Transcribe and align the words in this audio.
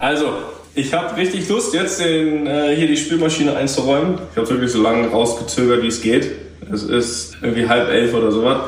Also, 0.00 0.34
ich 0.74 0.92
habe 0.92 1.16
richtig 1.16 1.48
Lust, 1.48 1.74
jetzt 1.74 2.00
den, 2.00 2.46
äh, 2.46 2.74
hier 2.76 2.86
die 2.86 2.96
Spülmaschine 2.96 3.56
einzuräumen. 3.56 4.18
Ich 4.32 4.36
habe 4.36 4.48
wirklich 4.48 4.72
so 4.72 4.82
lange 4.82 5.08
rausgezögert, 5.08 5.82
wie 5.82 5.88
es 5.88 6.00
geht. 6.00 6.30
Es 6.72 6.82
ist 6.82 7.36
irgendwie 7.42 7.68
halb 7.68 7.88
elf 7.88 8.14
oder 8.14 8.30
sowas. 8.30 8.58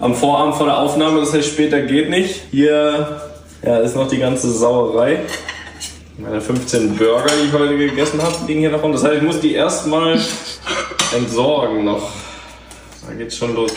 Am 0.00 0.14
Vorabend 0.14 0.56
vor 0.56 0.66
der 0.66 0.78
Aufnahme, 0.78 1.20
das 1.20 1.32
heißt 1.32 1.48
später 1.48 1.80
geht 1.80 2.08
nicht. 2.08 2.42
Hier 2.50 3.20
ja, 3.62 3.78
ist 3.78 3.96
noch 3.96 4.08
die 4.08 4.18
ganze 4.18 4.50
Sauerei. 4.50 5.20
Meine 6.16 6.40
15 6.40 6.96
Burger, 6.96 7.30
die 7.40 7.48
ich 7.48 7.52
heute 7.52 7.76
gegessen 7.76 8.22
habe, 8.22 8.34
liegen 8.46 8.60
hier 8.60 8.70
davon. 8.70 8.92
Das 8.92 9.04
heißt, 9.04 9.16
ich 9.16 9.22
muss 9.22 9.40
die 9.40 9.54
erstmal 9.54 10.18
entsorgen 11.14 11.84
noch. 11.84 12.10
Da 13.06 13.14
geht's 13.14 13.36
schon 13.36 13.54
los. 13.54 13.72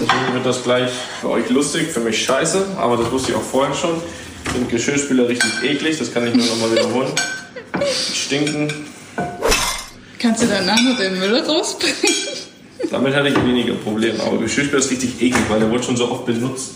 Deswegen 0.00 0.34
wird 0.34 0.46
das 0.46 0.62
gleich 0.62 0.90
für 1.20 1.30
euch 1.30 1.48
lustig, 1.50 1.88
für 1.88 2.00
mich 2.00 2.24
scheiße, 2.24 2.66
aber 2.78 2.96
das 2.96 3.10
wusste 3.10 3.32
ich 3.32 3.36
auch 3.36 3.42
vorher 3.42 3.74
schon. 3.74 4.00
Ich 4.50 4.56
finde 4.56 4.68
Geschirrspüler 4.68 5.28
richtig 5.28 5.62
eklig, 5.62 5.96
das 5.96 6.12
kann 6.12 6.26
ich 6.26 6.34
nur 6.34 6.44
nochmal 6.44 6.72
wiederholen. 6.72 7.12
Stinken. 8.12 8.68
Kannst 10.18 10.42
du 10.42 10.46
danach 10.48 10.82
noch 10.82 10.98
den 10.98 11.20
Müll 11.20 11.38
rausbringen? 11.38 11.96
Damit 12.90 13.14
hatte 13.14 13.28
ich 13.28 13.36
weniger 13.36 13.74
Probleme, 13.74 14.20
aber 14.20 14.38
Geschirrspüler 14.38 14.80
ist 14.80 14.90
richtig 14.90 15.22
eklig, 15.22 15.44
weil 15.48 15.60
der 15.60 15.70
wurde 15.70 15.84
schon 15.84 15.96
so 15.96 16.10
oft 16.10 16.26
benutzt. 16.26 16.72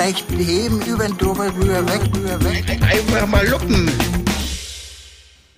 Leicht 0.00 0.30
heben, 0.30 0.80
über 0.86 1.06
den 1.06 1.18
drüber, 1.18 1.54
rüber, 1.54 1.86
weg, 1.86 2.00
rüber, 2.16 2.42
weg. 2.42 2.64
Einfach 2.80 3.26
mal 3.26 3.46
luppen. 3.46 3.90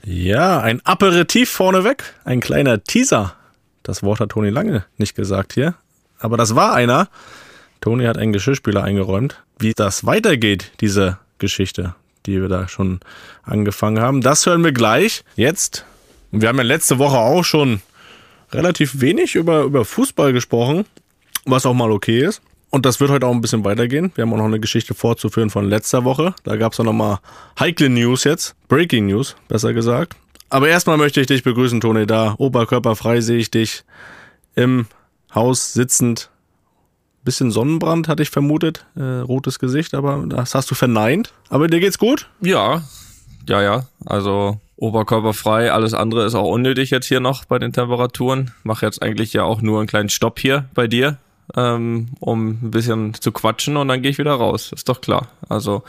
Ja, 0.04 0.58
ein 0.58 0.84
Aperitif 0.84 1.48
vorneweg, 1.48 2.02
ein 2.24 2.40
kleiner 2.40 2.82
Teaser. 2.82 3.36
Das 3.84 4.02
Wort 4.02 4.18
hat 4.18 4.30
Toni 4.30 4.50
lange 4.50 4.84
nicht 4.96 5.14
gesagt 5.14 5.52
hier, 5.52 5.76
aber 6.18 6.36
das 6.36 6.56
war 6.56 6.74
einer. 6.74 7.08
Toni 7.80 8.04
hat 8.04 8.18
einen 8.18 8.32
Geschirrspüler 8.32 8.82
eingeräumt. 8.82 9.40
Wie 9.60 9.74
das 9.74 10.06
weitergeht, 10.06 10.72
diese 10.80 11.18
Geschichte, 11.38 11.94
die 12.26 12.40
wir 12.40 12.48
da 12.48 12.66
schon 12.66 12.98
angefangen 13.44 14.02
haben, 14.02 14.22
das 14.22 14.44
hören 14.44 14.64
wir 14.64 14.72
gleich. 14.72 15.22
Jetzt, 15.36 15.84
wir 16.32 16.48
haben 16.48 16.58
ja 16.58 16.64
letzte 16.64 16.98
Woche 16.98 17.18
auch 17.18 17.44
schon 17.44 17.80
relativ 18.50 19.00
wenig 19.00 19.36
über, 19.36 19.62
über 19.62 19.84
Fußball 19.84 20.32
gesprochen, 20.32 20.84
was 21.44 21.64
auch 21.64 21.74
mal 21.74 21.92
okay 21.92 22.24
ist. 22.24 22.42
Und 22.74 22.86
das 22.86 23.00
wird 23.00 23.10
heute 23.10 23.26
auch 23.26 23.32
ein 23.32 23.42
bisschen 23.42 23.66
weitergehen. 23.66 24.12
Wir 24.14 24.22
haben 24.22 24.32
auch 24.32 24.38
noch 24.38 24.46
eine 24.46 24.58
Geschichte 24.58 24.94
vorzuführen 24.94 25.50
von 25.50 25.68
letzter 25.68 26.04
Woche. 26.04 26.34
Da 26.42 26.56
gab 26.56 26.72
es 26.72 26.80
auch 26.80 26.84
nochmal 26.84 27.18
heikle 27.60 27.90
News 27.90 28.24
jetzt. 28.24 28.56
Breaking 28.66 29.08
News, 29.08 29.36
besser 29.46 29.74
gesagt. 29.74 30.16
Aber 30.48 30.68
erstmal 30.68 30.96
möchte 30.96 31.20
ich 31.20 31.26
dich 31.26 31.42
begrüßen, 31.42 31.82
Toni. 31.82 32.06
Da 32.06 32.34
oberkörperfrei 32.38 33.20
sehe 33.20 33.36
ich 33.36 33.50
dich 33.50 33.84
im 34.54 34.86
Haus 35.34 35.74
sitzend. 35.74 36.30
Bisschen 37.24 37.50
Sonnenbrand 37.50 38.08
hatte 38.08 38.22
ich 38.22 38.30
vermutet. 38.30 38.86
Äh, 38.96 39.02
rotes 39.02 39.58
Gesicht, 39.58 39.92
aber 39.92 40.24
das 40.26 40.54
hast 40.54 40.70
du 40.70 40.74
verneint. 40.74 41.34
Aber 41.50 41.68
dir 41.68 41.78
geht's 41.78 41.98
gut? 41.98 42.30
Ja, 42.40 42.82
ja, 43.46 43.60
ja. 43.60 43.86
Also 44.06 44.60
oberkörperfrei, 44.76 45.70
alles 45.70 45.92
andere 45.92 46.24
ist 46.24 46.34
auch 46.34 46.48
unnötig 46.48 46.88
jetzt 46.88 47.06
hier 47.06 47.20
noch 47.20 47.44
bei 47.44 47.58
den 47.58 47.74
Temperaturen. 47.74 48.52
Mach 48.62 48.80
jetzt 48.80 49.02
eigentlich 49.02 49.34
ja 49.34 49.44
auch 49.44 49.60
nur 49.60 49.78
einen 49.78 49.88
kleinen 49.88 50.08
Stopp 50.08 50.40
hier 50.40 50.70
bei 50.72 50.86
dir 50.86 51.18
ähm, 51.56 52.08
um 52.20 52.48
ein 52.48 52.70
bisschen 52.70 53.14
zu 53.14 53.32
quatschen 53.32 53.76
und 53.76 53.88
dann 53.88 54.02
gehe 54.02 54.10
ich 54.10 54.18
wieder 54.18 54.34
raus. 54.34 54.72
Ist 54.72 54.88
doch 54.88 55.00
klar. 55.00 55.28
Also 55.48 55.82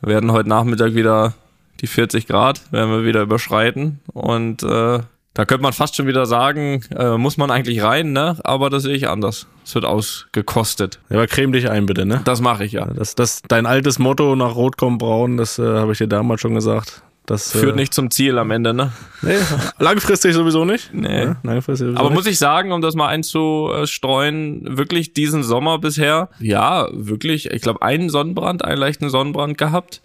wir 0.00 0.14
werden 0.14 0.32
heute 0.32 0.48
Nachmittag 0.48 0.94
wieder 0.94 1.34
die 1.80 1.86
40 1.86 2.26
Grad, 2.26 2.72
werden 2.72 2.90
wir 2.90 3.04
wieder 3.04 3.22
überschreiten 3.22 4.00
und 4.12 4.62
äh, 4.62 5.00
da 5.34 5.46
könnte 5.46 5.62
man 5.62 5.72
fast 5.72 5.96
schon 5.96 6.06
wieder 6.06 6.26
sagen, 6.26 6.84
äh, 6.94 7.16
muss 7.16 7.38
man 7.38 7.50
eigentlich 7.50 7.82
rein, 7.82 8.12
ne? 8.12 8.36
Aber 8.44 8.68
das 8.68 8.82
sehe 8.82 8.94
ich 8.94 9.08
anders. 9.08 9.46
Es 9.64 9.74
wird 9.74 9.86
ausgekostet. 9.86 11.00
Ja, 11.08 11.16
aber 11.16 11.26
creme 11.26 11.52
dich 11.52 11.70
ein, 11.70 11.86
bitte, 11.86 12.04
ne? 12.04 12.20
Das 12.24 12.42
mache 12.42 12.64
ich 12.64 12.72
ja. 12.72 12.84
Das, 12.86 13.14
das, 13.14 13.40
dein 13.48 13.64
altes 13.64 13.98
Motto 13.98 14.36
nach 14.36 14.54
Rot 14.54 14.76
kommt 14.76 14.98
braun, 14.98 15.38
das 15.38 15.58
äh, 15.58 15.62
habe 15.62 15.92
ich 15.92 15.98
dir 15.98 16.08
damals 16.08 16.42
schon 16.42 16.54
gesagt. 16.54 17.02
Das 17.26 17.52
führt 17.52 17.74
äh, 17.74 17.80
nicht 17.80 17.94
zum 17.94 18.10
Ziel 18.10 18.36
am 18.36 18.50
Ende, 18.50 18.74
ne? 18.74 18.92
Nee, 19.22 19.36
langfristig 19.78 20.34
sowieso 20.34 20.64
nicht. 20.64 20.92
Nee. 20.92 21.24
Ja, 21.24 21.36
langfristig 21.44 21.86
sowieso 21.86 22.00
Aber 22.00 22.10
nicht. 22.10 22.18
muss 22.18 22.26
ich 22.26 22.38
sagen, 22.38 22.72
um 22.72 22.80
das 22.80 22.96
mal 22.96 23.06
einzustreuen, 23.06 24.76
wirklich 24.76 25.12
diesen 25.12 25.44
Sommer 25.44 25.78
bisher, 25.78 26.30
ja, 26.40 26.88
wirklich, 26.92 27.50
ich 27.50 27.62
glaube, 27.62 27.82
einen 27.82 28.10
Sonnenbrand, 28.10 28.64
einen 28.64 28.78
leichten 28.78 29.08
Sonnenbrand 29.08 29.56
gehabt. 29.56 30.02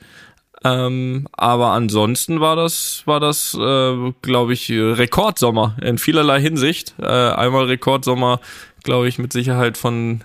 Ähm, 0.63 1.27
aber 1.33 1.71
ansonsten 1.71 2.39
war 2.39 2.55
das, 2.55 3.03
war 3.05 3.19
das, 3.19 3.55
äh, 3.59 4.11
glaube 4.21 4.53
ich, 4.53 4.71
Rekordsommer 4.71 5.75
in 5.81 5.97
vielerlei 5.97 6.39
Hinsicht. 6.39 6.95
Äh, 6.99 7.05
einmal 7.05 7.65
Rekordsommer, 7.65 8.39
glaube 8.83 9.07
ich, 9.07 9.17
mit 9.17 9.33
Sicherheit 9.33 9.77
von, 9.77 10.21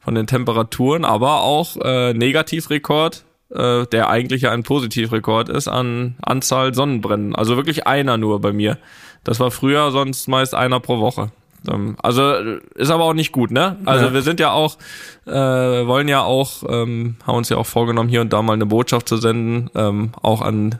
von 0.00 0.14
den 0.14 0.26
Temperaturen, 0.26 1.04
aber 1.04 1.42
auch 1.42 1.76
äh, 1.82 2.12
Negativrekord 2.14 3.24
äh, 3.50 3.86
der 3.86 4.08
eigentlich 4.08 4.42
ja 4.42 4.50
ein 4.50 4.62
Positivrekord 4.62 5.48
ist 5.48 5.68
an 5.68 6.16
Anzahl 6.22 6.74
Sonnenbrennen. 6.74 7.34
Also 7.34 7.56
wirklich 7.56 7.86
einer 7.86 8.16
nur 8.16 8.40
bei 8.40 8.52
mir. 8.52 8.78
Das 9.24 9.40
war 9.40 9.50
früher 9.50 9.90
sonst 9.90 10.28
meist 10.28 10.54
einer 10.54 10.80
pro 10.80 11.00
Woche. 11.00 11.30
Ähm, 11.68 11.96
also 12.02 12.32
ist 12.74 12.90
aber 12.90 13.04
auch 13.04 13.14
nicht 13.14 13.32
gut, 13.32 13.50
ne? 13.50 13.76
Also 13.84 14.06
ja. 14.06 14.12
wir 14.14 14.22
sind 14.22 14.40
ja 14.40 14.52
auch, 14.52 14.78
äh, 15.26 15.32
wollen 15.32 16.08
ja 16.08 16.22
auch, 16.22 16.62
ähm, 16.68 17.16
haben 17.26 17.36
uns 17.36 17.48
ja 17.48 17.56
auch 17.56 17.66
vorgenommen, 17.66 18.08
hier 18.08 18.20
und 18.20 18.32
da 18.32 18.42
mal 18.42 18.54
eine 18.54 18.66
Botschaft 18.66 19.08
zu 19.08 19.16
senden, 19.16 19.70
ähm, 19.74 20.12
auch 20.22 20.40
an 20.40 20.78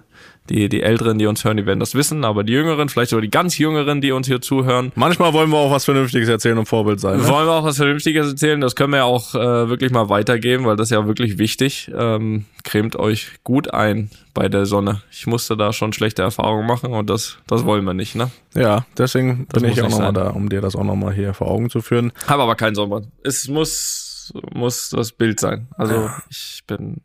die, 0.49 0.69
die 0.69 0.83
Älteren, 0.83 1.19
die 1.19 1.27
uns 1.27 1.45
hören, 1.45 1.57
die 1.57 1.67
werden 1.67 1.81
das 1.81 1.95
wissen, 1.95 2.25
aber 2.25 2.45
die 2.45 2.53
Jüngeren, 2.53 2.89
vielleicht 2.89 3.11
sogar 3.11 3.23
die 3.23 3.31
ganz 3.31 3.59
Jüngeren, 3.59 4.01
die 4.01 4.13
uns 4.13 4.27
hier 4.27 4.41
zuhören. 4.41 4.93
Manchmal 4.95 5.33
wollen 5.33 5.51
wir 5.51 5.59
auch 5.59 5.71
was 5.71 5.85
Vernünftiges 5.85 6.29
erzählen 6.29 6.59
und 6.59 6.67
Vorbild 6.67 7.01
sein. 7.01 7.19
Ne? 7.19 7.29
Wollen 7.29 7.47
wir 7.47 7.53
auch 7.53 7.65
was 7.65 7.77
Vernünftiges 7.77 8.31
erzählen, 8.31 8.61
das 8.61 8.75
können 8.75 8.93
wir 8.93 8.99
ja 8.99 9.05
auch 9.05 9.35
äh, 9.35 9.69
wirklich 9.69 9.93
mal 9.93 10.09
weitergeben, 10.09 10.65
weil 10.65 10.77
das 10.77 10.89
ist 10.89 10.93
ja 10.93 11.07
wirklich 11.07 11.39
wichtig. 11.39 11.91
Ähm, 11.97 12.47
cremt 12.65 12.97
euch 12.97 13.31
gut 13.45 13.73
ein 13.73 14.11
bei 14.35 14.49
der 14.49 14.67
Sonne. 14.67 15.03
Ich 15.11 15.27
musste 15.27 15.57
da 15.57 15.73
schon 15.73 15.93
schlechte 15.93 16.23
Erfahrungen 16.23 16.67
machen 16.67 16.93
und 16.93 17.11
das, 17.11 17.39
das 17.47 17.65
wollen 17.65 17.85
wir 17.85 17.95
nicht, 17.95 18.15
ne? 18.15 18.31
Ja, 18.55 18.87
deswegen 18.99 19.47
das 19.51 19.63
bin 19.63 19.73
ich 19.73 19.83
auch 19.83 19.89
nochmal 19.89 20.13
da, 20.13 20.29
um 20.31 20.49
dir 20.49 20.61
das 20.61 20.75
auch 20.75 20.85
nochmal 20.85 21.15
hier 21.15 21.35
vor 21.35 21.49
Augen 21.49 21.71
zu 21.71 21.81
führen. 21.81 22.13
Habe 22.27 22.43
aber 22.43 22.57
keinen 22.57 22.75
Sommer. 22.75 23.03
Es 23.23 23.49
muss, 23.49 24.33
muss 24.53 24.91
das 24.91 25.13
Bild 25.13 25.39
sein. 25.41 25.69
Also 25.77 25.95
ja. 25.95 26.23
ich 26.29 26.63
bin 26.67 27.03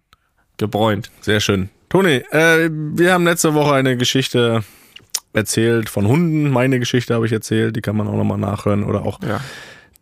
gebräunt. 0.58 1.12
Sehr 1.22 1.40
schön. 1.40 1.70
Toni, 1.90 2.24
äh, 2.32 2.70
wir 2.72 3.14
haben 3.14 3.26
letzte 3.26 3.54
Woche 3.54 3.74
eine 3.74 3.98
Geschichte 3.98 4.64
erzählt 5.34 5.90
von 5.90 6.08
Hunden. 6.08 6.50
Meine 6.50 6.80
Geschichte 6.80 7.14
habe 7.14 7.26
ich 7.26 7.32
erzählt, 7.32 7.76
die 7.76 7.82
kann 7.82 7.96
man 7.96 8.08
auch 8.08 8.16
nochmal 8.16 8.38
nachhören. 8.38 8.84
Oder 8.84 9.04
auch 9.04 9.22
ja 9.22 9.42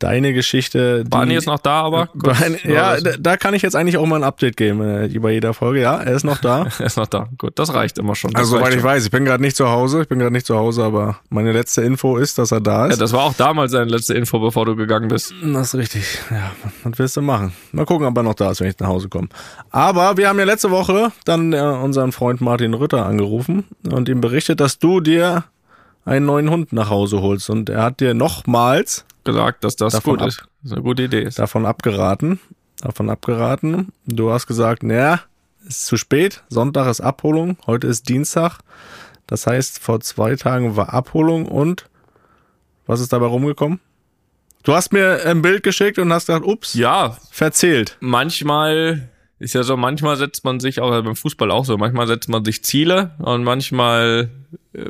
deine 0.03 0.33
Geschichte. 0.33 1.05
Barney 1.09 1.35
ist 1.35 1.47
noch 1.47 1.59
da, 1.59 1.81
aber. 1.81 2.09
Barney, 2.13 2.57
ja, 2.65 2.99
da, 2.99 3.11
da, 3.17 3.37
kann 3.37 3.53
ich 3.53 3.61
jetzt 3.61 3.75
eigentlich 3.75 3.97
auch 3.97 4.05
mal 4.05 4.17
ein 4.17 4.23
Update 4.23 4.57
geben 4.57 4.81
äh, 4.81 5.07
bei 5.19 5.31
jeder 5.31 5.53
Folge. 5.53 5.81
Ja, 5.81 5.97
er 5.97 6.13
ist 6.13 6.25
noch 6.25 6.39
da. 6.39 6.67
er 6.79 6.85
ist 6.85 6.97
noch 6.97 7.07
da. 7.07 7.29
Gut, 7.37 7.57
das 7.57 7.73
reicht 7.73 7.97
immer 7.97 8.13
schon. 8.15 8.31
Das 8.31 8.41
also, 8.41 8.57
soweit 8.57 8.75
ich 8.75 8.83
weiß, 8.83 9.05
ich 9.05 9.11
bin 9.11 9.23
gerade 9.23 9.41
nicht 9.41 9.55
zu 9.55 9.69
Hause. 9.69 10.01
Ich 10.01 10.09
bin 10.09 10.19
gerade 10.19 10.33
nicht 10.33 10.45
zu 10.45 10.57
Hause, 10.57 10.83
aber 10.83 11.17
meine 11.29 11.53
letzte 11.53 11.81
Info 11.81 12.17
ist, 12.17 12.37
dass 12.37 12.51
er 12.51 12.59
da 12.59 12.87
ist. 12.87 12.95
Ja, 12.95 12.99
das 12.99 13.13
war 13.13 13.23
auch 13.23 13.33
damals 13.33 13.71
seine 13.71 13.89
letzte 13.89 14.13
Info, 14.13 14.39
bevor 14.39 14.65
du 14.65 14.75
gegangen 14.75 15.07
bist. 15.07 15.33
Das 15.41 15.73
ist 15.73 15.75
richtig. 15.75 16.19
Ja, 16.29 16.51
was 16.83 16.99
willst 16.99 17.15
du 17.15 17.21
machen? 17.21 17.53
Mal 17.71 17.85
gucken, 17.85 18.05
ob 18.05 18.17
er 18.17 18.23
noch 18.23 18.35
da 18.35 18.51
ist, 18.51 18.59
wenn 18.59 18.67
ich 18.67 18.79
nach 18.79 18.87
Hause 18.87 19.07
komme. 19.07 19.29
Aber 19.71 20.17
wir 20.17 20.27
haben 20.27 20.37
ja 20.37 20.45
letzte 20.45 20.69
Woche 20.69 21.11
dann 21.23 21.53
äh, 21.53 21.59
unseren 21.59 22.11
Freund 22.11 22.41
Martin 22.41 22.73
Rütter 22.73 23.05
angerufen 23.05 23.63
und 23.89 24.09
ihm 24.09 24.19
berichtet, 24.19 24.59
dass 24.59 24.79
du 24.79 24.99
dir 24.99 25.45
einen 26.05 26.25
neuen 26.25 26.49
Hund 26.49 26.73
nach 26.73 26.89
Hause 26.89 27.21
holst. 27.21 27.49
Und 27.49 27.69
er 27.69 27.83
hat 27.83 27.99
dir 27.99 28.13
nochmals 28.13 29.05
gesagt, 29.23 29.63
dass 29.63 29.75
das 29.75 30.01
gut 30.03 30.21
ist. 30.21 30.39
Das 30.61 30.71
ist 30.71 30.73
eine 30.73 30.81
gute 30.81 31.03
Idee 31.03 31.21
ist. 31.21 31.39
Davon 31.39 31.65
abgeraten. 31.65 32.39
Davon 32.81 33.09
abgeraten. 33.09 33.93
Du 34.05 34.31
hast 34.31 34.47
gesagt, 34.47 34.83
naja, 34.83 35.21
ist 35.67 35.85
zu 35.85 35.97
spät. 35.97 36.43
Sonntag 36.49 36.89
ist 36.89 37.01
Abholung. 37.01 37.57
Heute 37.65 37.87
ist 37.87 38.09
Dienstag. 38.09 38.59
Das 39.27 39.47
heißt, 39.47 39.79
vor 39.79 40.01
zwei 40.01 40.35
Tagen 40.35 40.75
war 40.75 40.93
Abholung 40.93 41.47
und 41.47 41.85
was 42.85 42.99
ist 42.99 43.13
dabei 43.13 43.27
rumgekommen? 43.27 43.79
Du 44.63 44.73
hast 44.73 44.93
mir 44.93 45.25
ein 45.25 45.41
Bild 45.41 45.63
geschickt 45.63 45.99
und 45.99 46.11
hast 46.11 46.27
gesagt, 46.27 46.45
ups, 46.45 46.73
ja, 46.73 47.17
verzählt. 47.31 47.97
Manchmal 47.99 49.09
ist 49.39 49.53
ja 49.53 49.63
so, 49.63 49.75
manchmal 49.75 50.15
setzt 50.15 50.45
man 50.45 50.59
sich, 50.59 50.79
auch 50.79 50.89
beim 50.89 51.15
Fußball 51.15 51.51
auch 51.51 51.65
so, 51.65 51.77
manchmal 51.77 52.07
setzt 52.07 52.29
man 52.29 52.45
sich 52.45 52.63
Ziele 52.63 53.11
und 53.19 53.43
manchmal 53.43 54.29
äh, 54.73 54.89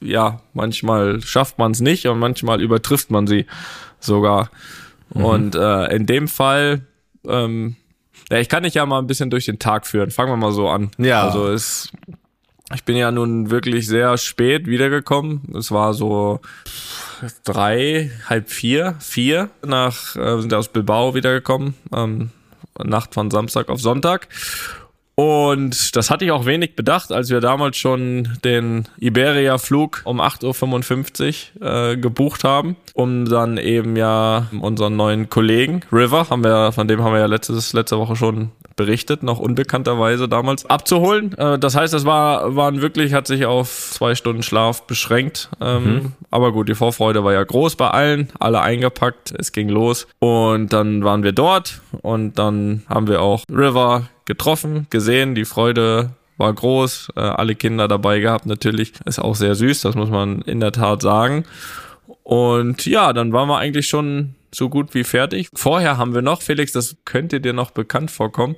ja, 0.00 0.40
manchmal 0.52 1.20
schafft 1.22 1.58
man 1.58 1.72
es 1.72 1.80
nicht 1.80 2.06
und 2.06 2.18
manchmal 2.18 2.60
übertrifft 2.60 3.10
man 3.10 3.26
sie 3.26 3.46
sogar. 4.00 4.50
Mhm. 5.14 5.24
Und 5.24 5.54
äh, 5.54 5.94
in 5.94 6.06
dem 6.06 6.28
Fall, 6.28 6.82
ähm, 7.26 7.76
ja, 8.30 8.38
ich 8.38 8.48
kann 8.48 8.62
dich 8.62 8.74
ja 8.74 8.86
mal 8.86 8.98
ein 8.98 9.06
bisschen 9.06 9.30
durch 9.30 9.46
den 9.46 9.58
Tag 9.58 9.86
führen. 9.86 10.10
Fangen 10.10 10.32
wir 10.32 10.36
mal 10.36 10.52
so 10.52 10.68
an. 10.68 10.90
Ja. 10.98 11.22
Also 11.24 11.48
es, 11.48 11.90
ich 12.74 12.84
bin 12.84 12.96
ja 12.96 13.10
nun 13.10 13.50
wirklich 13.50 13.86
sehr 13.86 14.18
spät 14.18 14.66
wiedergekommen. 14.66 15.54
Es 15.56 15.70
war 15.70 15.94
so 15.94 16.40
drei, 17.44 18.10
halb 18.28 18.50
vier, 18.50 18.96
vier 19.00 19.50
nach, 19.64 20.16
äh, 20.16 20.40
sind 20.40 20.52
aus 20.52 20.68
Bilbao 20.68 21.14
wiedergekommen, 21.14 21.74
ähm, 21.94 22.30
Nacht 22.84 23.14
von 23.14 23.30
Samstag 23.30 23.70
auf 23.70 23.80
Sonntag. 23.80 24.28
Und 25.18 25.96
das 25.96 26.10
hatte 26.10 26.24
ich 26.24 26.30
auch 26.30 26.46
wenig 26.46 26.76
bedacht, 26.76 27.10
als 27.10 27.28
wir 27.28 27.40
damals 27.40 27.76
schon 27.76 28.38
den 28.44 28.84
Iberia-Flug 29.00 30.02
um 30.04 30.20
8.55 30.20 31.58
Uhr 31.60 31.90
äh, 31.90 31.96
gebucht 31.96 32.44
haben, 32.44 32.76
um 32.94 33.24
dann 33.24 33.56
eben 33.56 33.96
ja 33.96 34.46
unseren 34.60 34.94
neuen 34.94 35.28
Kollegen, 35.28 35.80
River, 35.90 36.30
haben 36.30 36.44
wir, 36.44 36.70
von 36.70 36.86
dem 36.86 37.02
haben 37.02 37.14
wir 37.14 37.18
ja 37.18 37.26
letztes, 37.26 37.72
letzte 37.72 37.98
Woche 37.98 38.14
schon 38.14 38.52
berichtet, 38.78 39.22
noch 39.22 39.38
unbekannterweise 39.38 40.26
damals, 40.26 40.64
abzuholen. 40.64 41.36
Äh, 41.36 41.58
das 41.58 41.76
heißt, 41.76 41.92
es 41.92 42.06
war, 42.06 42.56
waren 42.56 42.80
wirklich, 42.80 43.12
hat 43.12 43.26
sich 43.26 43.44
auf 43.44 43.90
zwei 43.90 44.14
Stunden 44.14 44.42
Schlaf 44.42 44.86
beschränkt. 44.86 45.50
Ähm, 45.60 45.84
mhm. 45.84 46.12
Aber 46.30 46.52
gut, 46.52 46.70
die 46.70 46.74
Vorfreude 46.74 47.22
war 47.24 47.34
ja 47.34 47.44
groß 47.44 47.76
bei 47.76 47.90
allen, 47.90 48.28
alle 48.38 48.62
eingepackt, 48.62 49.34
es 49.36 49.52
ging 49.52 49.68
los. 49.68 50.06
Und 50.20 50.72
dann 50.72 51.04
waren 51.04 51.22
wir 51.22 51.32
dort 51.32 51.82
und 52.00 52.38
dann 52.38 52.84
haben 52.88 53.08
wir 53.08 53.20
auch 53.20 53.44
River 53.50 54.08
getroffen, 54.24 54.86
gesehen, 54.88 55.34
die 55.34 55.44
Freude 55.44 56.10
war 56.38 56.52
groß, 56.52 57.08
äh, 57.16 57.20
alle 57.20 57.56
Kinder 57.56 57.88
dabei 57.88 58.20
gehabt 58.20 58.46
natürlich, 58.46 58.92
ist 59.04 59.18
auch 59.18 59.34
sehr 59.34 59.54
süß, 59.54 59.80
das 59.82 59.96
muss 59.96 60.08
man 60.08 60.40
in 60.42 60.60
der 60.60 60.72
Tat 60.72 61.02
sagen. 61.02 61.44
Und 62.22 62.86
ja, 62.86 63.12
dann 63.12 63.32
waren 63.32 63.48
wir 63.48 63.58
eigentlich 63.58 63.88
schon 63.88 64.34
so 64.58 64.68
gut 64.68 64.94
wie 64.94 65.04
fertig. 65.04 65.48
Vorher 65.54 65.96
haben 65.96 66.14
wir 66.14 66.22
noch, 66.22 66.42
Felix, 66.42 66.72
das 66.72 66.96
könnte 67.04 67.40
dir 67.40 67.52
noch 67.54 67.70
bekannt 67.70 68.10
vorkommen. 68.10 68.56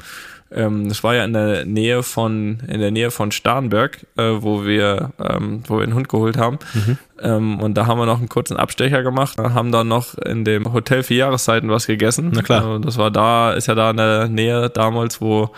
Ähm, 0.51 0.89
das 0.89 1.05
war 1.05 1.15
ja 1.15 1.25
in 1.25 1.33
der 1.33 1.65
Nähe 1.65 2.03
von 2.03 2.59
in 2.67 2.81
der 2.81 2.91
Nähe 2.91 3.13
von 3.13 3.31
Starnberg, 3.31 4.05
äh, 4.17 4.33
wo 4.41 4.65
wir 4.65 5.13
ähm, 5.23 5.63
wo 5.67 5.77
wir 5.77 5.85
einen 5.85 5.95
Hund 5.95 6.09
geholt 6.09 6.37
haben. 6.37 6.59
Mhm. 6.75 6.99
Ähm, 7.21 7.61
und 7.61 7.75
da 7.75 7.87
haben 7.87 7.99
wir 7.99 8.07
noch 8.07 8.19
einen 8.19 8.29
kurzen 8.29 8.57
Abstecher 8.57 9.03
gemacht, 9.03 9.39
haben 9.39 9.71
dann 9.71 9.87
noch 9.87 10.15
in 10.19 10.45
dem 10.45 10.73
Hotel 10.73 11.05
vier 11.05 11.19
Jahreszeiten 11.19 11.71
was 11.71 11.87
gegessen. 11.87 12.33
Na 12.35 12.43
klar. 12.43 12.77
Äh, 12.77 12.81
das 12.81 12.99
war 12.99 13.13
da, 13.13 13.53
ist 13.53 13.69
ja 13.69 13.77
da 13.77 13.91
in 13.91 13.99
der 13.99 14.29
Nähe 14.29 14.71
damals, 14.71 15.21
wo 15.21 15.51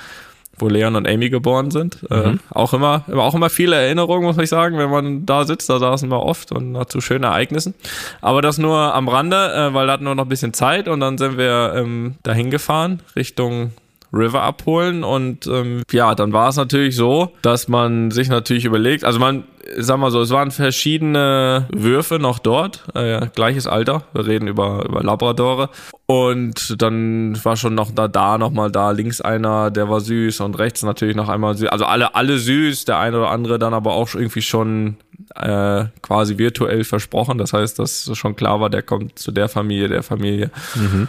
wo 0.59 0.69
Leon 0.69 0.97
und 0.97 1.09
Amy 1.09 1.31
geboren 1.31 1.71
sind. 1.71 1.99
Äh, 2.11 2.17
mhm. 2.17 2.35
Äh, 2.35 2.39
auch 2.51 2.75
immer, 2.75 3.05
auch 3.15 3.35
immer 3.35 3.51
viele 3.51 3.77
Erinnerungen, 3.77 4.25
muss 4.25 4.39
ich 4.39 4.49
sagen, 4.49 4.79
wenn 4.79 4.91
man 4.91 5.27
da 5.27 5.45
sitzt, 5.45 5.71
da 5.71 5.79
saßen 5.79 6.09
wir 6.11 6.23
oft 6.23 6.53
und 6.53 6.91
zu 6.91 7.01
schönen 7.01 7.25
Ereignissen. 7.25 7.75
Aber 8.21 8.43
das 8.43 8.59
nur 8.59 8.95
am 8.95 9.09
Rande, 9.09 9.53
äh, 9.53 9.75
weil 9.75 9.87
da 9.87 9.95
hatten 9.95 10.05
wir 10.05 10.15
noch 10.15 10.25
ein 10.25 10.29
bisschen 10.29 10.55
Zeit 10.55 10.89
und 10.89 11.01
dann 11.01 11.19
sind 11.19 11.39
wir 11.39 11.75
ähm, 11.77 12.17
dahin 12.23 12.51
gefahren, 12.51 13.01
Richtung 13.17 13.73
River 14.13 14.43
abholen 14.43 15.05
und 15.05 15.47
ähm, 15.47 15.83
ja, 15.91 16.15
dann 16.15 16.33
war 16.33 16.51
es 16.51 16.57
natürlich 16.57 16.97
so, 16.97 17.33
dass 17.41 17.69
man 17.69 18.11
sich 18.11 18.29
natürlich 18.29 18.67
überlegt, 18.67 19.05
also 19.05 19.19
man, 19.19 19.45
sag 19.79 19.99
mal 19.99 20.11
so, 20.11 20.21
es 20.21 20.31
waren 20.31 20.51
verschiedene 20.51 21.67
Würfe 21.73 22.19
noch 22.19 22.39
dort, 22.39 22.85
äh, 22.95 23.27
gleiches 23.35 23.67
Alter, 23.67 24.05
wir 24.13 24.27
reden 24.27 24.49
über, 24.49 24.85
über 24.85 25.03
Labradore. 25.03 25.71
Und 26.07 26.81
dann 26.83 27.43
war 27.45 27.57
schon 27.57 27.75
noch 27.75 27.91
da, 27.91 28.09
da 28.09 28.39
nochmal 28.39 28.71
da, 28.71 28.91
links 28.91 29.21
einer, 29.21 29.71
der 29.71 29.89
war 29.89 30.01
süß. 30.01 30.41
Und 30.41 30.59
rechts 30.59 30.83
natürlich 30.83 31.17
noch 31.17 31.29
einmal 31.29 31.57
süß, 31.57 31.69
also 31.69 31.85
alle, 31.85 32.15
alle 32.15 32.39
süß, 32.39 32.85
der 32.85 32.99
eine 32.99 33.19
oder 33.19 33.31
andere 33.31 33.59
dann 33.59 33.75
aber 33.75 33.93
auch 33.93 34.15
irgendwie 34.15 34.43
schon 34.43 34.97
äh, 35.37 35.85
quasi 36.03 36.39
virtuell 36.39 36.85
versprochen, 36.85 37.39
das 37.39 37.53
heißt, 37.53 37.79
dass 37.79 38.11
schon 38.15 38.37
klar 38.37 38.61
war, 38.61 38.71
der 38.71 38.83
kommt 38.83 39.19
zu 39.19 39.33
der 39.33 39.49
Familie, 39.49 39.89
der 39.89 40.03
Familie. 40.03 40.51
Mhm. 40.75 41.09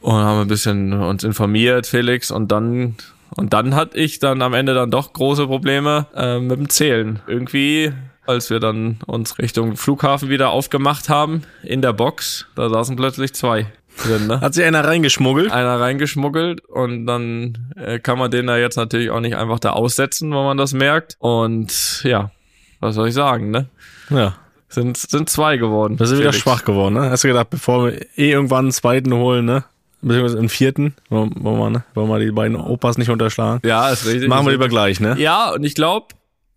Und 0.00 0.12
haben 0.12 0.42
ein 0.42 0.48
bisschen 0.48 0.92
uns 0.92 1.24
informiert, 1.24 1.86
Felix, 1.86 2.30
und 2.30 2.52
dann 2.52 2.96
und 3.36 3.52
dann 3.52 3.74
hatte 3.74 3.98
ich 3.98 4.18
dann 4.18 4.42
am 4.42 4.54
Ende 4.54 4.74
dann 4.74 4.90
doch 4.90 5.12
große 5.12 5.46
Probleme 5.46 6.06
äh, 6.14 6.38
mit 6.38 6.58
dem 6.58 6.68
Zählen. 6.68 7.20
Irgendwie, 7.26 7.92
als 8.26 8.50
wir 8.50 8.60
dann 8.60 8.98
uns 9.06 9.38
Richtung 9.38 9.76
Flughafen 9.76 10.28
wieder 10.28 10.50
aufgemacht 10.50 11.08
haben, 11.08 11.42
in 11.62 11.82
der 11.82 11.92
Box, 11.92 12.46
da 12.54 12.68
saßen 12.68 12.96
plötzlich 12.96 13.34
zwei. 13.34 13.66
Drin, 14.02 14.26
ne? 14.26 14.40
Hat 14.40 14.54
sich 14.54 14.64
einer 14.64 14.84
reingeschmuggelt? 14.84 15.52
Einer 15.52 15.78
reingeschmuggelt 15.78 16.62
und 16.62 17.06
dann 17.06 17.72
äh, 17.76 18.00
kann 18.00 18.18
man 18.18 18.30
den 18.30 18.48
da 18.48 18.56
jetzt 18.56 18.76
natürlich 18.76 19.10
auch 19.10 19.20
nicht 19.20 19.36
einfach 19.36 19.60
da 19.60 19.70
aussetzen, 19.70 20.30
wenn 20.30 20.44
man 20.44 20.56
das 20.56 20.72
merkt. 20.72 21.16
Und 21.20 22.02
ja, 22.02 22.32
was 22.80 22.96
soll 22.96 23.08
ich 23.08 23.14
sagen, 23.14 23.50
ne? 23.50 23.68
Ja. 24.10 24.34
Sind, 24.68 24.96
sind 24.96 25.30
zwei 25.30 25.56
geworden. 25.56 25.96
Das 25.96 26.10
ist 26.10 26.18
wieder 26.18 26.32
schwach 26.32 26.64
geworden, 26.64 26.94
ne? 26.94 27.10
Hast 27.10 27.22
du 27.22 27.28
gedacht, 27.28 27.50
bevor 27.50 27.86
wir 27.86 28.02
eh 28.16 28.32
irgendwann 28.32 28.64
einen 28.64 28.72
zweiten 28.72 29.14
holen, 29.14 29.44
ne? 29.44 29.64
Beziehungsweise 30.04 30.38
im 30.38 30.48
vierten, 30.48 30.94
wollen 31.08 31.32
wir, 31.42 31.70
ne? 31.70 31.84
wollen 31.94 32.08
wir 32.08 32.18
die 32.18 32.30
beiden 32.30 32.56
Opas 32.56 32.98
nicht 32.98 33.10
unterschlagen. 33.10 33.60
Ja, 33.66 33.90
ist 33.90 34.06
richtig. 34.06 34.28
Machen 34.28 34.46
wir 34.46 34.52
lieber 34.52 34.68
gleich, 34.68 35.00
ne? 35.00 35.16
Ja, 35.18 35.52
und 35.52 35.64
ich 35.64 35.74
glaube, 35.74 36.08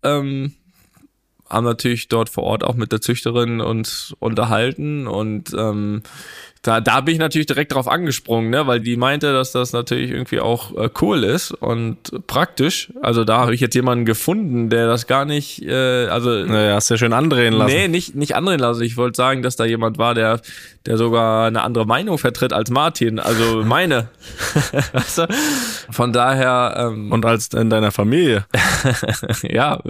ähm, 0.02 0.52
haben 1.48 1.64
natürlich 1.64 2.08
dort 2.08 2.28
vor 2.28 2.44
Ort 2.44 2.62
auch 2.62 2.74
mit 2.74 2.92
der 2.92 3.00
Züchterin 3.00 3.60
uns 3.60 4.14
unterhalten 4.18 5.06
und 5.06 5.54
ähm, 5.56 6.02
da, 6.62 6.80
da 6.80 7.00
bin 7.00 7.14
ich 7.14 7.20
natürlich 7.20 7.46
direkt 7.46 7.72
drauf 7.72 7.88
angesprungen, 7.88 8.50
ne, 8.50 8.66
weil 8.66 8.80
die 8.80 8.96
meinte, 8.96 9.32
dass 9.32 9.52
das 9.52 9.72
natürlich 9.72 10.10
irgendwie 10.10 10.40
auch 10.40 10.76
äh, 10.76 10.90
cool 11.00 11.24
ist 11.24 11.52
und 11.52 12.26
praktisch. 12.26 12.92
Also 13.00 13.24
da 13.24 13.38
habe 13.38 13.54
ich 13.54 13.60
jetzt 13.60 13.74
jemanden 13.74 14.04
gefunden, 14.04 14.68
der 14.70 14.86
das 14.86 15.06
gar 15.06 15.24
nicht, 15.24 15.62
äh, 15.62 16.06
also 16.06 16.30
naja, 16.30 16.74
hast 16.74 16.90
du 16.90 16.94
ja 16.94 16.98
schön 16.98 17.12
andrehen 17.12 17.54
lassen. 17.54 17.74
Nee, 17.74 17.88
nicht 17.88 18.14
nicht 18.14 18.34
andrehen 18.34 18.60
lassen. 18.60 18.82
Ich 18.82 18.96
wollte 18.96 19.16
sagen, 19.16 19.42
dass 19.42 19.56
da 19.56 19.64
jemand 19.64 19.98
war, 19.98 20.14
der 20.14 20.40
der 20.86 20.96
sogar 20.96 21.46
eine 21.46 21.62
andere 21.62 21.86
Meinung 21.86 22.16
vertritt 22.18 22.52
als 22.52 22.70
Martin, 22.70 23.18
also 23.18 23.62
meine. 23.64 24.08
weißt 24.92 25.18
du? 25.18 25.28
Von 25.90 26.12
daher 26.12 26.74
ähm, 26.78 27.12
und 27.12 27.26
als 27.26 27.48
in 27.48 27.68
deiner 27.68 27.92
Familie. 27.92 28.46
ja, 29.42 29.82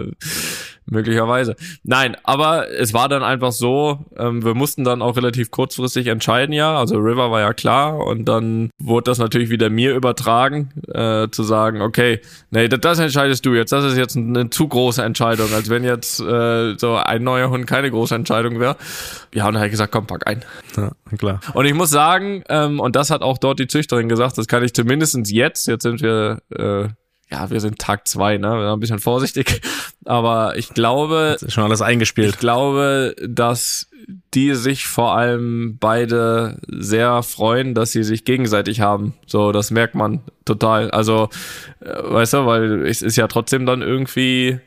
möglicherweise. 0.86 1.56
Nein, 1.84 2.16
aber 2.24 2.70
es 2.70 2.94
war 2.94 3.08
dann 3.08 3.22
einfach 3.22 3.52
so, 3.52 4.06
ähm, 4.16 4.44
wir 4.44 4.54
mussten 4.54 4.84
dann 4.84 5.02
auch 5.02 5.16
relativ 5.16 5.50
kurzfristig 5.50 6.06
entscheiden, 6.08 6.52
ja. 6.58 6.76
Also 6.76 6.96
River 6.98 7.30
war 7.30 7.40
ja 7.40 7.52
klar 7.52 7.98
und 7.98 8.26
dann 8.26 8.70
wurde 8.82 9.04
das 9.04 9.18
natürlich 9.18 9.48
wieder 9.48 9.70
mir 9.70 9.94
übertragen, 9.94 10.70
äh, 10.92 11.28
zu 11.30 11.42
sagen, 11.42 11.80
okay, 11.80 12.20
nee, 12.50 12.68
das, 12.68 12.80
das, 12.80 12.98
entscheidest 12.98 13.46
du 13.46 13.54
jetzt. 13.54 13.72
Das 13.72 13.84
ist 13.84 13.96
jetzt 13.96 14.16
eine 14.16 14.50
zu 14.50 14.68
große 14.68 15.02
Entscheidung, 15.02 15.52
als 15.54 15.70
wenn 15.70 15.84
jetzt 15.84 16.20
äh, 16.20 16.76
so 16.76 16.96
ein 16.96 17.22
neuer 17.22 17.50
Hund 17.50 17.66
keine 17.66 17.90
große 17.90 18.14
Entscheidung 18.14 18.60
wäre. 18.60 18.76
Ja, 19.32 19.46
und 19.46 19.54
dann 19.54 19.60
habe 19.60 19.68
ich 19.68 19.72
gesagt, 19.72 19.92
komm, 19.92 20.06
pack 20.06 20.26
ein. 20.26 20.44
Ja, 20.76 20.90
klar. 21.16 21.40
Und 21.54 21.64
ich 21.64 21.74
muss 21.74 21.90
sagen, 21.90 22.42
ähm, 22.48 22.80
und 22.80 22.96
das 22.96 23.10
hat 23.10 23.22
auch 23.22 23.38
dort 23.38 23.58
die 23.60 23.68
Züchterin 23.68 24.08
gesagt, 24.08 24.36
das 24.36 24.46
kann 24.46 24.64
ich 24.64 24.74
zumindestens 24.74 25.30
jetzt, 25.30 25.66
jetzt 25.68 25.82
sind 25.82 26.02
wir 26.02 26.40
äh, 26.50 26.88
ja, 27.30 27.50
wir 27.50 27.60
sind 27.60 27.78
Tag 27.78 28.08
zwei, 28.08 28.38
ne? 28.38 28.48
Wir 28.48 28.62
sind 28.62 28.72
ein 28.72 28.80
bisschen 28.80 28.98
vorsichtig. 28.98 29.60
Aber 30.04 30.56
ich 30.56 30.70
glaube. 30.70 31.32
Das 31.32 31.42
ist 31.42 31.52
schon 31.52 31.64
alles 31.64 31.82
eingespielt. 31.82 32.30
Ich 32.30 32.38
glaube, 32.38 33.14
dass 33.26 33.90
die 34.34 34.54
sich 34.54 34.86
vor 34.86 35.14
allem 35.14 35.76
beide 35.78 36.58
sehr 36.68 37.22
freuen, 37.22 37.74
dass 37.74 37.92
sie 37.92 38.02
sich 38.02 38.24
gegenseitig 38.24 38.80
haben. 38.80 39.14
So, 39.26 39.52
das 39.52 39.70
merkt 39.70 39.94
man 39.94 40.20
total. 40.46 40.90
Also, 40.90 41.28
äh, 41.80 41.90
weißt 42.02 42.34
du, 42.34 42.46
weil 42.46 42.86
es 42.86 43.02
ist 43.02 43.16
ja 43.16 43.28
trotzdem 43.28 43.66
dann 43.66 43.82
irgendwie 43.82 44.60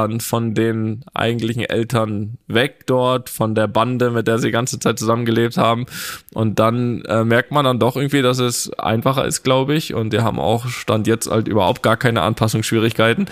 dann 0.00 0.20
von 0.20 0.54
den 0.54 1.04
eigentlichen 1.14 1.62
Eltern 1.62 2.38
weg 2.46 2.86
dort, 2.86 3.28
von 3.30 3.54
der 3.54 3.68
Bande, 3.68 4.10
mit 4.10 4.26
der 4.26 4.38
sie 4.38 4.48
die 4.48 4.52
ganze 4.52 4.78
Zeit 4.78 4.98
zusammengelebt 4.98 5.56
haben. 5.56 5.86
Und 6.34 6.58
dann 6.58 7.02
äh, 7.02 7.24
merkt 7.24 7.50
man 7.50 7.64
dann 7.64 7.78
doch 7.78 7.96
irgendwie, 7.96 8.22
dass 8.22 8.38
es 8.38 8.72
einfacher 8.78 9.24
ist, 9.24 9.42
glaube 9.42 9.74
ich. 9.74 9.94
Und 9.94 10.12
die 10.12 10.20
haben 10.20 10.38
auch 10.38 10.68
Stand 10.68 11.06
jetzt 11.06 11.30
halt 11.30 11.48
überhaupt 11.48 11.82
gar 11.82 11.96
keine 11.96 12.22
Anpassungsschwierigkeiten, 12.22 13.26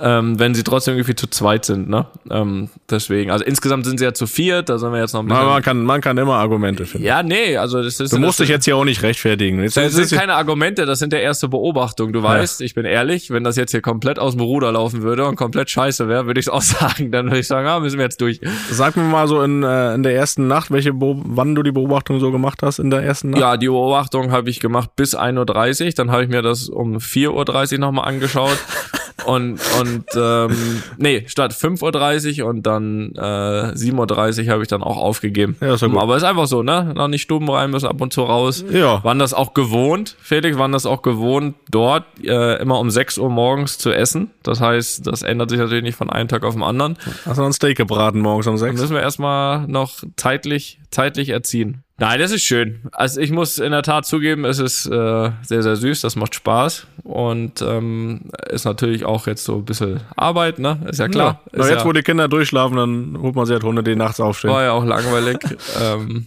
ähm, 0.00 0.38
wenn 0.38 0.54
sie 0.54 0.62
trotzdem 0.62 0.94
irgendwie 0.94 1.14
zu 1.14 1.28
zweit 1.28 1.64
sind. 1.64 1.88
Ne? 1.88 2.06
Ähm, 2.30 2.68
deswegen, 2.90 3.30
also 3.30 3.44
insgesamt 3.44 3.86
sind 3.86 3.98
sie 3.98 4.04
ja 4.04 4.14
zu 4.14 4.26
viert, 4.26 4.68
da 4.68 4.78
sind 4.78 4.92
wir 4.92 5.00
jetzt 5.00 5.12
noch 5.14 5.20
ein 5.20 5.28
bisschen. 5.28 5.46
Man 5.46 5.62
kann, 5.62 5.84
man 5.84 6.00
kann 6.00 6.18
immer 6.18 6.34
Argumente 6.34 6.86
finden. 6.86 7.06
Ja, 7.06 7.22
nee, 7.22 7.56
also 7.56 7.82
das 7.82 8.00
ist. 8.00 8.12
Du 8.12 8.18
musst 8.18 8.40
dich 8.40 8.48
jetzt 8.48 8.64
hier 8.64 8.76
auch 8.76 8.84
nicht 8.84 9.02
rechtfertigen. 9.02 9.62
Jetzt, 9.62 9.76
das 9.76 9.92
sind 9.92 10.12
keine 10.12 10.34
Argumente, 10.34 10.86
das 10.86 10.98
sind 10.98 11.12
der 11.12 11.22
erste 11.22 11.48
Beobachtung. 11.48 12.12
Du 12.12 12.22
weißt, 12.22 12.60
ja. 12.60 12.66
ich 12.66 12.74
bin 12.74 12.84
ehrlich, 12.84 13.30
wenn 13.30 13.44
das 13.44 13.56
jetzt 13.56 13.70
hier 13.70 13.82
komplett 13.82 14.18
aus 14.18 14.32
dem 14.32 14.40
Ruder 14.40 14.72
laufen 14.72 15.02
würde 15.02 15.26
und 15.26 15.36
komplett 15.36 15.70
scheiße 15.70 15.84
scheiße 15.84 16.08
wäre, 16.14 16.26
würde 16.26 16.40
ich 16.40 16.46
es 16.46 16.52
auch 16.52 16.62
sagen. 16.62 17.10
Dann 17.10 17.26
würde 17.26 17.40
ich 17.40 17.46
sagen, 17.46 17.66
ah, 17.66 17.80
müssen 17.80 17.98
wir 17.98 18.04
jetzt 18.04 18.20
durch. 18.20 18.40
Sag 18.70 18.96
mir 18.96 19.02
mal 19.02 19.28
so 19.28 19.42
in, 19.42 19.62
äh, 19.62 19.94
in 19.94 20.02
der 20.02 20.14
ersten 20.14 20.46
Nacht, 20.46 20.70
welche 20.70 20.92
Be 20.92 21.14
wann 21.24 21.54
du 21.54 21.62
die 21.62 21.72
Beobachtung 21.72 22.20
so 22.20 22.30
gemacht 22.30 22.62
hast 22.62 22.78
in 22.78 22.90
der 22.90 23.02
ersten 23.02 23.30
Nacht? 23.30 23.40
Ja, 23.40 23.56
die 23.56 23.66
Beobachtung 23.66 24.30
habe 24.30 24.50
ich 24.50 24.60
gemacht 24.60 24.90
bis 24.96 25.16
1.30 25.16 25.84
Uhr. 25.86 25.92
Dann 25.96 26.10
habe 26.10 26.24
ich 26.24 26.28
mir 26.28 26.42
das 26.42 26.68
um 26.68 26.96
4.30 26.96 27.74
Uhr 27.74 27.78
nochmal 27.78 28.08
angeschaut. 28.08 28.58
und 29.26 29.60
und 29.80 30.04
ähm, 30.16 30.82
nee, 30.98 31.24
statt 31.26 31.52
5.30 31.52 32.42
Uhr 32.42 32.48
und 32.48 32.62
dann 32.64 33.12
äh, 33.14 33.20
7.30 33.20 34.46
Uhr 34.46 34.52
habe 34.52 34.62
ich 34.62 34.68
dann 34.68 34.82
auch 34.82 34.96
aufgegeben. 34.96 35.56
Ja, 35.60 35.74
ist 35.74 35.82
ja 35.82 35.88
gut. 35.88 35.98
Aber 35.98 36.16
ist 36.16 36.24
einfach 36.24 36.46
so, 36.46 36.62
ne? 36.62 36.92
Noch 36.94 37.08
nicht 37.08 37.22
Stuben 37.22 37.48
rein 37.48 37.70
müssen, 37.70 37.86
ab 37.86 38.00
und 38.00 38.12
zu 38.12 38.22
raus. 38.22 38.64
Ja. 38.70 39.02
Waren 39.04 39.18
das 39.18 39.32
auch 39.32 39.54
gewohnt, 39.54 40.16
Felix, 40.20 40.58
waren 40.58 40.72
das 40.72 40.84
auch 40.84 41.02
gewohnt, 41.02 41.54
dort 41.70 42.04
äh, 42.24 42.60
immer 42.60 42.80
um 42.80 42.90
6 42.90 43.18
Uhr 43.18 43.30
morgens 43.30 43.78
zu 43.78 43.92
essen. 43.92 44.30
Das 44.42 44.60
heißt, 44.60 45.06
das 45.06 45.22
ändert 45.22 45.50
sich 45.50 45.58
natürlich 45.58 45.84
nicht 45.84 45.96
von 45.96 46.10
einem 46.10 46.28
Tag 46.28 46.44
auf 46.44 46.54
den 46.54 46.62
anderen. 46.62 46.98
Hast 47.24 47.38
du 47.38 47.44
ein 47.44 47.52
Steak 47.52 47.76
gebraten 47.76 48.20
morgens 48.20 48.46
um 48.46 48.58
6? 48.58 48.74
Dann 48.74 48.80
müssen 48.80 48.94
wir 48.94 49.02
erstmal 49.02 49.66
noch 49.68 50.02
zeitlich, 50.16 50.80
zeitlich 50.90 51.28
erziehen. 51.28 51.83
Nein, 51.96 52.18
das 52.18 52.32
ist 52.32 52.42
schön. 52.42 52.80
Also 52.90 53.20
ich 53.20 53.30
muss 53.30 53.58
in 53.58 53.70
der 53.70 53.82
Tat 53.82 54.04
zugeben, 54.04 54.44
es 54.44 54.58
ist 54.58 54.86
äh, 54.86 55.30
sehr, 55.42 55.62
sehr 55.62 55.76
süß, 55.76 56.00
das 56.00 56.16
macht 56.16 56.34
Spaß 56.34 56.88
und 57.04 57.62
ähm, 57.62 58.30
ist 58.50 58.64
natürlich 58.64 59.04
auch 59.04 59.28
jetzt 59.28 59.44
so 59.44 59.56
ein 59.56 59.64
bisschen 59.64 60.00
Arbeit, 60.16 60.58
ne? 60.58 60.80
Ist 60.90 60.98
ja 60.98 61.06
klar. 61.06 61.40
Ja. 61.44 61.50
Na, 61.52 61.68
jetzt, 61.68 61.78
ja, 61.78 61.84
wo 61.84 61.92
die 61.92 62.02
Kinder 62.02 62.26
durchschlafen, 62.26 62.76
dann 62.76 63.22
holt 63.22 63.36
man 63.36 63.46
sie 63.46 63.52
halt 63.52 63.62
Hunde, 63.62 63.84
die 63.84 63.94
nachts 63.94 64.18
aufstehen. 64.18 64.50
War 64.50 64.64
ja 64.64 64.72
auch 64.72 64.84
langweilig. 64.84 65.38
ähm, 65.80 66.26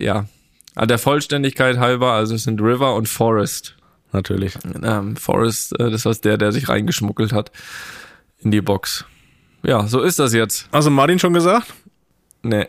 ja. 0.00 0.24
An 0.74 0.88
der 0.88 0.98
Vollständigkeit 0.98 1.76
halber, 1.76 2.12
also 2.12 2.34
es 2.34 2.44
sind 2.44 2.60
River 2.62 2.94
und 2.94 3.08
Forest. 3.08 3.76
natürlich. 4.12 4.56
Ähm, 4.82 5.16
Forrest, 5.16 5.78
äh, 5.78 5.90
das 5.90 6.06
war 6.06 6.14
der, 6.14 6.38
der 6.38 6.52
sich 6.52 6.70
reingeschmuggelt 6.70 7.34
hat 7.34 7.52
in 8.38 8.52
die 8.52 8.62
Box. 8.62 9.04
Ja, 9.62 9.86
so 9.86 10.00
ist 10.00 10.18
das 10.18 10.32
jetzt. 10.32 10.66
Also 10.72 10.88
Martin 10.88 11.18
schon 11.18 11.34
gesagt? 11.34 11.74
Nee. 12.42 12.68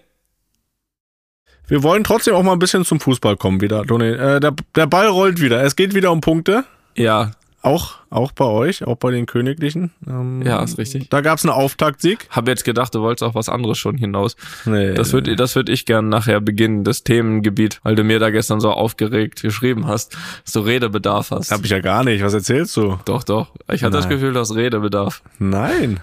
Wir 1.70 1.84
wollen 1.84 2.04
trotzdem 2.04 2.34
auch 2.36 2.44
mal 2.44 2.54
ein 2.54 2.60
bisschen 2.60 2.84
zum 2.84 3.00
Fußball 3.00 3.38
kommen 3.38 3.62
wieder, 3.62 3.84
Toni. 3.86 4.08
Äh, 4.10 4.40
der, 4.40 4.54
der 4.76 4.88
Ball 4.88 5.08
rollt 5.08 5.40
wieder. 5.42 5.64
Es 5.64 5.76
geht 5.76 5.94
wieder 5.96 6.12
um 6.12 6.20
Punkte. 6.22 6.66
Ja, 6.96 7.32
Auch, 7.62 7.96
auch 8.10 8.32
bei 8.32 8.46
euch, 8.46 8.86
auch 8.88 8.96
bei 8.96 9.12
den 9.12 9.26
Königlichen. 9.26 9.92
Ähm, 10.08 10.42
ja, 10.44 10.64
ist 10.64 10.78
richtig. 10.78 11.10
Da 11.10 11.20
gab's 11.22 11.44
einen 11.44 11.54
Auftaktsieg. 11.54 12.28
Hab 12.30 12.48
jetzt 12.48 12.64
gedacht, 12.64 12.96
du 12.96 13.02
wolltest 13.02 13.22
auf 13.24 13.36
was 13.36 13.50
anderes 13.50 13.78
schon 13.78 13.98
hinaus. 13.98 14.36
Nee, 14.66 14.94
Das 14.94 15.12
würde 15.14 15.36
das 15.36 15.56
würd 15.56 15.68
ich 15.70 15.86
gern 15.86 16.08
nachher 16.10 16.40
beginnen, 16.42 16.84
das 16.86 17.04
Themengebiet, 17.04 17.80
weil 17.84 17.96
du 17.96 18.04
mir 18.04 18.18
da 18.20 18.30
gestern 18.30 18.60
so 18.62 18.72
aufgeregt 18.72 19.42
geschrieben 19.42 19.88
hast, 19.88 20.16
dass 20.46 20.54
du 20.54 20.62
Redebedarf 20.62 21.32
hast. 21.32 21.52
hab 21.52 21.64
ich 21.66 21.70
ja 21.72 21.80
gar 21.80 22.04
nicht. 22.06 22.24
Was 22.24 22.34
erzählst 22.34 22.76
du? 22.78 22.98
doch, 23.06 23.24
doch. 23.24 23.50
Ich 23.72 23.84
hatte 23.84 23.92
das 23.98 24.06
Nein. 24.06 24.16
Gefühl, 24.16 24.34
du 24.34 24.40
hast 24.40 24.56
Redebedarf. 24.56 25.22
Nein. 25.38 26.00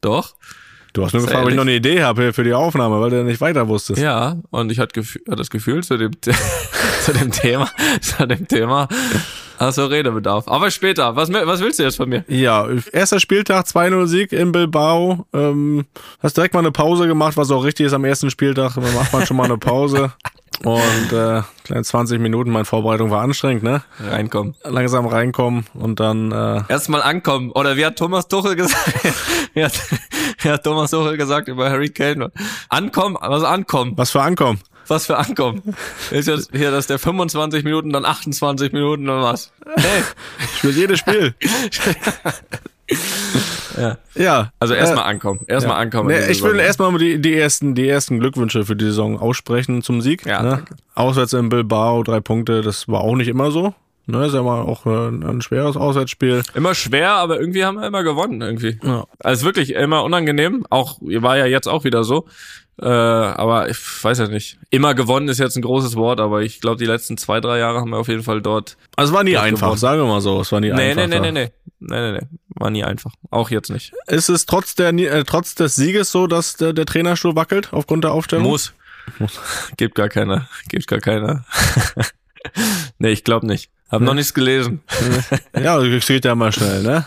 Doch? 0.00 0.34
Du 0.94 1.04
hast 1.04 1.12
nur 1.12 1.22
gefragt, 1.22 1.44
ob 1.44 1.50
ich 1.50 1.56
noch 1.56 1.62
eine 1.62 1.74
Idee 1.74 2.04
habe 2.04 2.32
für 2.32 2.44
die 2.44 2.54
Aufnahme, 2.54 3.00
weil 3.00 3.10
du 3.10 3.24
nicht 3.24 3.40
weiter 3.40 3.66
wusstest. 3.66 4.00
Ja, 4.00 4.36
und 4.50 4.70
ich 4.70 4.78
hatte 4.78 5.02
das 5.26 5.50
Gefühl 5.50 5.82
zu 5.82 5.96
dem, 5.96 6.12
zu 7.02 7.12
dem 7.12 7.32
Thema, 7.32 7.68
zu 8.00 8.24
dem 8.28 8.46
Thema, 8.46 8.86
hast 9.58 9.78
du 9.78 9.90
Redebedarf. 9.90 10.46
Aber 10.46 10.70
später, 10.70 11.16
was, 11.16 11.32
was 11.32 11.60
willst 11.60 11.80
du 11.80 11.82
jetzt 11.82 11.96
von 11.96 12.08
mir? 12.08 12.24
Ja, 12.28 12.68
erster 12.92 13.18
Spieltag, 13.18 13.66
2-0 13.66 14.06
Sieg 14.06 14.32
in 14.32 14.52
Bilbao. 14.52 15.26
Ähm, 15.32 15.84
hast 16.20 16.36
direkt 16.36 16.54
mal 16.54 16.60
eine 16.60 16.70
Pause 16.70 17.08
gemacht, 17.08 17.36
was 17.36 17.50
auch 17.50 17.64
richtig 17.64 17.86
ist 17.86 17.92
am 17.92 18.04
ersten 18.04 18.30
Spieltag. 18.30 18.74
Da 18.76 18.80
macht 18.80 19.12
man 19.12 19.26
schon 19.26 19.36
mal 19.36 19.44
eine 19.44 19.58
Pause. 19.58 20.12
Und 20.64 21.12
äh, 21.12 21.42
kleine 21.64 21.82
20 21.82 22.20
Minuten, 22.20 22.50
meine 22.50 22.64
Vorbereitung 22.64 23.10
war 23.10 23.22
anstrengend, 23.22 23.62
ne? 23.62 23.82
Reinkommen. 24.00 24.54
Langsam 24.64 25.06
reinkommen 25.06 25.66
und 25.74 26.00
dann 26.00 26.32
äh, 26.32 26.62
Erstmal 26.68 27.02
ankommen. 27.02 27.50
Oder 27.52 27.76
wie 27.76 27.84
hat 27.84 27.96
Thomas 27.96 28.28
Tuchel 28.28 28.56
gesagt? 28.56 28.94
wie, 29.54 29.64
hat, 29.64 29.78
wie 30.40 30.48
hat 30.48 30.64
Thomas 30.64 30.90
Tuchel 30.90 31.16
gesagt 31.16 31.48
über 31.48 31.70
Harry 31.70 31.90
Kane? 31.90 32.32
Ankommen, 32.68 33.16
also 33.16 33.46
ankommen. 33.46 33.92
was 33.96 34.10
für 34.10 34.22
Ankommen. 34.22 34.60
Was 34.86 35.06
für 35.06 35.16
ankommen? 35.16 35.62
Ist 36.10 36.28
jetzt 36.28 36.50
hier, 36.52 36.70
dass 36.70 36.86
der 36.86 36.98
25 36.98 37.64
Minuten, 37.64 37.90
dann 37.90 38.04
28 38.04 38.72
Minuten 38.72 39.08
und 39.08 39.22
was? 39.22 39.50
Hey. 39.76 40.02
Ich 40.56 40.64
will 40.64 40.76
jedes 40.76 40.98
Spiel. 40.98 41.34
Ja. 43.78 43.98
ja. 44.14 44.52
Also 44.60 44.74
erstmal 44.74 45.04
äh, 45.04 45.08
ankommen. 45.08 45.40
Erstmal 45.46 45.78
ankommen. 45.78 46.10
in 46.10 46.20
Nee, 46.20 46.30
ich 46.30 46.42
will 46.42 46.58
erstmal 46.58 46.92
mal 46.92 46.98
die, 46.98 47.20
die, 47.20 47.34
ersten, 47.34 47.74
die 47.74 47.88
ersten 47.88 48.20
Glückwünsche 48.20 48.64
für 48.64 48.76
die 48.76 48.84
Saison 48.84 49.18
aussprechen 49.18 49.82
zum 49.82 50.00
Sieg. 50.00 50.24
Ja, 50.26 50.42
ne? 50.42 50.64
Auswärts 50.94 51.32
in 51.32 51.48
Bilbao, 51.48 52.02
drei 52.02 52.20
Punkte, 52.20 52.62
das 52.62 52.86
war 52.88 53.00
auch 53.00 53.16
nicht 53.16 53.28
immer 53.28 53.50
so. 53.50 53.74
Ne, 54.06 54.26
ist 54.26 54.34
ja 54.34 54.42
mal 54.42 54.60
auch 54.60 54.84
äh, 54.84 55.08
ein 55.08 55.40
schweres 55.40 55.78
Auswärtsspiel. 55.78 56.42
Immer 56.54 56.74
schwer, 56.74 57.12
aber 57.12 57.40
irgendwie 57.40 57.64
haben 57.64 57.80
wir 57.80 57.86
immer 57.86 58.02
gewonnen, 58.02 58.42
irgendwie. 58.42 58.78
Ja. 58.82 59.06
Also 59.18 59.46
wirklich 59.46 59.72
immer 59.72 60.04
unangenehm. 60.04 60.66
Auch, 60.68 60.98
war 61.00 61.38
ja 61.38 61.46
jetzt 61.46 61.66
auch 61.68 61.84
wieder 61.84 62.04
so. 62.04 62.26
Äh, 62.82 62.86
aber 62.86 63.70
ich 63.70 63.78
weiß 63.78 64.18
ja 64.18 64.28
nicht. 64.28 64.58
Immer 64.68 64.94
gewonnen 64.94 65.28
ist 65.28 65.38
jetzt 65.38 65.56
ein 65.56 65.62
großes 65.62 65.96
Wort, 65.96 66.20
aber 66.20 66.42
ich 66.42 66.60
glaube, 66.60 66.76
die 66.76 66.84
letzten 66.86 67.16
zwei, 67.16 67.40
drei 67.40 67.58
Jahre 67.58 67.80
haben 67.80 67.90
wir 67.90 67.96
auf 67.98 68.08
jeden 68.08 68.24
Fall 68.24 68.42
dort. 68.42 68.76
Also 68.96 69.12
es 69.12 69.16
war 69.16 69.24
nie 69.24 69.30
Ja, 69.32 69.42
einfach, 69.42 69.68
gewonnen. 69.68 69.78
sagen 69.78 70.02
wir 70.02 70.06
mal 70.06 70.20
so. 70.20 70.40
Es 70.40 70.52
war 70.52 70.60
nie 70.60 70.70
Nee, 70.72 70.90
einfach. 70.90 70.96
nee, 70.96 71.06
nee, 71.06 71.14
da. 71.14 71.20
nee, 71.32 71.32
nee. 71.32 71.50
Nee, 71.88 72.12
nee, 72.12 72.18
nee. 72.18 72.26
War 72.56 72.70
nie 72.70 72.84
einfach. 72.84 73.12
Auch 73.30 73.50
jetzt 73.50 73.70
nicht. 73.70 73.92
Ist 74.06 74.28
es 74.28 74.46
trotz, 74.46 74.74
der, 74.74 74.92
äh, 74.94 75.24
trotz 75.24 75.54
des 75.54 75.76
Sieges 75.76 76.10
so, 76.10 76.26
dass 76.26 76.54
der, 76.54 76.72
der 76.72 76.86
Trainerstuhl 76.86 77.36
wackelt 77.36 77.72
aufgrund 77.72 78.04
der 78.04 78.12
Aufstellung? 78.12 78.46
Muss. 78.46 78.72
Gibt 79.76 79.94
gar 79.94 80.08
keine. 80.08 80.48
Gibt 80.68 80.86
gar 80.86 81.00
keine. 81.00 81.44
nee, 82.98 83.10
ich 83.10 83.24
glaube 83.24 83.46
nicht. 83.46 83.70
Hab 83.90 84.00
noch 84.00 84.14
nichts 84.14 84.34
gelesen. 84.34 84.82
Ja, 85.62 85.80
es 85.80 86.06
geht 86.06 86.24
ja 86.24 86.34
mal 86.34 86.52
schnell, 86.52 86.82
ne? 86.82 87.06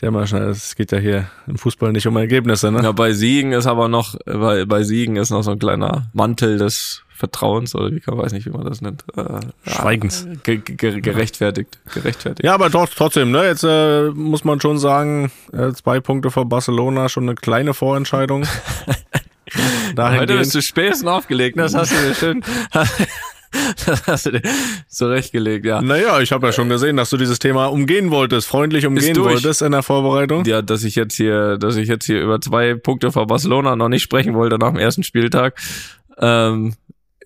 Ja, 0.00 0.10
mal 0.10 0.26
schnell. 0.26 0.48
Es 0.48 0.74
geht 0.74 0.90
ja 0.90 0.98
hier 0.98 1.30
im 1.46 1.56
Fußball 1.56 1.92
nicht 1.92 2.06
um 2.08 2.16
Ergebnisse, 2.16 2.72
ne? 2.72 2.82
Ja, 2.82 2.92
bei 2.92 3.12
Siegen 3.12 3.52
ist 3.52 3.66
aber 3.66 3.88
noch, 3.88 4.16
bei, 4.24 4.64
bei 4.64 4.82
Siegen 4.82 5.16
ist 5.16 5.30
noch 5.30 5.42
so 5.42 5.52
ein 5.52 5.58
kleiner 5.58 6.10
Mantel 6.12 6.58
des 6.58 7.03
Vertrauens 7.16 7.74
oder 7.76 7.92
wie 7.92 8.00
kann, 8.00 8.18
weiß 8.18 8.32
nicht, 8.32 8.44
wie 8.44 8.50
man 8.50 8.64
das 8.64 8.80
nennt. 8.80 9.04
Äh, 9.16 9.40
Schweigens. 9.70 10.26
Ge 10.42 10.58
ge 10.58 11.00
gerechtfertigt. 11.00 11.78
Gerechtfertigt. 11.94 12.44
Ja, 12.44 12.54
aber 12.54 12.70
doch, 12.70 12.88
trotzdem, 12.88 13.30
ne? 13.30 13.46
Jetzt 13.46 13.64
äh, 13.64 14.10
muss 14.10 14.44
man 14.44 14.60
schon 14.60 14.78
sagen, 14.78 15.30
äh, 15.52 15.72
zwei 15.72 16.00
Punkte 16.00 16.32
vor 16.32 16.48
Barcelona, 16.48 17.08
schon 17.08 17.24
eine 17.24 17.36
kleine 17.36 17.72
Vorentscheidung. 17.72 18.44
Heute 19.96 20.38
bist 20.38 20.54
du 20.54 20.62
spätestens 20.62 21.08
aufgelegt, 21.08 21.56
ne? 21.56 21.62
das 21.62 21.74
hast 21.74 21.92
du 21.92 21.96
dir 21.96 22.14
schön, 22.14 22.42
das 23.86 24.06
hast 24.06 24.26
du 24.26 24.32
dir 24.32 24.42
zurechtgelegt, 24.88 25.64
ja. 25.64 25.82
Naja, 25.82 26.20
ich 26.20 26.32
habe 26.32 26.46
ja 26.46 26.52
schon 26.52 26.68
gesehen, 26.68 26.96
dass 26.96 27.10
du 27.10 27.16
dieses 27.16 27.38
Thema 27.38 27.66
umgehen 27.66 28.10
wolltest, 28.10 28.48
freundlich 28.48 28.86
umgehen 28.86 29.16
wolltest 29.16 29.62
in 29.62 29.70
der 29.70 29.82
Vorbereitung. 29.82 30.44
Ja, 30.46 30.62
dass 30.62 30.82
ich 30.82 30.96
jetzt 30.96 31.14
hier, 31.14 31.58
dass 31.58 31.76
ich 31.76 31.88
jetzt 31.88 32.06
hier 32.06 32.20
über 32.22 32.40
zwei 32.40 32.74
Punkte 32.74 33.12
vor 33.12 33.26
Barcelona 33.26 33.76
noch 33.76 33.88
nicht 33.88 34.02
sprechen 34.02 34.34
wollte 34.34 34.58
nach 34.58 34.70
dem 34.70 34.78
ersten 34.78 35.04
Spieltag. 35.04 35.60
Ähm, 36.18 36.74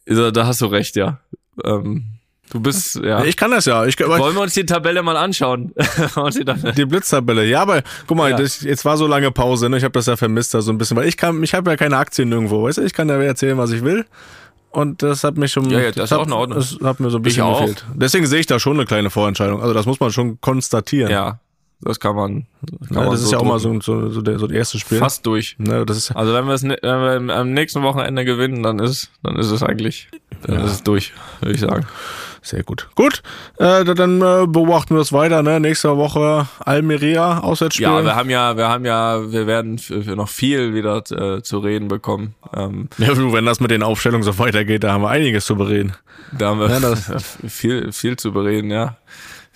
da 0.08 0.30
da 0.30 0.46
hast 0.46 0.60
du 0.60 0.66
recht, 0.66 0.96
ja. 0.96 1.18
Ähm, 1.64 2.04
du 2.50 2.60
bist, 2.60 2.96
ja. 2.96 3.24
Ich 3.24 3.36
kann 3.36 3.50
das 3.50 3.64
ja. 3.66 3.84
Ich, 3.86 3.98
Wollen 4.00 4.34
wir 4.34 4.40
uns 4.42 4.54
die 4.54 4.64
Tabelle 4.66 5.02
mal 5.02 5.16
anschauen? 5.16 5.72
Die 5.76 6.44
Tabelle- 6.44 6.72
die 6.72 6.84
Blitztabelle. 6.86 7.44
Ja, 7.46 7.62
aber 7.62 7.82
guck 8.06 8.16
mal, 8.16 8.30
Ja. 8.30 8.36
das, 8.36 8.62
jetzt 8.62 8.84
war 8.84 8.96
so 8.96 9.06
lange 9.06 9.30
Pause, 9.30 9.68
ne? 9.68 9.76
Ich 9.78 9.84
habe 9.84 9.92
das 9.92 10.06
ja 10.06 10.16
vermisst 10.16 10.54
da 10.54 10.62
so 10.62 10.72
ein 10.72 10.78
bisschen, 10.78 10.96
weil 10.96 11.08
ich 11.08 11.16
kann, 11.16 11.42
ich 11.42 11.54
habe 11.54 11.70
ja 11.70 11.76
keine 11.76 11.96
Aktien 11.98 12.28
nirgendwo, 12.28 12.62
weißt 12.62 12.78
du? 12.78 12.82
Ich 12.82 12.92
kann 12.94 13.08
ja 13.08 13.16
erzählen, 13.20 13.58
was 13.58 13.70
ich 13.72 13.82
will. 13.84 14.06
Und 14.70 15.02
das 15.02 15.24
hat 15.24 15.36
mich 15.38 15.50
schon, 15.52 15.68
Ja, 15.70 15.80
ja, 15.80 15.90
das 15.92 16.04
ist 16.06 16.10
hat, 16.12 16.20
auch 16.20 16.26
in 16.26 16.32
Ordnung. 16.32 16.58
Das 16.58 16.76
hat 16.82 17.00
mir 17.00 17.10
so 17.10 17.18
ein 17.18 17.22
bisschen 17.22 17.48
gefehlt. 17.50 17.84
Deswegen 17.94 18.26
sehe 18.26 18.40
ich 18.40 18.46
da 18.46 18.58
schon 18.60 18.74
eine 18.74 18.84
kleine 18.86 19.08
Vorentscheidung. 19.10 19.60
Also 19.62 19.72
das 19.74 19.86
muss 19.86 19.98
man 19.98 20.12
schon 20.12 20.40
konstatieren. 20.40 21.10
ja, 21.10 21.40
das 21.80 22.00
kann 22.00 22.16
man. 22.16 22.46
Kann 22.88 22.96
Ja, 22.96 23.00
man 23.02 23.10
das 23.12 23.20
ist 23.20 23.26
so 23.26 23.32
ja 23.32 23.38
auch 23.38 23.44
mal 23.44 23.58
so, 23.58 23.80
so, 23.80 24.10
so, 24.10 24.20
der, 24.20 24.38
so 24.38 24.46
das 24.46 24.56
erste 24.56 24.78
Spiel. 24.78 24.98
fast 24.98 25.24
durch. 25.26 25.56
Ne, 25.58 25.86
das 25.86 25.96
ist, 25.96 26.10
Also 26.12 26.34
wenn 26.34 26.46
wir 26.46 26.54
es 26.54 26.62
ne- 26.62 26.78
wenn 26.82 27.26
wir 27.26 27.36
am 27.36 27.52
nächsten 27.52 27.82
Wochenende 27.82 28.24
gewinnen, 28.24 28.62
dann 28.62 28.78
ist 28.78 29.10
dann 29.22 29.36
ist 29.36 29.50
es 29.50 29.62
eigentlich 29.62 30.08
dann 30.42 30.64
ist 30.64 30.72
es 30.72 30.82
durch, 30.82 31.12
würde 31.40 31.54
ich 31.54 31.60
sagen. 31.60 31.86
Sehr 32.40 32.62
gut. 32.62 32.88
Gut, 32.94 33.22
äh, 33.58 33.84
da- 33.84 33.94
dann 33.94 34.20
äh, 34.22 34.46
beobachten 34.46 34.94
wir 34.94 34.98
das 34.98 35.12
weiter. 35.12 35.42
Ne? 35.42 35.58
Nächste 35.60 35.96
Woche 35.96 36.46
Almeria, 36.60 37.40
Auswärtsspiel. 37.40 37.86
Ja, 37.86 38.02
wir 38.04 38.14
haben 38.16 38.30
ja, 38.30 38.56
wir 38.56 38.68
haben 38.68 38.84
ja, 38.84 39.30
wir 39.32 39.46
werden 39.46 39.80
noch 40.14 40.28
viel 40.28 40.72
wieder 40.72 41.02
äh, 41.10 41.42
zu 41.42 41.58
reden 41.58 41.88
bekommen. 41.88 42.34
Ähm, 42.54 42.88
ja, 42.98 43.08
wenn 43.32 43.44
das 43.44 43.60
mit 43.60 43.70
den 43.72 43.82
Aufstellungen 43.82 44.22
so 44.22 44.38
weitergeht, 44.38 44.84
da 44.84 44.92
haben 44.92 45.02
wir 45.02 45.10
einiges 45.10 45.44
zu 45.46 45.56
bereden. 45.56 45.94
da 46.38 46.50
haben 46.50 46.60
wir 46.60 46.70
Ja, 46.70 46.80
das- 46.80 47.10
viel, 47.48 47.92
viel 47.92 48.16
zu 48.16 48.32
bereden, 48.32 48.70
ja. 48.70 48.96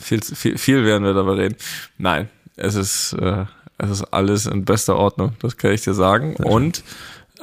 Viel, 0.02 0.21
viel, 0.23 0.59
viel 0.59 0.85
werden 0.85 1.04
wir 1.04 1.14
darüber 1.14 1.37
reden. 1.37 1.56
Nein, 1.99 2.28
es 2.56 2.75
ist, 2.75 3.14
äh, 3.14 3.44
es 3.78 3.90
ist 3.90 4.04
alles 4.12 4.47
in 4.47 4.64
bester 4.64 4.97
Ordnung, 4.97 5.35
das 5.40 5.56
kann 5.56 5.73
ich 5.73 5.82
dir 5.82 5.94
sagen. 5.94 6.37
Und 6.37 6.82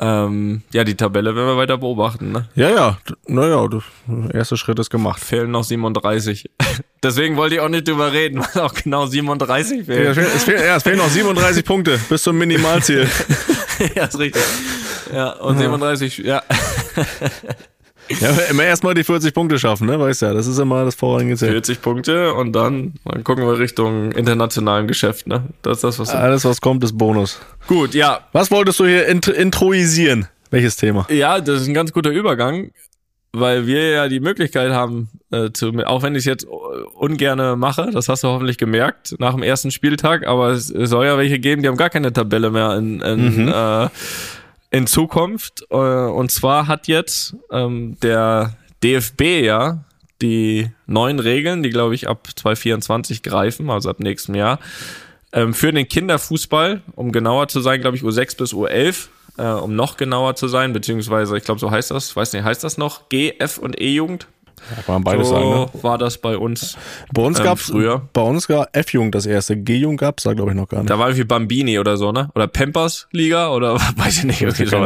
ähm, 0.01 0.61
ja, 0.71 0.85
die 0.85 0.95
Tabelle 0.95 1.35
werden 1.35 1.47
wir 1.47 1.57
weiter 1.57 1.77
beobachten. 1.77 2.31
Ne? 2.31 2.47
Ja, 2.55 2.69
ja, 2.69 2.97
naja, 3.27 3.67
der 3.67 4.33
erste 4.33 4.55
Schritt 4.55 4.79
ist 4.79 4.89
gemacht. 4.89 5.21
Fehlen 5.21 5.51
noch 5.51 5.65
37. 5.65 6.49
Deswegen 7.03 7.35
wollte 7.35 7.55
ich 7.55 7.61
auch 7.61 7.69
nicht 7.69 7.87
drüber 7.87 8.13
reden, 8.13 8.39
weil 8.53 8.61
auch 8.63 8.73
genau 8.73 9.05
37 9.05 9.79
Ja, 9.79 9.83
fehlen. 9.85 10.07
es, 10.07 10.15
fehlen, 10.15 10.31
es, 10.35 10.43
fehlen, 10.43 10.63
ja, 10.65 10.75
es 10.77 10.83
fehlen 10.83 10.97
noch 10.97 11.09
37 11.09 11.65
Punkte 11.65 11.99
bis 12.09 12.23
zum 12.23 12.37
Minimalziel. 12.37 13.09
ja, 13.95 14.05
ist 14.05 14.19
richtig. 14.19 14.41
Ja, 15.13 15.31
und 15.31 15.57
37, 15.57 16.19
ja. 16.19 16.43
Ja, 18.19 18.29
immer 18.49 18.63
erstmal 18.63 18.93
die 18.93 19.03
40 19.03 19.33
Punkte 19.33 19.59
schaffen, 19.59 19.87
ne? 19.87 19.99
Weißt 19.99 20.21
ja, 20.21 20.33
das 20.33 20.47
ist 20.47 20.57
immer 20.57 20.85
das 20.85 20.95
vorrangige 20.95 21.37
Ziel. 21.37 21.49
40 21.49 21.81
Punkte 21.81 22.33
und 22.33 22.53
dann, 22.53 22.93
dann 23.05 23.23
gucken 23.23 23.45
wir 23.45 23.59
Richtung 23.59 24.11
internationalen 24.11 24.87
Geschäft, 24.87 25.27
ne? 25.27 25.43
Das 25.61 25.77
ist 25.77 25.83
das, 25.83 25.99
was. 25.99 26.09
Alles, 26.09 26.45
was 26.45 26.61
kommt, 26.61 26.83
ist 26.83 26.97
Bonus. 26.97 27.39
Gut, 27.67 27.93
ja. 27.93 28.21
Was 28.31 28.51
wolltest 28.51 28.79
du 28.79 28.85
hier 28.85 29.07
int 29.07 29.27
introisieren? 29.27 30.27
Welches 30.51 30.75
Thema? 30.75 31.05
Ja, 31.09 31.39
das 31.39 31.61
ist 31.61 31.67
ein 31.67 31.73
ganz 31.75 31.93
guter 31.93 32.09
Übergang, 32.09 32.71
weil 33.31 33.67
wir 33.67 33.89
ja 33.89 34.07
die 34.07 34.19
Möglichkeit 34.19 34.71
haben, 34.71 35.09
äh, 35.31 35.51
zu, 35.51 35.71
auch 35.85 36.01
wenn 36.01 36.15
ich 36.15 36.19
es 36.19 36.25
jetzt 36.25 36.47
ungerne 36.95 37.55
mache, 37.55 37.91
das 37.91 38.09
hast 38.09 38.23
du 38.23 38.29
hoffentlich 38.29 38.57
gemerkt 38.57 39.15
nach 39.19 39.33
dem 39.33 39.43
ersten 39.43 39.69
Spieltag, 39.69 40.25
aber 40.25 40.49
es, 40.49 40.67
soll 40.67 41.05
ja 41.05 41.17
welche 41.17 41.37
geben, 41.37 41.61
die 41.61 41.67
haben 41.67 41.77
gar 41.77 41.91
keine 41.91 42.11
Tabelle 42.11 42.49
mehr 42.49 42.75
in, 42.77 43.01
in, 43.01 43.47
äh, 43.47 43.87
in 44.71 44.88
Zukunft. 44.88 45.63
Äh, 45.69 45.75
und 45.75 46.31
zwar 46.31 46.67
hat 46.67 46.88
jetzt 46.88 47.35
ähm, 47.51 47.97
der 48.01 48.55
DFB 48.83 49.43
ja 49.43 49.83
die 50.21 50.69
neuen 50.85 51.19
Regeln, 51.19 51.63
die 51.63 51.69
glaube 51.69 51.95
ich 51.95 52.07
ab 52.07 52.27
2024 52.35 53.23
greifen, 53.23 53.69
also 53.69 53.89
ab 53.89 53.99
nächstem 53.99 54.35
Jahr, 54.35 54.59
ähm, 55.31 55.53
für 55.53 55.71
den 55.71 55.88
Kinderfußball, 55.88 56.81
um 56.95 57.11
genauer 57.11 57.47
zu 57.47 57.61
sein, 57.61 57.81
glaube 57.81 57.97
ich 57.97 58.03
U6 58.03 58.38
bis 58.38 58.53
U11, 58.53 59.07
äh, 59.38 59.43
um 59.43 59.75
noch 59.75 59.97
genauer 59.97 60.35
zu 60.35 60.47
sein, 60.47 60.73
beziehungsweise 60.73 61.38
ich 61.38 61.43
glaube, 61.43 61.59
so 61.59 61.71
heißt 61.71 61.91
das, 61.91 62.15
weiß 62.15 62.33
nicht, 62.33 62.43
heißt 62.43 62.63
das 62.63 62.77
noch 62.77 63.09
G, 63.09 63.33
F 63.39 63.57
und 63.57 63.79
E-Jugend? 63.79 64.27
Kann 64.85 64.95
man 64.95 65.03
beides 65.03 65.27
so 65.27 65.35
sagen, 65.35 65.49
ne? 65.49 65.69
war 65.81 65.97
das 65.97 66.17
bei 66.17 66.37
uns. 66.37 66.77
Bei 67.13 67.21
uns 67.21 67.39
ähm, 67.39 67.45
gab's 67.45 67.69
früher. 67.69 68.07
Bei 68.13 68.21
uns 68.21 68.49
war 68.49 68.69
F-Jugend 68.73 69.15
das 69.15 69.25
erste. 69.25 69.57
G-Jugend 69.57 69.99
gab's 69.99 70.23
da, 70.23 70.33
glaube 70.33 70.51
ich, 70.51 70.57
noch 70.57 70.67
gar 70.67 70.79
nicht. 70.79 70.89
Da 70.89 70.99
war 70.99 71.07
irgendwie 71.07 71.25
Bambini 71.25 71.79
oder 71.79 71.97
so, 71.97 72.11
ne? 72.11 72.29
Oder 72.35 72.47
Pampers 72.47 73.07
Liga 73.11 73.51
oder 73.51 73.75
weiß 73.95 74.19
ich 74.19 74.23
nicht. 74.25 74.41
Irgendwie 74.41 74.65
so. 74.65 74.77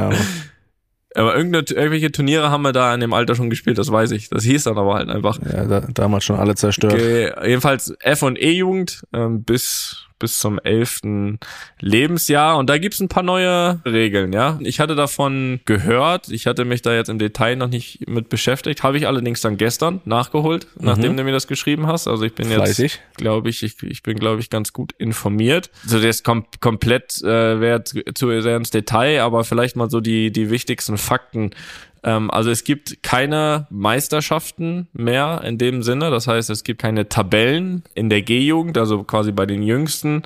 Aber 1.15 1.35
irgendwelche 1.35 2.11
Turniere 2.11 2.49
haben 2.49 2.63
wir 2.63 2.71
da 2.71 2.93
in 2.93 2.99
dem 2.99 3.13
Alter 3.13 3.35
schon 3.35 3.49
gespielt, 3.49 3.77
das 3.77 3.91
weiß 3.91 4.11
ich. 4.11 4.29
Das 4.29 4.43
hieß 4.43 4.63
dann 4.63 4.77
aber 4.77 4.95
halt 4.95 5.09
einfach. 5.09 5.37
Ja, 5.41 5.65
da, 5.65 5.81
damals 5.81 6.23
schon 6.23 6.37
alle 6.37 6.55
zerstört. 6.55 6.93
Okay, 6.93 7.31
jedenfalls 7.45 7.93
F- 7.99 8.23
und 8.23 8.41
E-Jugend 8.41 9.03
ähm, 9.13 9.43
bis 9.43 10.07
bis 10.23 10.39
zum 10.39 10.57
elften 10.57 11.37
Lebensjahr. 11.81 12.57
Und 12.57 12.69
da 12.69 12.77
gibt's 12.77 13.01
ein 13.01 13.09
paar 13.09 13.23
neue 13.23 13.81
Regeln, 13.85 14.31
ja. 14.31 14.57
Ich 14.61 14.79
hatte 14.79 14.95
davon 14.95 15.59
gehört, 15.65 16.29
ich 16.29 16.47
hatte 16.47 16.63
mich 16.63 16.81
da 16.81 16.95
jetzt 16.95 17.09
im 17.09 17.19
Detail 17.19 17.57
noch 17.57 17.67
nicht 17.67 18.07
mit 18.07 18.29
beschäftigt, 18.29 18.83
habe 18.83 18.97
ich 18.97 19.05
allerdings 19.05 19.41
dann 19.41 19.57
gestern 19.57 19.99
nachgeholt, 20.05 20.67
nachdem 20.79 21.17
du 21.17 21.25
mir 21.25 21.33
das 21.33 21.47
geschrieben 21.47 21.87
hast. 21.87 22.07
Also 22.07 22.23
ich 22.23 22.33
bin 22.33 22.45
Fleißig. 22.45 22.93
jetzt, 22.93 23.17
glaube 23.17 23.49
ich, 23.49 23.63
ich, 23.63 23.83
ich 23.83 24.01
bin, 24.01 24.17
glaube 24.17 24.39
ich, 24.39 24.49
ganz 24.49 24.71
gut 24.71 24.93
informiert. 24.97 25.69
Also 25.83 25.99
das 25.99 26.23
kom 26.23 26.45
komplett 26.61 27.21
äh, 27.21 27.59
wäre 27.59 27.83
zu, 27.83 28.01
zu 28.13 28.41
sehr 28.41 28.55
ins 28.55 28.69
Detail, 28.69 29.23
aber 29.23 29.43
vielleicht 29.43 29.75
mal 29.75 29.89
so 29.89 29.99
die, 29.99 30.31
die 30.31 30.49
wichtigsten 30.49 30.97
Fakten 30.97 31.51
ähm, 32.03 32.29
also 32.31 32.51
es 32.51 32.63
gibt 32.63 33.01
keine 33.03 33.67
Meisterschaften 33.69 34.87
mehr 34.93 35.41
in 35.43 35.57
dem 35.57 35.83
Sinne. 35.83 36.11
Das 36.11 36.27
heißt, 36.27 36.49
es 36.49 36.63
gibt 36.63 36.81
keine 36.81 37.09
Tabellen 37.09 37.83
in 37.95 38.09
der 38.09 38.21
G-Jugend, 38.21 38.77
also 38.77 39.03
quasi 39.03 39.31
bei 39.31 39.45
den 39.45 39.63
Jüngsten 39.63 40.23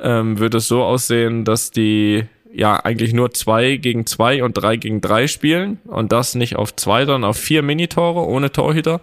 ähm, 0.00 0.38
wird 0.38 0.54
es 0.54 0.68
so 0.68 0.82
aussehen, 0.82 1.44
dass 1.44 1.70
die 1.70 2.24
ja 2.52 2.76
eigentlich 2.76 3.12
nur 3.12 3.32
zwei 3.32 3.76
gegen 3.76 4.06
zwei 4.06 4.42
und 4.42 4.54
drei 4.54 4.76
gegen 4.76 5.00
drei 5.00 5.26
spielen 5.26 5.78
und 5.84 6.12
das 6.12 6.34
nicht 6.34 6.56
auf 6.56 6.74
zwei, 6.74 7.04
sondern 7.04 7.28
auf 7.28 7.36
vier 7.36 7.62
Minitore 7.62 8.26
ohne 8.26 8.50
Torhüter. 8.50 9.00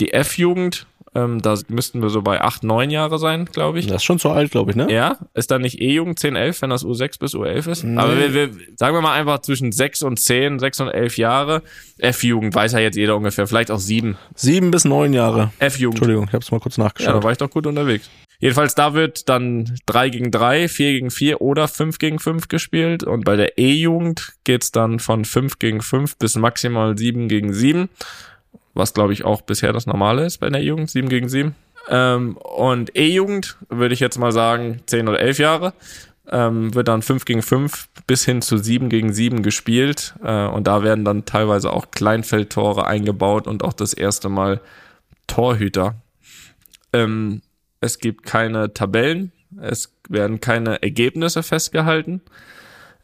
Die 0.00 0.12
F-Jugend 0.12 0.86
ähm, 1.14 1.42
da 1.42 1.56
müssten 1.68 2.02
wir 2.02 2.08
so 2.10 2.22
bei 2.22 2.40
acht, 2.40 2.62
neun 2.62 2.90
Jahre 2.90 3.18
sein, 3.18 3.46
glaube 3.46 3.78
ich. 3.80 3.86
Das 3.86 3.96
ist 3.96 4.04
schon 4.04 4.18
zu 4.18 4.30
alt, 4.30 4.50
glaube 4.52 4.70
ich, 4.70 4.76
ne? 4.76 4.86
Ja, 4.92 5.18
ist 5.34 5.50
dann 5.50 5.62
nicht 5.62 5.80
E-Jugend 5.80 6.18
10, 6.18 6.36
11, 6.36 6.62
wenn 6.62 6.70
das 6.70 6.84
U6 6.84 7.18
bis 7.18 7.34
U11 7.34 7.70
ist. 7.70 7.84
Nee. 7.84 7.98
Aber 7.98 8.16
wir, 8.16 8.32
wir, 8.32 8.50
sagen 8.76 8.94
wir 8.96 9.00
mal 9.00 9.14
einfach 9.18 9.40
zwischen 9.40 9.72
6 9.72 10.02
und 10.02 10.18
10, 10.20 10.58
6 10.60 10.80
und 10.80 10.88
11 10.88 11.18
Jahre. 11.18 11.62
F-Jugend 11.98 12.54
weiß 12.54 12.72
ja 12.72 12.78
jetzt 12.78 12.96
jeder 12.96 13.16
ungefähr, 13.16 13.46
vielleicht 13.46 13.70
auch 13.70 13.78
7. 13.78 14.16
Sieben 14.34 14.70
bis 14.70 14.84
neun 14.84 15.12
Jahre. 15.12 15.52
F-Jugend. 15.58 15.96
Entschuldigung, 15.98 16.26
ich 16.28 16.32
habe 16.32 16.44
es 16.44 16.50
mal 16.52 16.60
kurz 16.60 16.76
Ja, 16.76 16.84
nachgeschaut. 16.84 17.14
da 17.14 17.22
war 17.22 17.32
ich 17.32 17.38
doch 17.38 17.50
gut 17.50 17.66
unterwegs. 17.66 18.08
Jedenfalls, 18.38 18.74
da 18.74 18.94
wird 18.94 19.28
dann 19.28 19.76
3 19.86 20.08
gegen 20.08 20.30
3, 20.30 20.68
4 20.68 20.92
gegen 20.92 21.10
4 21.10 21.42
oder 21.42 21.68
5 21.68 21.98
gegen 21.98 22.18
5 22.18 22.48
gespielt. 22.48 23.02
Und 23.04 23.24
bei 23.24 23.36
der 23.36 23.58
E-Jugend 23.58 24.32
geht's 24.44 24.72
dann 24.72 24.98
von 24.98 25.26
5 25.26 25.58
gegen 25.58 25.82
5 25.82 26.16
bis 26.16 26.36
maximal 26.36 26.96
7 26.96 27.28
gegen 27.28 27.52
7. 27.52 27.90
Was, 28.80 28.94
glaube 28.94 29.12
ich, 29.12 29.26
auch 29.26 29.42
bisher 29.42 29.74
das 29.74 29.86
Normale 29.86 30.24
ist 30.24 30.38
bei 30.38 30.48
der 30.48 30.62
Jugend, 30.62 30.90
7 30.90 31.10
gegen 31.10 31.28
7. 31.28 31.54
Ähm, 31.90 32.38
und 32.38 32.96
E-Jugend 32.96 33.58
würde 33.68 33.92
ich 33.92 34.00
jetzt 34.00 34.18
mal 34.18 34.32
sagen 34.32 34.80
10 34.86 35.06
oder 35.06 35.20
11 35.20 35.38
Jahre. 35.38 35.74
Ähm, 36.32 36.74
wird 36.74 36.88
dann 36.88 37.02
5 37.02 37.26
gegen 37.26 37.42
5 37.42 37.88
bis 38.06 38.24
hin 38.24 38.40
zu 38.40 38.56
7 38.56 38.88
gegen 38.88 39.12
7 39.12 39.42
gespielt. 39.42 40.14
Äh, 40.24 40.46
und 40.46 40.66
da 40.66 40.82
werden 40.82 41.04
dann 41.04 41.26
teilweise 41.26 41.70
auch 41.70 41.90
Kleinfeldtore 41.90 42.86
eingebaut 42.86 43.46
und 43.46 43.62
auch 43.62 43.74
das 43.74 43.92
erste 43.92 44.30
Mal 44.30 44.62
Torhüter. 45.26 45.96
Ähm, 46.94 47.42
es 47.82 47.98
gibt 47.98 48.24
keine 48.24 48.72
Tabellen, 48.72 49.30
es 49.60 49.92
werden 50.08 50.40
keine 50.40 50.82
Ergebnisse 50.82 51.42
festgehalten. 51.42 52.22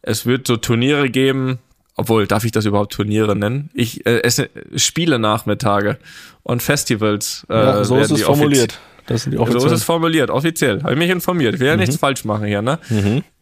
Es 0.00 0.24
wird 0.24 0.46
so 0.46 0.56
Turniere 0.56 1.10
geben, 1.10 1.58
obwohl, 1.96 2.26
darf 2.26 2.44
ich 2.44 2.52
das 2.52 2.66
überhaupt 2.66 2.92
Turniere 2.92 3.34
nennen? 3.34 3.70
Ich 3.74 4.06
äh, 4.06 4.20
es 4.22 4.36
sind 4.36 4.50
Spiele-Nachmittage 4.74 5.98
und 6.42 6.62
Festivals. 6.62 7.46
Äh, 7.48 7.54
ja, 7.54 7.84
so 7.84 7.98
ist 7.98 8.10
es 8.10 8.22
formuliert. 8.22 8.78
Das 9.06 9.22
sind 9.22 9.32
die 9.32 9.36
so 9.36 9.44
ist 9.44 9.50
offiziellen. 9.50 9.74
es 9.74 9.84
formuliert, 9.84 10.30
offiziell. 10.30 10.82
Habe 10.82 10.92
ich 10.92 10.98
mich 10.98 11.10
informiert. 11.10 11.54
Ich 11.54 11.60
will 11.60 11.68
ja 11.68 11.76
nichts 11.76 11.96
falsch 11.96 12.24
machen 12.24 12.46
hier, 12.46 12.60
ne? 12.60 12.78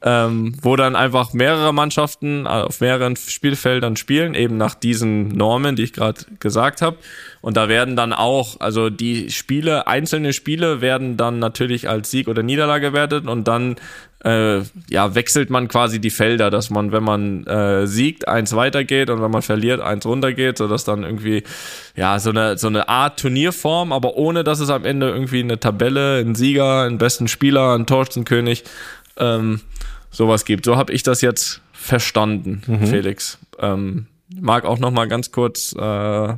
Ähm, 0.03 0.55
wo 0.61 0.77
dann 0.77 0.95
einfach 0.95 1.33
mehrere 1.33 1.73
Mannschaften 1.73 2.47
auf 2.47 2.83
mehreren 2.83 3.17
Spielfeldern 3.17 3.97
spielen, 3.97 4.35
eben 4.35 4.59
nach 4.59 4.75
diesen 4.75 5.29
Normen, 5.29 5.75
die 5.75 5.85
ich 5.85 5.95
gerade 5.95 6.21
gesagt 6.39 6.83
habe. 6.83 6.99
Und 7.41 7.57
da 7.57 7.69
werden 7.71 7.97
dann 7.97 8.13
auch, 8.13 8.61
also 8.61 8.91
die 8.91 9.31
Spiele, 9.31 9.87
einzelne 9.87 10.35
Spiele 10.35 10.83
werden 10.83 11.17
dann 11.17 11.39
natürlich 11.39 11.89
als 11.89 12.11
Sieg 12.11 12.29
oder 12.29 12.43
Niederlage 12.43 12.89
gewertet 12.89 13.27
und 13.27 13.49
dann 13.49 13.77
äh, 14.25 14.63
ja, 14.89 15.15
wechselt 15.15 15.51
man 15.51 15.69
quasi 15.69 16.01
die 16.01 16.11
Felder, 16.11 16.51
dass 16.51 16.71
man, 16.71 16.93
wenn 16.93 17.05
man 17.05 17.47
äh, 17.47 17.87
siegt, 17.87 18.27
eins 18.27 18.57
weitergeht 18.57 19.11
und 19.11 19.21
wenn 19.21 19.31
man 19.31 19.43
verliert, 19.43 19.81
eins 19.81 20.07
runtergeht, 20.07 20.59
sodass 20.59 20.85
dann 20.85 21.05
irgendwie, 21.05 21.45
ja, 21.95 22.19
so 22.19 22.31
eine, 22.31 22.57
so 22.57 22.69
eine 22.69 22.89
Art 22.89 23.21
Turnierform, 23.21 23.93
aber 23.93 24.17
ohne, 24.17 24.43
dass 24.43 24.61
es 24.61 24.71
am 24.71 24.85
Ende 24.85 25.11
irgendwie 25.11 25.41
eine 25.41 25.61
Tabelle, 25.61 26.19
einen 26.19 26.35
Sieger, 26.35 26.83
einen 26.83 26.99
besten 26.99 27.29
Spieler, 27.29 27.75
einen 27.75 27.87
Torschützenkönig, 27.87 28.65
ähm, 29.19 29.61
sowas 30.11 30.47
gibt. 30.47 30.65
So 30.65 30.77
habe 30.77 30.93
ich 30.93 31.03
das 31.03 31.21
jetzt 31.21 31.61
verstanden, 31.73 32.63
Felix. 32.87 33.39
Ähm, 33.59 34.07
mag 34.41 34.65
auch 34.65 34.79
noch 34.79 34.91
mal 34.91 35.07
ganz 35.07 35.33
kurz, 35.33 35.75
äh, 35.79 36.35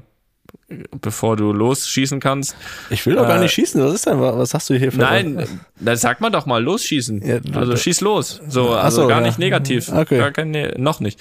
bevor 1.01 1.37
du 1.37 1.53
losschießen 1.53 2.19
kannst. 2.19 2.57
Ich 2.91 3.07
will 3.07 3.15
doch 3.15 3.27
gar 3.27 3.39
Äh, 3.39 3.43
nicht 3.43 3.53
schießen. 3.53 3.83
Was 3.83 3.95
ist 3.95 4.07
denn? 4.07 4.21
Was 4.21 4.53
hast 4.53 4.69
du 4.69 4.75
hier 4.75 4.91
für 4.91 4.99
Nein, 4.99 5.47
dann 5.79 5.97
sag 5.97 6.21
mal 6.21 6.31
doch 6.31 6.47
mal 6.47 6.63
losschießen. 6.63 7.23
Ja, 7.25 7.39
also 7.55 7.77
schieß 7.77 8.01
los. 8.01 8.41
So, 8.49 8.71
also 8.71 9.03
so, 9.03 9.09
gar 9.09 9.21
ja. 9.21 9.27
nicht 9.27 9.39
negativ. 9.39 9.93
Okay. 9.93 10.19
Gar 10.19 10.33
kein, 10.33 10.51
nee, 10.51 10.73
noch 10.77 11.01
nicht. 11.01 11.21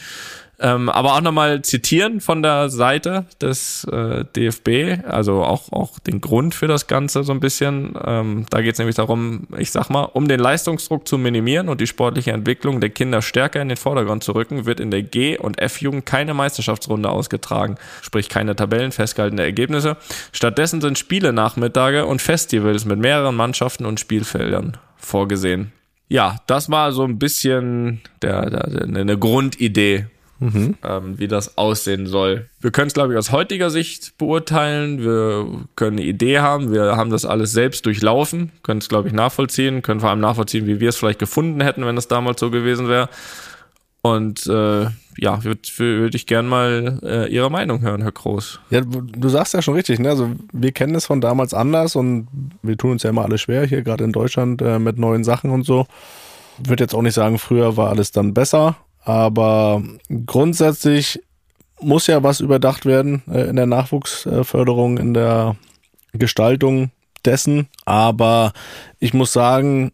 Ähm, 0.59 0.89
aber 0.89 1.15
auch 1.15 1.21
nochmal 1.21 1.61
zitieren 1.63 2.21
von 2.21 2.41
der 2.41 2.69
Seite 2.69 3.25
des 3.41 3.83
äh, 3.85 4.23
DFB, 4.35 5.05
also 5.07 5.43
auch, 5.43 5.71
auch 5.71 5.99
den 5.99 6.21
Grund 6.21 6.55
für 6.55 6.67
das 6.67 6.87
Ganze 6.87 7.23
so 7.23 7.33
ein 7.33 7.39
bisschen. 7.39 7.93
Ähm, 8.05 8.45
da 8.49 8.61
geht 8.61 8.73
es 8.73 8.79
nämlich 8.79 8.95
darum, 8.95 9.47
ich 9.57 9.71
sag 9.71 9.89
mal, 9.89 10.03
um 10.03 10.27
den 10.27 10.39
Leistungsdruck 10.39 11.07
zu 11.07 11.17
minimieren 11.17 11.67
und 11.67 11.81
die 11.81 11.87
sportliche 11.87 12.31
Entwicklung 12.31 12.79
der 12.79 12.89
Kinder 12.89 13.21
stärker 13.21 13.61
in 13.61 13.67
den 13.67 13.77
Vordergrund 13.77 14.23
zu 14.23 14.31
rücken, 14.31 14.65
wird 14.65 14.79
in 14.79 14.91
der 14.91 15.03
G- 15.03 15.37
und 15.37 15.59
F-Jugend 15.59 16.05
keine 16.05 16.33
Meisterschaftsrunde 16.33 17.09
ausgetragen, 17.09 17.75
sprich 18.01 18.29
keine 18.29 18.55
Tabellen, 18.55 18.91
festgehaltene 18.91 19.43
Ergebnisse. 19.43 19.97
Stattdessen 20.31 20.79
sind 20.79 20.97
Spiele, 20.97 21.33
Nachmittage 21.33 22.05
und 22.05 22.21
Festivals 22.21 22.85
mit 22.85 22.99
mehreren 22.99 23.35
Mannschaften 23.35 23.85
und 23.85 23.99
Spielfeldern 23.99 24.77
vorgesehen. 24.95 25.73
Ja, 26.07 26.37
das 26.47 26.69
war 26.69 26.91
so 26.91 27.03
ein 27.03 27.17
bisschen 27.17 28.01
der, 28.21 28.49
der, 28.49 28.69
der, 28.69 29.01
eine 29.01 29.17
Grundidee 29.17 30.05
ähm, 30.41 31.17
wie 31.17 31.27
das 31.27 31.57
aussehen 31.57 32.07
soll. 32.07 32.49
Wir 32.59 32.71
können 32.71 32.87
es, 32.87 32.93
glaube 32.93 33.13
ich, 33.13 33.19
aus 33.19 33.31
heutiger 33.31 33.69
Sicht 33.69 34.17
beurteilen. 34.17 34.99
Wir 34.99 35.47
können 35.75 35.97
eine 35.97 36.05
Idee 36.05 36.39
haben. 36.39 36.73
Wir 36.73 36.97
haben 36.97 37.09
das 37.09 37.25
alles 37.25 37.51
selbst 37.51 37.85
durchlaufen, 37.85 38.51
können 38.63 38.79
es, 38.79 38.89
glaube 38.89 39.07
ich, 39.07 39.13
nachvollziehen, 39.13 39.81
können 39.81 39.99
vor 39.99 40.09
allem 40.09 40.19
nachvollziehen, 40.19 40.67
wie 40.67 40.79
wir 40.79 40.89
es 40.89 40.97
vielleicht 40.97 41.19
gefunden 41.19 41.61
hätten, 41.61 41.85
wenn 41.85 41.97
es 41.97 42.07
damals 42.07 42.39
so 42.39 42.51
gewesen 42.51 42.89
wäre. 42.89 43.09
Und 44.01 44.45
äh, 44.45 44.85
ja, 45.17 45.43
würde 45.43 45.61
würd 45.77 46.13
ich 46.13 46.27
gern 46.27 46.47
mal 46.47 46.99
äh, 47.03 47.27
Ihre 47.33 47.49
Meinung 47.49 47.81
hören, 47.81 48.03
Herr 48.03 48.11
Groß. 48.11 48.59
Ja, 48.69 48.81
du 48.81 49.29
sagst 49.29 49.55
ja 49.55 49.63
schon 49.63 49.73
richtig, 49.73 49.97
ne? 49.97 50.09
Also 50.09 50.31
wir 50.53 50.71
kennen 50.73 50.93
es 50.93 51.07
von 51.07 51.21
damals 51.21 51.55
anders 51.55 51.95
und 51.95 52.27
wir 52.61 52.77
tun 52.77 52.91
uns 52.91 53.03
ja 53.03 53.09
immer 53.09 53.23
alle 53.23 53.39
schwer 53.39 53.65
hier, 53.65 53.81
gerade 53.81 54.03
in 54.03 54.11
Deutschland, 54.11 54.61
äh, 54.61 54.77
mit 54.77 54.99
neuen 54.99 55.23
Sachen 55.23 55.49
und 55.49 55.65
so. 55.65 55.87
Würde 56.63 56.83
jetzt 56.83 56.93
auch 56.93 57.01
nicht 57.01 57.15
sagen, 57.15 57.39
früher 57.39 57.77
war 57.77 57.89
alles 57.89 58.11
dann 58.11 58.35
besser, 58.35 58.77
aber 59.05 59.83
grundsätzlich 60.25 61.21
muss 61.79 62.07
ja 62.07 62.23
was 62.23 62.39
überdacht 62.39 62.85
werden 62.85 63.23
äh, 63.31 63.47
in 63.49 63.55
der 63.55 63.67
Nachwuchsförderung, 63.67 64.97
in 64.97 65.13
der 65.13 65.55
Gestaltung 66.13 66.91
dessen. 67.23 67.67
Aber 67.85 68.53
ich 68.99 69.13
muss 69.13 69.31
sagen, 69.31 69.91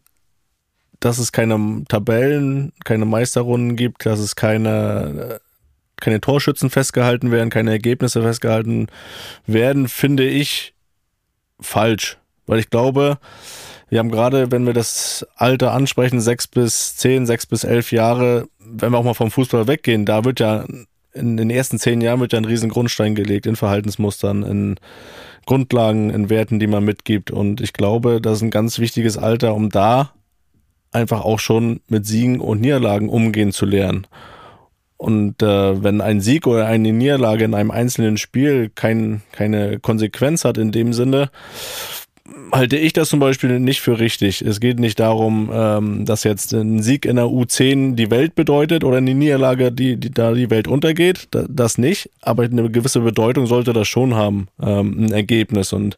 dass 0.98 1.18
es 1.18 1.32
keine 1.32 1.84
Tabellen, 1.88 2.72
keine 2.84 3.04
Meisterrunden 3.04 3.76
gibt, 3.76 4.06
dass 4.06 4.18
es 4.18 4.34
keine 4.34 5.40
keine 6.00 6.20
Torschützen 6.20 6.68
festgehalten 6.68 7.30
werden, 7.30 7.48
keine 7.48 7.70
Ergebnisse 7.70 8.22
festgehalten 8.22 8.88
werden, 9.46 9.86
finde 9.86 10.24
ich 10.24 10.74
falsch. 11.60 12.18
Weil 12.46 12.58
ich 12.58 12.70
glaube, 12.70 13.18
wir 13.92 13.98
haben 13.98 14.10
gerade, 14.10 14.50
wenn 14.50 14.64
wir 14.64 14.72
das 14.72 15.26
Alter 15.36 15.72
ansprechen, 15.72 16.22
sechs 16.22 16.48
bis 16.48 16.96
zehn, 16.96 17.26
sechs 17.26 17.44
bis 17.44 17.62
elf 17.62 17.92
Jahre, 17.92 18.48
wenn 18.58 18.90
wir 18.90 18.96
auch 18.96 19.04
mal 19.04 19.12
vom 19.12 19.30
Fußball 19.30 19.66
weggehen, 19.66 20.06
da 20.06 20.24
wird 20.24 20.40
ja 20.40 20.64
in 21.12 21.36
den 21.36 21.50
ersten 21.50 21.78
zehn 21.78 22.00
Jahren 22.00 22.18
wird 22.18 22.32
ja 22.32 22.38
ein 22.38 22.46
riesen 22.46 22.70
Grundstein 22.70 23.14
gelegt 23.14 23.44
in 23.44 23.54
Verhaltensmustern, 23.54 24.44
in 24.44 24.76
Grundlagen, 25.44 26.08
in 26.08 26.30
Werten, 26.30 26.58
die 26.58 26.68
man 26.68 26.86
mitgibt. 26.86 27.30
Und 27.30 27.60
ich 27.60 27.74
glaube, 27.74 28.22
das 28.22 28.38
ist 28.38 28.42
ein 28.42 28.50
ganz 28.50 28.78
wichtiges 28.78 29.18
Alter, 29.18 29.54
um 29.54 29.68
da 29.68 30.14
einfach 30.90 31.20
auch 31.20 31.38
schon 31.38 31.82
mit 31.86 32.06
Siegen 32.06 32.40
und 32.40 32.62
Niederlagen 32.62 33.10
umgehen 33.10 33.52
zu 33.52 33.66
lernen. 33.66 34.06
Und 34.96 35.42
äh, 35.42 35.82
wenn 35.84 36.00
ein 36.00 36.22
Sieg 36.22 36.46
oder 36.46 36.64
eine 36.64 36.94
Niederlage 36.94 37.44
in 37.44 37.52
einem 37.52 37.70
einzelnen 37.70 38.16
Spiel 38.16 38.70
kein, 38.74 39.20
keine 39.32 39.80
Konsequenz 39.80 40.46
hat 40.46 40.56
in 40.56 40.72
dem 40.72 40.94
Sinne, 40.94 41.30
halte 42.52 42.76
ich 42.76 42.92
das 42.92 43.08
zum 43.08 43.20
Beispiel 43.20 43.58
nicht 43.58 43.80
für 43.80 43.98
richtig. 43.98 44.42
Es 44.42 44.60
geht 44.60 44.78
nicht 44.78 45.00
darum, 45.00 45.50
ähm, 45.52 46.04
dass 46.04 46.24
jetzt 46.24 46.52
ein 46.52 46.82
Sieg 46.82 47.06
in 47.06 47.16
der 47.16 47.26
U10 47.26 47.94
die 47.94 48.10
Welt 48.10 48.34
bedeutet 48.34 48.84
oder 48.84 48.98
eine 48.98 49.14
Niederlage, 49.14 49.72
die, 49.72 49.96
die 49.96 50.10
da 50.10 50.32
die 50.32 50.50
Welt 50.50 50.68
untergeht. 50.68 51.28
Da, 51.30 51.44
das 51.48 51.78
nicht. 51.78 52.10
Aber 52.20 52.44
eine 52.44 52.70
gewisse 52.70 53.00
Bedeutung 53.00 53.46
sollte 53.46 53.72
das 53.72 53.88
schon 53.88 54.14
haben, 54.14 54.48
ähm, 54.60 55.06
ein 55.06 55.12
Ergebnis. 55.12 55.72
Und 55.72 55.96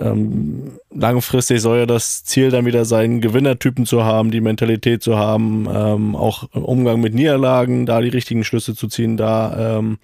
Ähm, 0.00 0.78
langfristig 0.90 1.60
soll 1.60 1.80
ja 1.80 1.86
das 1.86 2.24
Ziel 2.24 2.50
dann 2.50 2.64
wieder 2.64 2.86
sein, 2.86 3.20
Gewinnertypen 3.20 3.84
zu 3.84 4.02
haben, 4.02 4.30
die 4.30 4.40
Mentalität 4.40 5.02
zu 5.02 5.18
haben, 5.18 5.68
ähm, 5.70 6.16
auch 6.16 6.48
im 6.54 6.64
Umgang 6.64 7.02
mit 7.02 7.14
Niederlagen, 7.14 7.84
da 7.84 8.00
die 8.00 8.08
richtigen 8.08 8.42
Schlüsse 8.42 8.74
zu 8.74 8.88
ziehen, 8.88 9.18
da 9.18 9.76
ähm, 9.78 9.98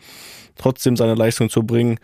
trotzdem 0.58 0.96
seine 0.96 1.14
Leistung 1.14 1.48
zu 1.48 1.62
bringen. 1.62 1.98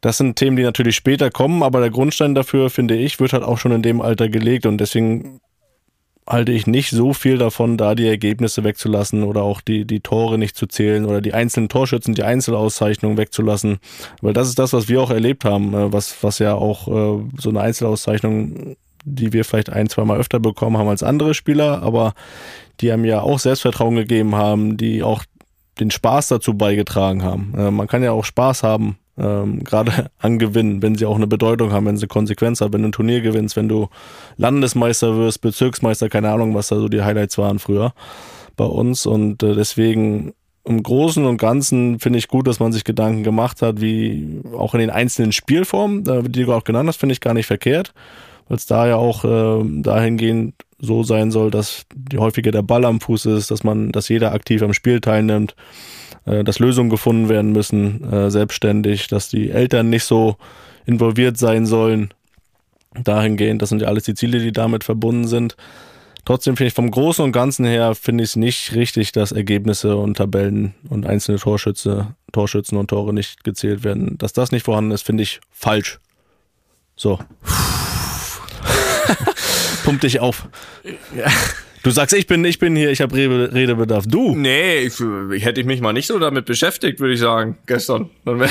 Das 0.00 0.16
sind 0.16 0.36
Themen, 0.36 0.56
die 0.56 0.62
natürlich 0.62 0.96
später 0.96 1.30
kommen, 1.30 1.62
aber 1.62 1.80
der 1.80 1.90
Grundstein 1.90 2.34
dafür, 2.34 2.70
finde 2.70 2.96
ich, 2.96 3.20
wird 3.20 3.32
halt 3.32 3.42
auch 3.42 3.58
schon 3.58 3.72
in 3.72 3.82
dem 3.82 4.00
Alter 4.00 4.28
gelegt 4.28 4.66
und 4.66 4.78
deswegen 4.78 5.40
halte 6.26 6.52
ich 6.52 6.66
nicht 6.66 6.90
so 6.90 7.12
viel 7.12 7.38
davon, 7.38 7.76
da 7.76 7.94
die 7.94 8.06
Ergebnisse 8.06 8.62
wegzulassen 8.62 9.24
oder 9.24 9.42
auch 9.42 9.60
die, 9.60 9.84
die 9.84 10.00
Tore 10.00 10.38
nicht 10.38 10.56
zu 10.56 10.66
zählen 10.66 11.04
oder 11.04 11.20
die 11.20 11.34
einzelnen 11.34 11.68
Torschützen, 11.68 12.14
die 12.14 12.22
Einzelauszeichnungen 12.22 13.18
wegzulassen. 13.18 13.78
Weil 14.22 14.32
das 14.32 14.48
ist 14.48 14.58
das, 14.58 14.72
was 14.72 14.88
wir 14.88 15.02
auch 15.02 15.10
erlebt 15.10 15.44
haben, 15.44 15.74
äh, 15.74 15.92
was, 15.92 16.22
was 16.22 16.38
ja 16.38 16.54
auch 16.54 16.86
äh, 16.88 17.24
so 17.36 17.50
eine 17.50 17.60
Einzelauszeichnung, 17.60 18.76
die 19.04 19.32
wir 19.32 19.44
vielleicht 19.44 19.70
ein, 19.70 19.88
zwei 19.88 20.04
Mal 20.04 20.18
öfter 20.18 20.38
bekommen 20.38 20.78
haben 20.78 20.88
als 20.88 21.02
andere 21.02 21.34
Spieler, 21.34 21.82
aber 21.82 22.14
die 22.80 22.92
einem 22.92 23.04
ja 23.04 23.22
auch 23.22 23.38
Selbstvertrauen 23.38 23.96
gegeben 23.96 24.36
haben, 24.36 24.76
die 24.76 25.02
auch 25.02 25.24
den 25.80 25.90
Spaß 25.90 26.28
dazu 26.28 26.54
beigetragen 26.54 27.24
haben. 27.24 27.54
Äh, 27.56 27.70
man 27.72 27.88
kann 27.88 28.04
ja 28.04 28.12
auch 28.12 28.24
Spaß 28.24 28.62
haben 28.62 28.99
ähm, 29.18 29.64
gerade 29.64 30.10
an 30.18 30.38
Gewinnen, 30.38 30.82
wenn 30.82 30.94
sie 30.94 31.06
auch 31.06 31.16
eine 31.16 31.26
Bedeutung 31.26 31.72
haben, 31.72 31.86
wenn 31.86 31.96
sie 31.96 32.06
Konsequenz 32.06 32.60
haben, 32.60 32.72
wenn 32.72 32.82
du 32.82 32.88
ein 32.88 32.92
Turnier 32.92 33.20
gewinnst, 33.20 33.56
wenn 33.56 33.68
du 33.68 33.88
Landesmeister 34.36 35.16
wirst, 35.16 35.40
Bezirksmeister, 35.40 36.08
keine 36.08 36.30
Ahnung, 36.30 36.54
was 36.54 36.68
da 36.68 36.76
so 36.76 36.88
die 36.88 37.02
Highlights 37.02 37.38
waren 37.38 37.58
früher 37.58 37.92
bei 38.56 38.64
uns. 38.64 39.06
Und 39.06 39.42
äh, 39.42 39.54
deswegen 39.54 40.32
im 40.64 40.82
Großen 40.82 41.24
und 41.24 41.38
Ganzen 41.38 41.98
finde 42.00 42.18
ich 42.18 42.28
gut, 42.28 42.46
dass 42.46 42.60
man 42.60 42.72
sich 42.72 42.84
Gedanken 42.84 43.22
gemacht 43.22 43.62
hat, 43.62 43.80
wie 43.80 44.40
auch 44.56 44.74
in 44.74 44.80
den 44.80 44.90
einzelnen 44.90 45.32
Spielformen, 45.32 46.04
die 46.30 46.44
du 46.44 46.52
auch 46.52 46.64
genannt 46.64 46.88
hast, 46.88 46.98
finde 46.98 47.14
ich 47.14 47.20
gar 47.20 47.34
nicht 47.34 47.46
verkehrt, 47.46 47.94
weil 48.48 48.58
es 48.58 48.66
da 48.66 48.86
ja 48.86 48.96
auch 48.96 49.24
äh, 49.24 49.64
dahingehend 49.82 50.54
so 50.78 51.02
sein 51.02 51.30
soll, 51.30 51.50
dass 51.50 51.84
die 51.94 52.18
häufiger 52.18 52.50
der 52.50 52.62
Ball 52.62 52.84
am 52.84 53.00
Fuß 53.00 53.26
ist, 53.26 53.50
dass 53.50 53.64
man, 53.64 53.92
dass 53.92 54.08
jeder 54.08 54.32
aktiv 54.32 54.62
am 54.62 54.72
Spiel 54.72 55.00
teilnimmt 55.00 55.54
äh, 56.30 56.44
dass 56.44 56.58
Lösungen 56.58 56.90
gefunden 56.90 57.28
werden 57.28 57.52
müssen, 57.52 58.04
äh, 58.10 58.30
selbstständig, 58.30 59.08
dass 59.08 59.28
die 59.28 59.50
Eltern 59.50 59.90
nicht 59.90 60.04
so 60.04 60.36
involviert 60.86 61.38
sein 61.38 61.66
sollen. 61.66 62.14
Dahingehend, 62.94 63.62
das 63.62 63.68
sind 63.68 63.82
ja 63.82 63.88
alles 63.88 64.04
die 64.04 64.14
Ziele, 64.14 64.40
die 64.40 64.52
damit 64.52 64.84
verbunden 64.84 65.26
sind. 65.26 65.56
Trotzdem 66.24 66.56
finde 66.56 66.68
ich 66.68 66.74
vom 66.74 66.90
Großen 66.90 67.24
und 67.24 67.32
Ganzen 67.32 67.64
her 67.64 67.94
finde 67.94 68.24
ich 68.24 68.30
es 68.30 68.36
nicht 68.36 68.74
richtig, 68.74 69.12
dass 69.12 69.32
Ergebnisse 69.32 69.96
und 69.96 70.16
Tabellen 70.16 70.74
und 70.88 71.06
einzelne 71.06 71.38
Torschütze, 71.38 72.14
Torschützen 72.32 72.78
und 72.78 72.88
Tore 72.88 73.14
nicht 73.14 73.42
gezählt 73.42 73.84
werden. 73.84 74.18
Dass 74.18 74.32
das 74.32 74.52
nicht 74.52 74.64
vorhanden 74.64 74.90
ist, 74.90 75.02
finde 75.02 75.22
ich 75.22 75.40
falsch. 75.50 75.98
So. 76.96 77.18
Pump 79.84 80.00
dich 80.02 80.20
auf. 80.20 80.48
Ja. 81.16 81.26
Du 81.82 81.90
sagst, 81.90 82.14
ich 82.14 82.26
bin, 82.26 82.44
ich 82.44 82.58
bin 82.58 82.76
hier, 82.76 82.90
ich 82.90 83.00
habe 83.00 83.16
Redebedarf. 83.16 84.04
Du? 84.06 84.36
Nee, 84.36 84.80
ich, 84.80 85.00
ich 85.32 85.44
hätte 85.44 85.60
ich 85.60 85.66
mich 85.66 85.80
mal 85.80 85.94
nicht 85.94 86.06
so 86.06 86.18
damit 86.18 86.44
beschäftigt, 86.44 87.00
würde 87.00 87.14
ich 87.14 87.20
sagen, 87.20 87.56
gestern. 87.66 88.10
Dann 88.26 88.38
wäre 88.38 88.50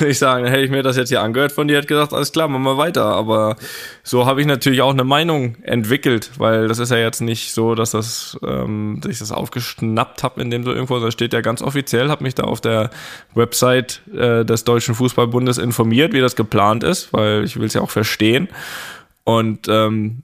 ich 0.08 0.18
sagen, 0.18 0.46
hätte 0.46 0.62
ich 0.62 0.70
mir 0.70 0.82
das 0.82 0.96
jetzt 0.96 1.10
hier 1.10 1.20
angehört 1.20 1.52
von 1.52 1.68
dir, 1.68 1.76
hätte 1.76 1.88
gesagt, 1.88 2.14
alles 2.14 2.32
klar, 2.32 2.48
machen 2.48 2.62
wir 2.62 2.78
weiter. 2.78 3.04
Aber 3.04 3.56
so 4.02 4.24
habe 4.24 4.40
ich 4.40 4.46
natürlich 4.46 4.80
auch 4.80 4.94
eine 4.94 5.04
Meinung 5.04 5.56
entwickelt, 5.62 6.30
weil 6.38 6.68
das 6.68 6.78
ist 6.78 6.90
ja 6.90 6.96
jetzt 6.96 7.20
nicht 7.20 7.52
so, 7.52 7.74
dass 7.74 7.90
das, 7.90 8.38
ähm, 8.42 8.98
dass 9.02 9.12
ich 9.12 9.18
das 9.18 9.30
aufgeschnappt 9.30 10.22
habe, 10.22 10.40
in 10.40 10.50
dem 10.50 10.64
so 10.64 10.72
irgendwo, 10.72 10.98
da 10.98 11.10
steht 11.10 11.34
ja 11.34 11.42
ganz 11.42 11.60
offiziell, 11.60 12.08
habe 12.08 12.24
mich 12.24 12.34
da 12.34 12.44
auf 12.44 12.62
der 12.62 12.88
Website 13.34 14.00
äh, 14.16 14.42
des 14.42 14.64
Deutschen 14.64 14.94
Fußballbundes 14.94 15.58
informiert, 15.58 16.14
wie 16.14 16.20
das 16.20 16.34
geplant 16.34 16.82
ist, 16.82 17.12
weil 17.12 17.44
ich 17.44 17.58
will 17.58 17.66
es 17.66 17.74
ja 17.74 17.82
auch 17.82 17.90
verstehen. 17.90 18.48
Und 19.24 19.66
ähm, 19.68 20.22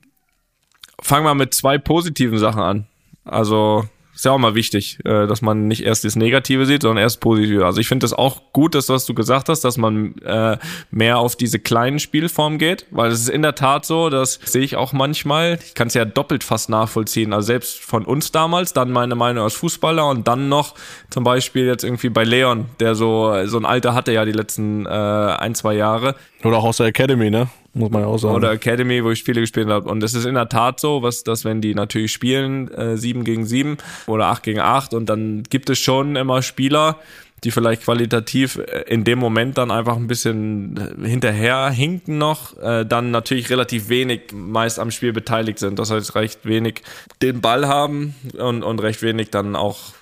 fangen 1.02 1.26
wir 1.26 1.34
mit 1.34 1.52
zwei 1.54 1.78
positiven 1.78 2.38
Sachen 2.38 2.62
an. 2.62 2.86
Also 3.24 3.84
ist 4.14 4.26
ja 4.26 4.32
auch 4.32 4.38
mal 4.38 4.54
wichtig, 4.54 4.98
äh, 5.04 5.26
dass 5.26 5.42
man 5.42 5.68
nicht 5.68 5.84
erst 5.84 6.04
das 6.04 6.16
Negative 6.16 6.66
sieht, 6.66 6.82
sondern 6.82 7.02
erst 7.02 7.20
Positive. 7.20 7.64
Also 7.64 7.80
ich 7.80 7.88
finde 7.88 8.04
das 8.04 8.12
auch 8.12 8.52
gut, 8.52 8.74
dass 8.74 8.88
was 8.88 9.06
du 9.06 9.14
gesagt 9.14 9.48
hast, 9.48 9.62
dass 9.62 9.78
man 9.78 10.16
äh, 10.18 10.58
mehr 10.90 11.18
auf 11.18 11.34
diese 11.34 11.58
kleinen 11.58 11.98
Spielformen 11.98 12.58
geht, 12.58 12.86
weil 12.90 13.10
es 13.10 13.20
ist 13.20 13.30
in 13.30 13.42
der 13.42 13.54
Tat 13.54 13.86
so, 13.86 14.10
das 14.10 14.38
sehe 14.44 14.62
ich 14.62 14.76
auch 14.76 14.92
manchmal. 14.92 15.58
Ich 15.64 15.74
kann 15.74 15.88
es 15.88 15.94
ja 15.94 16.04
doppelt 16.04 16.44
fast 16.44 16.68
nachvollziehen. 16.68 17.32
Also 17.32 17.46
selbst 17.46 17.80
von 17.80 18.04
uns 18.04 18.32
damals, 18.32 18.72
dann 18.72 18.92
meine 18.92 19.14
Meinung 19.14 19.44
als 19.44 19.54
Fußballer 19.54 20.06
und 20.08 20.28
dann 20.28 20.48
noch 20.48 20.74
zum 21.08 21.24
Beispiel 21.24 21.66
jetzt 21.66 21.82
irgendwie 21.82 22.10
bei 22.10 22.24
Leon, 22.24 22.66
der 22.80 22.94
so 22.94 23.34
so 23.46 23.56
ein 23.56 23.64
Alter 23.64 23.94
hatte 23.94 24.12
ja 24.12 24.24
die 24.24 24.32
letzten 24.32 24.84
äh, 24.86 24.88
ein 24.88 25.54
zwei 25.54 25.74
Jahre. 25.74 26.14
Oder 26.44 26.58
auch 26.58 26.64
aus 26.64 26.76
der 26.76 26.86
Academy, 26.86 27.30
ne? 27.30 27.48
Muss 27.74 27.90
man 27.90 28.02
ja 28.02 28.08
auch 28.08 28.18
sagen. 28.18 28.34
Oder 28.34 28.52
Academy, 28.52 29.02
wo 29.02 29.10
ich 29.10 29.18
Spiele 29.18 29.40
gespielt 29.40 29.68
habe. 29.68 29.88
Und 29.88 30.02
es 30.02 30.14
ist 30.14 30.26
in 30.26 30.34
der 30.34 30.48
Tat 30.48 30.80
so, 30.80 31.02
was, 31.02 31.24
dass 31.24 31.44
wenn 31.44 31.60
die 31.60 31.74
natürlich 31.74 32.12
spielen, 32.12 32.68
äh, 32.72 32.96
7 32.96 33.24
gegen 33.24 33.46
7 33.46 33.78
oder 34.06 34.26
8 34.26 34.42
gegen 34.42 34.60
8 34.60 34.94
und 34.94 35.06
dann 35.06 35.42
gibt 35.48 35.70
es 35.70 35.78
schon 35.78 36.16
immer 36.16 36.42
Spieler, 36.42 36.98
die 37.44 37.50
vielleicht 37.50 37.82
qualitativ 37.82 38.56
äh, 38.56 38.84
in 38.86 39.04
dem 39.04 39.18
Moment 39.18 39.58
dann 39.58 39.70
einfach 39.70 39.96
ein 39.96 40.06
bisschen 40.06 40.76
äh, 40.76 41.08
hinterher 41.08 41.70
hinken 41.70 42.18
noch, 42.18 42.56
äh, 42.58 42.84
dann 42.84 43.10
natürlich 43.10 43.50
relativ 43.50 43.88
wenig 43.88 44.32
meist 44.32 44.78
am 44.78 44.90
Spiel 44.90 45.12
beteiligt 45.12 45.58
sind. 45.58 45.78
Das 45.78 45.90
heißt, 45.90 46.14
recht 46.14 46.44
wenig 46.44 46.82
den 47.20 47.40
Ball 47.40 47.66
haben 47.66 48.14
und, 48.38 48.62
und 48.62 48.80
recht 48.80 49.02
wenig 49.02 49.30
dann 49.30 49.56
auch 49.56 49.94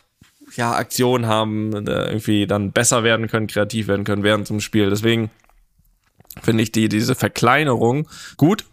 ja, 0.57 0.73
Aktion 0.73 1.27
haben, 1.27 1.87
äh, 1.87 2.09
irgendwie 2.09 2.47
dann 2.47 2.73
besser 2.73 3.05
werden 3.05 3.29
können, 3.29 3.47
kreativ 3.47 3.89
werden 3.89 4.05
können 4.05 4.25
während 4.25 4.47
zum 4.47 4.61
Spiel. 4.61 4.91
Deswegen 4.91 5.31
finde 6.43 6.63
ich 6.63 6.73
die 6.73 6.89
diese 6.89 7.15
Verkleinerung 7.15 8.09
gut. 8.37 8.65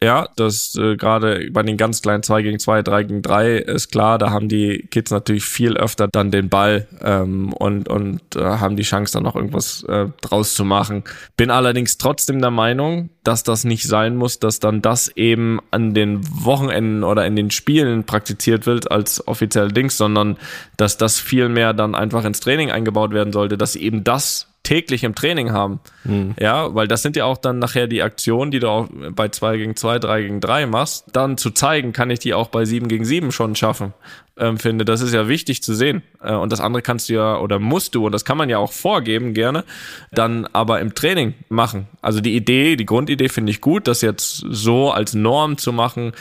Ja, 0.00 0.28
das 0.36 0.76
äh, 0.76 0.96
gerade 0.96 1.50
bei 1.50 1.64
den 1.64 1.76
ganz 1.76 2.02
kleinen 2.02 2.22
2 2.22 2.42
gegen 2.42 2.60
2, 2.60 2.82
3 2.82 3.02
gegen 3.02 3.22
3 3.22 3.56
ist 3.56 3.90
klar, 3.90 4.16
da 4.18 4.30
haben 4.30 4.48
die 4.48 4.86
Kids 4.92 5.10
natürlich 5.10 5.44
viel 5.44 5.76
öfter 5.76 6.06
dann 6.06 6.30
den 6.30 6.48
Ball 6.48 6.86
ähm, 7.02 7.52
und, 7.52 7.88
und 7.88 8.20
äh, 8.36 8.44
haben 8.44 8.76
die 8.76 8.84
Chance 8.84 9.14
dann 9.14 9.24
noch 9.24 9.34
irgendwas 9.34 9.82
äh, 9.88 10.06
draus 10.20 10.54
zu 10.54 10.64
machen. 10.64 11.02
Bin 11.36 11.50
allerdings 11.50 11.98
trotzdem 11.98 12.40
der 12.40 12.52
Meinung, 12.52 13.10
dass 13.24 13.42
das 13.42 13.64
nicht 13.64 13.88
sein 13.88 14.14
muss, 14.14 14.38
dass 14.38 14.60
dann 14.60 14.82
das 14.82 15.08
eben 15.16 15.58
an 15.72 15.94
den 15.94 16.20
Wochenenden 16.44 17.02
oder 17.02 17.26
in 17.26 17.34
den 17.34 17.50
Spielen 17.50 18.04
praktiziert 18.04 18.66
wird 18.66 18.92
als 18.92 19.26
offiziell 19.26 19.72
Dings, 19.72 19.96
sondern 19.96 20.36
dass 20.76 20.96
das 20.96 21.18
viel 21.18 21.48
mehr 21.48 21.72
dann 21.72 21.96
einfach 21.96 22.24
ins 22.24 22.38
Training 22.38 22.70
eingebaut 22.70 23.10
werden 23.10 23.32
sollte, 23.32 23.58
dass 23.58 23.74
eben 23.74 24.04
das 24.04 24.47
täglich 24.68 25.02
im 25.02 25.14
Training 25.14 25.50
haben. 25.50 25.80
Mhm. 26.04 26.34
Ja, 26.38 26.74
weil 26.74 26.86
das 26.86 27.00
sind 27.00 27.16
ja 27.16 27.24
auch 27.24 27.38
dann 27.38 27.58
nachher 27.58 27.86
die 27.86 28.02
Aktionen, 28.02 28.50
die 28.50 28.60
du 28.60 28.68
auch 28.68 28.86
bei 29.12 29.30
2 29.30 29.56
gegen 29.56 29.76
2, 29.76 29.98
3 29.98 30.22
gegen 30.22 30.40
3 30.42 30.66
machst. 30.66 31.06
Dann 31.14 31.38
zu 31.38 31.50
zeigen, 31.52 31.94
kann 31.94 32.10
ich 32.10 32.18
die 32.18 32.34
auch 32.34 32.48
bei 32.48 32.66
7 32.66 32.86
gegen 32.86 33.06
7 33.06 33.32
schon 33.32 33.54
schaffen. 33.54 33.94
Ähm, 34.36 34.58
finde, 34.58 34.84
das 34.84 35.00
ist 35.00 35.14
ja 35.14 35.26
wichtig 35.26 35.62
zu 35.62 35.72
sehen. 35.72 36.02
Äh, 36.22 36.34
und 36.34 36.52
das 36.52 36.60
andere 36.60 36.82
kannst 36.82 37.08
du 37.08 37.14
ja 37.14 37.38
oder 37.38 37.58
musst 37.58 37.94
du, 37.94 38.04
und 38.04 38.12
das 38.12 38.26
kann 38.26 38.36
man 38.36 38.50
ja 38.50 38.58
auch 38.58 38.72
vorgeben 38.72 39.32
gerne, 39.32 39.64
dann 40.12 40.46
aber 40.52 40.80
im 40.80 40.94
Training 40.94 41.32
machen. 41.48 41.88
Also 42.02 42.20
die 42.20 42.36
Idee, 42.36 42.76
die 42.76 42.86
Grundidee 42.86 43.30
finde 43.30 43.50
ich 43.50 43.62
gut, 43.62 43.88
das 43.88 44.02
jetzt 44.02 44.44
so 44.50 44.90
als 44.90 45.14
Norm 45.14 45.56
zu 45.56 45.72
machen, 45.72 46.12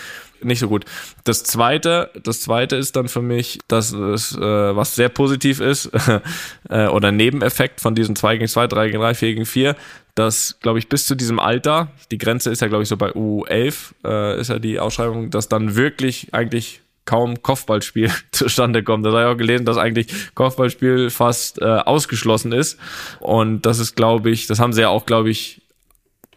nicht 0.43 0.59
so 0.59 0.67
gut. 0.67 0.85
Das 1.23 1.43
zweite, 1.43 2.11
das 2.23 2.41
zweite 2.41 2.75
ist 2.75 2.95
dann 2.95 3.07
für 3.07 3.21
mich, 3.21 3.59
dass 3.67 3.91
es, 3.91 4.35
äh, 4.35 4.41
was 4.41 4.95
sehr 4.95 5.09
positiv 5.09 5.59
ist, 5.59 5.91
äh, 6.69 6.87
oder 6.87 7.11
Nebeneffekt 7.11 7.81
von 7.81 7.95
diesen 7.95 8.15
2 8.15 8.37
gegen 8.37 8.47
2, 8.47 8.67
3 8.67 8.87
gegen 8.87 8.99
3, 8.99 9.13
4 9.13 9.29
gegen 9.29 9.45
4, 9.45 9.75
dass, 10.15 10.57
glaube 10.61 10.79
ich, 10.79 10.89
bis 10.89 11.05
zu 11.05 11.15
diesem 11.15 11.39
Alter, 11.39 11.91
die 12.11 12.17
Grenze 12.17 12.49
ist 12.49 12.61
ja, 12.61 12.67
glaube 12.67 12.83
ich, 12.83 12.89
so 12.89 12.97
bei 12.97 13.11
U11, 13.11 13.93
äh, 14.03 14.39
ist 14.39 14.49
ja 14.49 14.59
die 14.59 14.79
Ausschreibung, 14.79 15.29
dass 15.29 15.47
dann 15.47 15.75
wirklich 15.75 16.33
eigentlich 16.33 16.81
kaum 17.05 17.41
Kopfballspiel 17.41 18.11
zustande 18.31 18.83
kommt. 18.83 19.05
Da 19.05 19.11
habe 19.11 19.21
ich 19.21 19.27
auch 19.27 19.37
gelesen, 19.37 19.65
dass 19.65 19.77
eigentlich 19.77 20.07
Kopfballspiel 20.35 21.09
fast 21.09 21.61
äh, 21.61 21.65
ausgeschlossen 21.65 22.51
ist. 22.51 22.77
Und 23.19 23.61
das 23.65 23.79
ist, 23.79 23.95
glaube 23.95 24.29
ich, 24.29 24.45
das 24.45 24.59
haben 24.59 24.73
sie 24.73 24.81
ja 24.81 24.89
auch, 24.89 25.05
glaube 25.05 25.31
ich, 25.31 25.61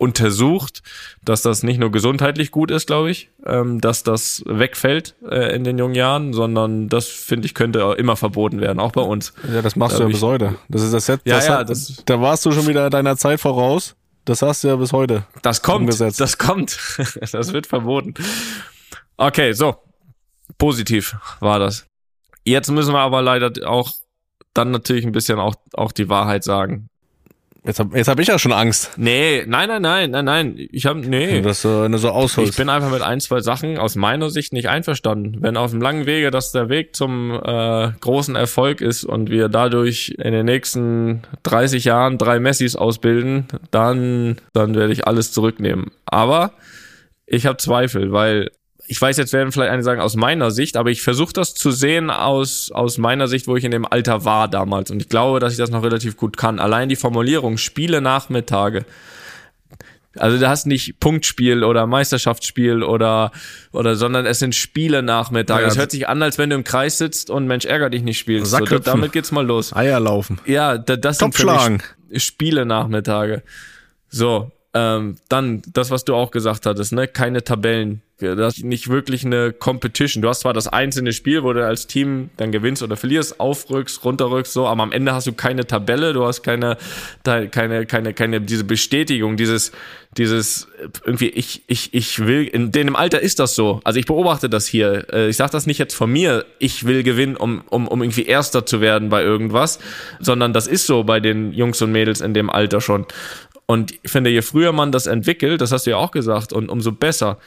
untersucht, 0.01 0.83
dass 1.23 1.43
das 1.43 1.63
nicht 1.63 1.79
nur 1.79 1.93
gesundheitlich 1.93 2.51
gut 2.51 2.71
ist, 2.71 2.87
glaube 2.87 3.11
ich, 3.11 3.29
ähm, 3.45 3.83
dass 3.83 4.03
das 4.03 4.43
wegfällt 4.47 5.15
äh, 5.29 5.55
in 5.55 5.63
den 5.63 5.77
jungen 5.77 5.95
Jahren, 5.95 6.33
sondern 6.33 6.89
das, 6.89 7.07
finde 7.07 7.45
ich, 7.45 7.55
könnte 7.55 7.81
immer 7.99 8.17
verboten 8.17 8.63
werden, 8.63 8.81
auch 8.81 8.93
bei 8.93 9.03
uns. 9.03 9.35
Ja, 9.53 9.61
das 9.61 9.77
machst 9.77 9.97
da 9.97 9.99
du 9.99 10.05
ja 10.05 10.11
bis 10.11 10.23
heute. 10.23 10.55
Das 10.71 10.83
ist 10.83 10.95
das 10.95 11.05
Set. 11.05 11.21
Ja, 11.25 11.37
das 11.37 11.47
ja, 11.47 11.59
hat, 11.59 11.69
das, 11.69 12.03
da 12.07 12.19
warst 12.19 12.47
du 12.47 12.53
schon 12.53 12.67
wieder 12.67 12.89
deiner 12.89 13.19
Zeit 13.19 13.41
voraus. 13.41 13.95
Das 14.25 14.41
hast 14.41 14.65
du 14.65 14.69
ja 14.69 14.77
bis 14.77 14.95
heute. 14.95 15.25
Das 15.43 15.61
kommt. 15.61 15.81
Umgesetzt. 15.81 16.19
Das 16.19 16.39
kommt. 16.39 16.79
das 17.33 17.53
wird 17.53 17.67
verboten. 17.67 18.15
Okay, 19.19 19.53
so. 19.53 19.77
Positiv 20.57 21.17
war 21.41 21.59
das. 21.59 21.87
Jetzt 22.45 22.71
müssen 22.71 22.95
wir 22.95 23.01
aber 23.01 23.21
leider 23.21 23.53
auch 23.69 23.93
dann 24.55 24.71
natürlich 24.71 25.05
ein 25.05 25.13
bisschen 25.13 25.39
auch, 25.39 25.57
auch 25.75 25.93
die 25.93 26.09
Wahrheit 26.09 26.43
sagen 26.43 26.89
Jetzt 27.65 27.79
habe 27.79 27.97
jetzt 27.97 28.09
hab 28.09 28.19
ich 28.19 28.29
ja 28.29 28.39
schon 28.39 28.53
Angst, 28.53 28.93
Nee, 28.97 29.45
nein, 29.47 29.69
nein, 29.69 29.83
nein, 29.83 30.11
nein, 30.11 30.25
nein. 30.25 30.69
Ich 30.73 30.87
habe 30.87 31.01
nee. 31.01 31.43
dass 31.43 31.63
du, 31.63 31.83
wenn 31.83 31.93
du 31.93 31.99
so 31.99 32.09
Ich 32.09 32.15
ausholst. 32.15 32.57
bin 32.57 32.71
einfach 32.71 32.91
mit 32.91 33.03
ein, 33.03 33.21
zwei 33.21 33.41
Sachen 33.41 33.77
aus 33.79 33.97
meiner 33.97 34.31
Sicht 34.31 34.53
nicht 34.55 34.69
einverstanden. 34.69 35.43
Wenn 35.43 35.57
auf 35.59 35.71
dem 35.71 35.83
langen 35.83 36.07
Wege 36.07 36.31
das 36.31 36.53
der 36.53 36.71
Weg 36.71 36.97
zum 36.97 37.33
äh, 37.33 37.91
großen 38.01 38.35
Erfolg 38.35 38.81
ist 38.81 39.05
und 39.05 39.29
wir 39.29 39.49
dadurch 39.49 40.15
in 40.19 40.33
den 40.33 40.47
nächsten 40.47 41.23
30 41.43 41.85
Jahren 41.85 42.17
drei 42.17 42.41
Messis 42.41 42.77
ausbilden, 42.77 43.47
dann, 43.71 44.37
dann 44.55 44.75
werde 44.75 44.93
ich 44.93 45.07
alles 45.07 45.33
zurücknehmen. 45.33 45.91
Aber 46.07 46.53
ich 47.27 47.45
habe 47.47 47.59
Zweifel, 47.59 48.11
weil 48.11 48.51
ich 48.91 49.01
weiß, 49.01 49.17
jetzt 49.19 49.33
werden 49.33 49.53
vielleicht 49.53 49.71
einige 49.71 49.85
sagen, 49.85 50.01
aus 50.01 50.17
meiner 50.17 50.51
Sicht, 50.51 50.77
aber 50.77 50.91
ich 50.91 51.03
versuche 51.03 51.33
das 51.33 51.55
zu 51.55 51.71
sehen 51.71 52.11
aus, 52.11 52.73
aus 52.73 52.99
meiner 52.99 53.29
Sicht, 53.29 53.47
wo 53.47 53.55
ich 53.57 53.63
in 53.65 53.71
dem 53.71 53.87
Alter 53.87 54.25
war 54.25 54.49
damals. 54.49 54.91
Und 54.91 55.01
ich 55.01 55.09
glaube, 55.09 55.39
dass 55.39 55.53
ich 55.53 55.59
das 55.59 55.71
noch 55.71 55.85
relativ 55.85 56.17
gut 56.17 56.37
kann. 56.37 56.59
Allein 56.59 56.89
die 56.89 56.97
Formulierung, 56.97 57.57
Spiele 57.57 58.01
Nachmittage. 58.01 58.85
Also 60.19 60.39
du 60.39 60.49
hast 60.49 60.67
nicht 60.67 60.99
Punktspiel 60.99 61.63
oder 61.63 61.87
Meisterschaftsspiel 61.87 62.83
oder 62.83 63.31
oder 63.71 63.95
sondern 63.95 64.27
es 64.27 64.41
sind 64.41 64.57
Spiele 64.57 65.03
Nachmittage. 65.05 65.63
Ja, 65.63 65.69
Es 65.69 65.79
hört 65.79 65.93
sich 65.93 66.09
an, 66.09 66.21
als 66.21 66.37
wenn 66.37 66.51
du 66.51 66.57
im 66.57 66.65
Kreis 66.65 66.99
sitzt 66.99 67.31
und 67.31 67.47
Mensch 67.47 67.65
ärger 67.65 67.91
dich 67.91 68.03
nicht 68.03 68.19
spielst. 68.19 68.51
So, 68.51 68.59
da- 68.59 68.79
damit 68.81 69.13
geht's 69.13 69.31
mal 69.31 69.47
los. 69.47 69.73
Eier 69.73 70.01
laufen. 70.01 70.41
Ja, 70.47 70.79
da, 70.79 70.97
das 70.97 71.19
sind 71.19 71.37
für 71.37 71.45
Topfschlagen. 71.45 71.81
mich 72.09 72.25
Spiele 72.25 72.67
Nachmittage. 72.67 73.45
So, 74.09 74.51
ähm, 74.75 75.17
dann 75.29 75.63
das, 75.73 75.91
was 75.93 76.05
du 76.05 76.17
auch 76.17 76.33
gesagt 76.33 76.67
hattest, 76.67 76.93
ne? 76.93 77.07
Keine 77.07 77.45
Tabellen. 77.45 78.03
Das 78.21 78.59
ist 78.59 78.65
nicht 78.65 78.89
wirklich 78.89 79.25
eine 79.25 79.53
Competition. 79.53 80.23
Du 80.23 80.29
hast 80.29 80.41
zwar 80.41 80.53
das 80.53 80.69
einzelne 80.69 81.13
Spiel, 81.13 81.43
wo 81.43 81.53
du 81.53 81.67
als 81.67 81.87
Team 81.87 82.31
dann 82.37 82.53
gewinnst 82.53 82.83
oder 82.83 82.97
verlierst, 82.97 83.41
aufrückst, 83.41 84.05
runterrückst, 84.05 84.53
so, 84.53 84.67
aber 84.67 84.83
am 84.83 84.93
Ende 84.93 85.15
hast 85.15 85.27
du 85.27 85.33
keine 85.33 85.67
Tabelle, 85.67 86.13
du 86.13 86.25
hast 86.27 86.43
keine, 86.43 86.77
keine, 87.25 87.87
keine, 87.87 88.15
keine, 88.15 88.41
diese 88.41 88.65
Bestätigung, 88.65 89.37
dieses, 89.37 89.73
dieses, 90.17 90.69
irgendwie, 91.05 91.29
ich, 91.29 91.63
ich, 91.67 91.95
ich 91.95 92.27
will, 92.27 92.47
in 92.47 92.73
dem 92.73 92.97
Alter 92.97 93.21
ist 93.21 93.39
das 93.39 93.55
so. 93.55 93.81
Also 93.85 93.99
ich 93.99 94.07
beobachte 94.07 94.49
das 94.49 94.67
hier. 94.67 95.07
Äh, 95.13 95.29
Ich 95.29 95.37
sage 95.37 95.53
das 95.53 95.67
nicht 95.67 95.79
jetzt 95.79 95.95
von 95.95 96.11
mir, 96.11 96.45
ich 96.59 96.85
will 96.85 97.03
gewinnen, 97.03 97.37
um, 97.37 97.63
um, 97.71 97.89
um 97.89 98.03
irgendwie 98.03 98.27
Erster 98.27 98.67
zu 98.67 98.81
werden 98.81 99.09
bei 99.09 99.23
irgendwas, 99.23 99.79
sondern 100.19 100.53
das 100.53 100.67
ist 100.67 100.87
so 100.87 101.05
bei 101.05 101.21
den 101.21 101.53
Jungs 101.53 101.81
und 101.83 101.93
Mädels 101.93 102.21
in 102.21 102.35
dem 102.35 102.51
Alter 102.51 102.81
schon. 102.81 103.07
Und 103.67 103.93
ich 104.03 104.11
finde, 104.11 104.31
je 104.31 104.43
früher 104.43 104.73
man 104.73 104.91
das 104.91 105.07
entwickelt, 105.07 105.61
das 105.61 105.71
hast 105.71 105.87
du 105.87 105.91
ja 105.91 105.97
auch 105.97 106.11
gesagt, 106.11 106.53
und 106.53 106.69
umso 106.69 106.91
besser. 106.91 107.39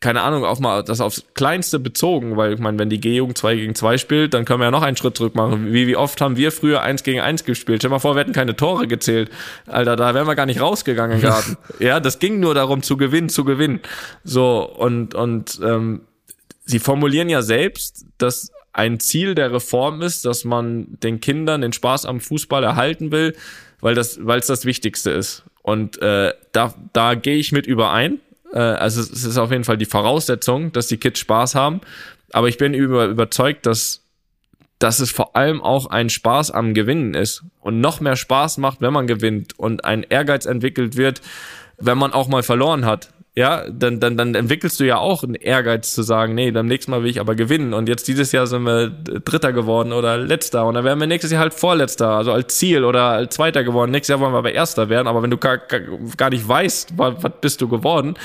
Keine 0.00 0.22
Ahnung, 0.22 0.44
auch 0.44 0.60
mal 0.60 0.84
das 0.84 1.00
aufs 1.00 1.24
Kleinste 1.34 1.80
bezogen, 1.80 2.36
weil 2.36 2.52
ich 2.52 2.60
meine, 2.60 2.78
wenn 2.78 2.88
die 2.88 3.00
G-Jugend 3.00 3.36
2 3.36 3.56
gegen 3.56 3.74
2 3.74 3.98
spielt, 3.98 4.34
dann 4.34 4.44
können 4.44 4.60
wir 4.60 4.66
ja 4.66 4.70
noch 4.70 4.82
einen 4.82 4.96
Schritt 4.96 5.16
zurück 5.16 5.34
machen. 5.34 5.72
Wie, 5.72 5.86
wie 5.86 5.96
oft 5.96 6.20
haben 6.20 6.36
wir 6.36 6.52
früher 6.52 6.82
1 6.82 7.02
gegen 7.02 7.20
1 7.20 7.44
gespielt? 7.44 7.80
Stell 7.80 7.90
mal 7.90 7.98
vor, 7.98 8.14
wir 8.14 8.20
hätten 8.20 8.32
keine 8.32 8.54
Tore 8.54 8.86
gezählt. 8.86 9.30
Alter, 9.66 9.96
da 9.96 10.14
wären 10.14 10.26
wir 10.26 10.36
gar 10.36 10.46
nicht 10.46 10.60
rausgegangen 10.60 11.20
gerade. 11.22 11.56
ja, 11.80 11.98
das 11.98 12.18
ging 12.18 12.38
nur 12.38 12.54
darum, 12.54 12.82
zu 12.82 12.96
gewinnen, 12.96 13.28
zu 13.28 13.44
gewinnen. 13.44 13.80
So, 14.22 14.62
und, 14.62 15.14
und 15.14 15.60
ähm, 15.64 16.02
sie 16.64 16.78
formulieren 16.78 17.28
ja 17.28 17.42
selbst, 17.42 18.06
dass 18.18 18.52
ein 18.72 19.00
Ziel 19.00 19.34
der 19.34 19.52
Reform 19.52 20.02
ist, 20.02 20.24
dass 20.24 20.44
man 20.44 20.98
den 21.02 21.20
Kindern 21.20 21.62
den 21.62 21.72
Spaß 21.72 22.06
am 22.06 22.20
Fußball 22.20 22.62
erhalten 22.62 23.10
will, 23.10 23.34
weil 23.80 23.96
das, 23.96 24.24
weil 24.24 24.38
es 24.38 24.46
das 24.46 24.64
Wichtigste 24.64 25.10
ist. 25.10 25.42
Und 25.62 26.00
äh, 26.00 26.32
da, 26.52 26.74
da 26.92 27.14
gehe 27.14 27.36
ich 27.36 27.50
mit 27.52 27.66
überein. 27.66 28.20
Äh, 28.52 28.58
also 28.58 29.00
es 29.00 29.24
ist 29.24 29.38
auf 29.38 29.50
jeden 29.50 29.64
Fall 29.64 29.78
die 29.78 29.86
Voraussetzung, 29.86 30.72
dass 30.72 30.86
die 30.86 30.98
Kids 30.98 31.20
Spaß 31.20 31.54
haben. 31.54 31.80
Aber 32.32 32.48
ich 32.48 32.58
bin 32.58 32.74
über, 32.74 33.06
überzeugt, 33.06 33.66
dass 33.66 34.02
dass 34.78 35.00
es 35.00 35.10
vor 35.10 35.34
allem 35.34 35.60
auch 35.60 35.86
ein 35.86 36.08
Spaß 36.08 36.50
am 36.52 36.72
Gewinnen 36.72 37.14
ist 37.14 37.42
und 37.60 37.80
noch 37.80 38.00
mehr 38.00 38.16
Spaß 38.16 38.58
macht, 38.58 38.80
wenn 38.80 38.92
man 38.92 39.06
gewinnt 39.06 39.58
und 39.58 39.84
ein 39.84 40.04
Ehrgeiz 40.04 40.46
entwickelt 40.46 40.96
wird, 40.96 41.20
wenn 41.78 41.98
man 41.98 42.12
auch 42.12 42.28
mal 42.28 42.42
verloren 42.42 42.84
hat. 42.84 43.12
Ja, 43.38 43.70
dann, 43.70 44.00
dann, 44.00 44.16
dann 44.16 44.34
entwickelst 44.34 44.80
du 44.80 44.84
ja 44.84 44.98
auch 44.98 45.22
einen 45.22 45.36
Ehrgeiz 45.36 45.94
zu 45.94 46.02
sagen, 46.02 46.34
nee, 46.34 46.50
beim 46.50 46.66
nächsten 46.66 46.90
Mal 46.90 47.04
will 47.04 47.10
ich 47.10 47.20
aber 47.20 47.36
gewinnen. 47.36 47.72
Und 47.72 47.88
jetzt 47.88 48.08
dieses 48.08 48.32
Jahr 48.32 48.48
sind 48.48 48.64
wir 48.64 48.88
Dritter 48.88 49.52
geworden 49.52 49.92
oder 49.92 50.18
Letzter. 50.18 50.66
Und 50.66 50.74
dann 50.74 50.82
werden 50.82 50.98
wir 50.98 51.06
nächstes 51.06 51.30
Jahr 51.30 51.42
halt 51.42 51.54
Vorletzter, 51.54 52.08
also 52.08 52.32
als 52.32 52.58
Ziel 52.58 52.82
oder 52.82 53.04
als 53.04 53.36
Zweiter 53.36 53.62
geworden. 53.62 53.92
Nächstes 53.92 54.08
Jahr 54.08 54.18
wollen 54.18 54.32
wir 54.32 54.38
aber 54.38 54.50
Erster 54.50 54.88
werden. 54.88 55.06
Aber 55.06 55.22
wenn 55.22 55.30
du 55.30 55.36
gar, 55.36 55.56
gar, 55.56 56.30
nicht 56.30 56.48
weißt, 56.48 56.98
was, 56.98 57.22
was 57.22 57.32
bist 57.40 57.60
du 57.60 57.68
geworden, 57.68 58.16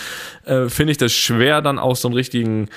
äh, 0.46 0.68
finde 0.68 0.94
ich 0.94 0.98
das 0.98 1.14
schwer, 1.14 1.62
dann 1.62 1.78
auch 1.78 1.96
so 1.96 2.08
einen 2.08 2.16
richtigen, 2.16 2.70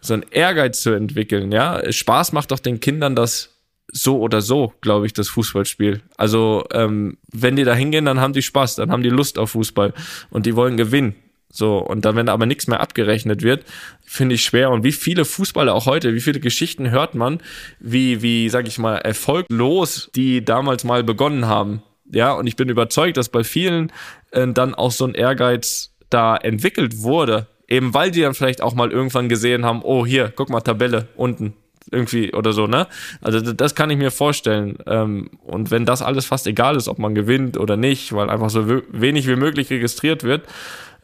so 0.00 0.14
einen 0.14 0.24
Ehrgeiz 0.30 0.80
zu 0.80 0.90
entwickeln, 0.90 1.52
ja. 1.52 1.92
Spaß 1.92 2.32
macht 2.32 2.50
doch 2.50 2.60
den 2.60 2.80
Kindern 2.80 3.14
das 3.14 3.50
so 3.92 4.20
oder 4.20 4.40
so, 4.40 4.72
glaube 4.80 5.04
ich, 5.04 5.12
das 5.12 5.28
Fußballspiel. 5.28 6.00
Also, 6.16 6.64
ähm, 6.72 7.18
wenn 7.30 7.56
die 7.56 7.64
da 7.64 7.74
hingehen, 7.74 8.06
dann 8.06 8.20
haben 8.20 8.32
die 8.32 8.40
Spaß, 8.40 8.76
dann 8.76 8.90
haben 8.90 9.02
die 9.02 9.10
Lust 9.10 9.38
auf 9.38 9.50
Fußball 9.50 9.92
und 10.30 10.46
die 10.46 10.56
wollen 10.56 10.78
gewinnen. 10.78 11.14
So, 11.56 11.78
und 11.78 12.04
dann, 12.04 12.16
wenn 12.16 12.28
aber 12.28 12.46
nichts 12.46 12.66
mehr 12.66 12.80
abgerechnet 12.80 13.42
wird, 13.42 13.64
finde 14.04 14.34
ich 14.34 14.42
schwer. 14.42 14.70
Und 14.70 14.82
wie 14.82 14.90
viele 14.90 15.24
Fußballer 15.24 15.72
auch 15.72 15.86
heute, 15.86 16.12
wie 16.12 16.20
viele 16.20 16.40
Geschichten 16.40 16.90
hört 16.90 17.14
man, 17.14 17.38
wie, 17.78 18.22
wie, 18.22 18.48
sag 18.48 18.66
ich 18.66 18.76
mal, 18.78 18.96
erfolglos 18.96 20.10
die 20.16 20.44
damals 20.44 20.82
mal 20.82 21.04
begonnen 21.04 21.46
haben. 21.46 21.82
Ja, 22.12 22.32
und 22.32 22.48
ich 22.48 22.56
bin 22.56 22.68
überzeugt, 22.68 23.16
dass 23.16 23.28
bei 23.28 23.44
vielen 23.44 23.92
äh, 24.32 24.48
dann 24.48 24.74
auch 24.74 24.90
so 24.90 25.06
ein 25.06 25.14
Ehrgeiz 25.14 25.94
da 26.10 26.36
entwickelt 26.36 27.02
wurde, 27.02 27.46
eben 27.68 27.94
weil 27.94 28.10
die 28.10 28.22
dann 28.22 28.34
vielleicht 28.34 28.60
auch 28.60 28.74
mal 28.74 28.90
irgendwann 28.90 29.28
gesehen 29.28 29.64
haben, 29.64 29.82
oh 29.84 30.04
hier, 30.04 30.32
guck 30.34 30.50
mal, 30.50 30.60
Tabelle 30.60 31.06
unten 31.14 31.54
irgendwie 31.90 32.32
oder 32.32 32.52
so, 32.52 32.66
ne? 32.66 32.88
Also 33.20 33.52
das 33.52 33.74
kann 33.74 33.90
ich 33.90 33.98
mir 33.98 34.10
vorstellen. 34.10 34.78
Ähm, 34.86 35.30
und 35.44 35.70
wenn 35.70 35.84
das 35.84 36.02
alles 36.02 36.26
fast 36.26 36.46
egal 36.46 36.76
ist, 36.76 36.88
ob 36.88 36.98
man 36.98 37.14
gewinnt 37.14 37.58
oder 37.58 37.76
nicht, 37.76 38.12
weil 38.12 38.30
einfach 38.30 38.50
so 38.50 38.68
we- 38.68 38.82
wenig 38.90 39.28
wie 39.28 39.36
möglich 39.36 39.70
registriert 39.70 40.24
wird, 40.24 40.42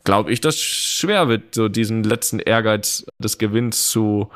glaube 0.04 0.32
ich, 0.32 0.40
dass 0.40 0.60
schwer 0.60 1.28
wird, 1.28 1.54
so 1.54 1.68
diesen 1.68 2.04
letzten 2.04 2.38
Ehrgeiz 2.38 3.04
des 3.18 3.38
Gewinns 3.38 3.90
zu 3.90 4.30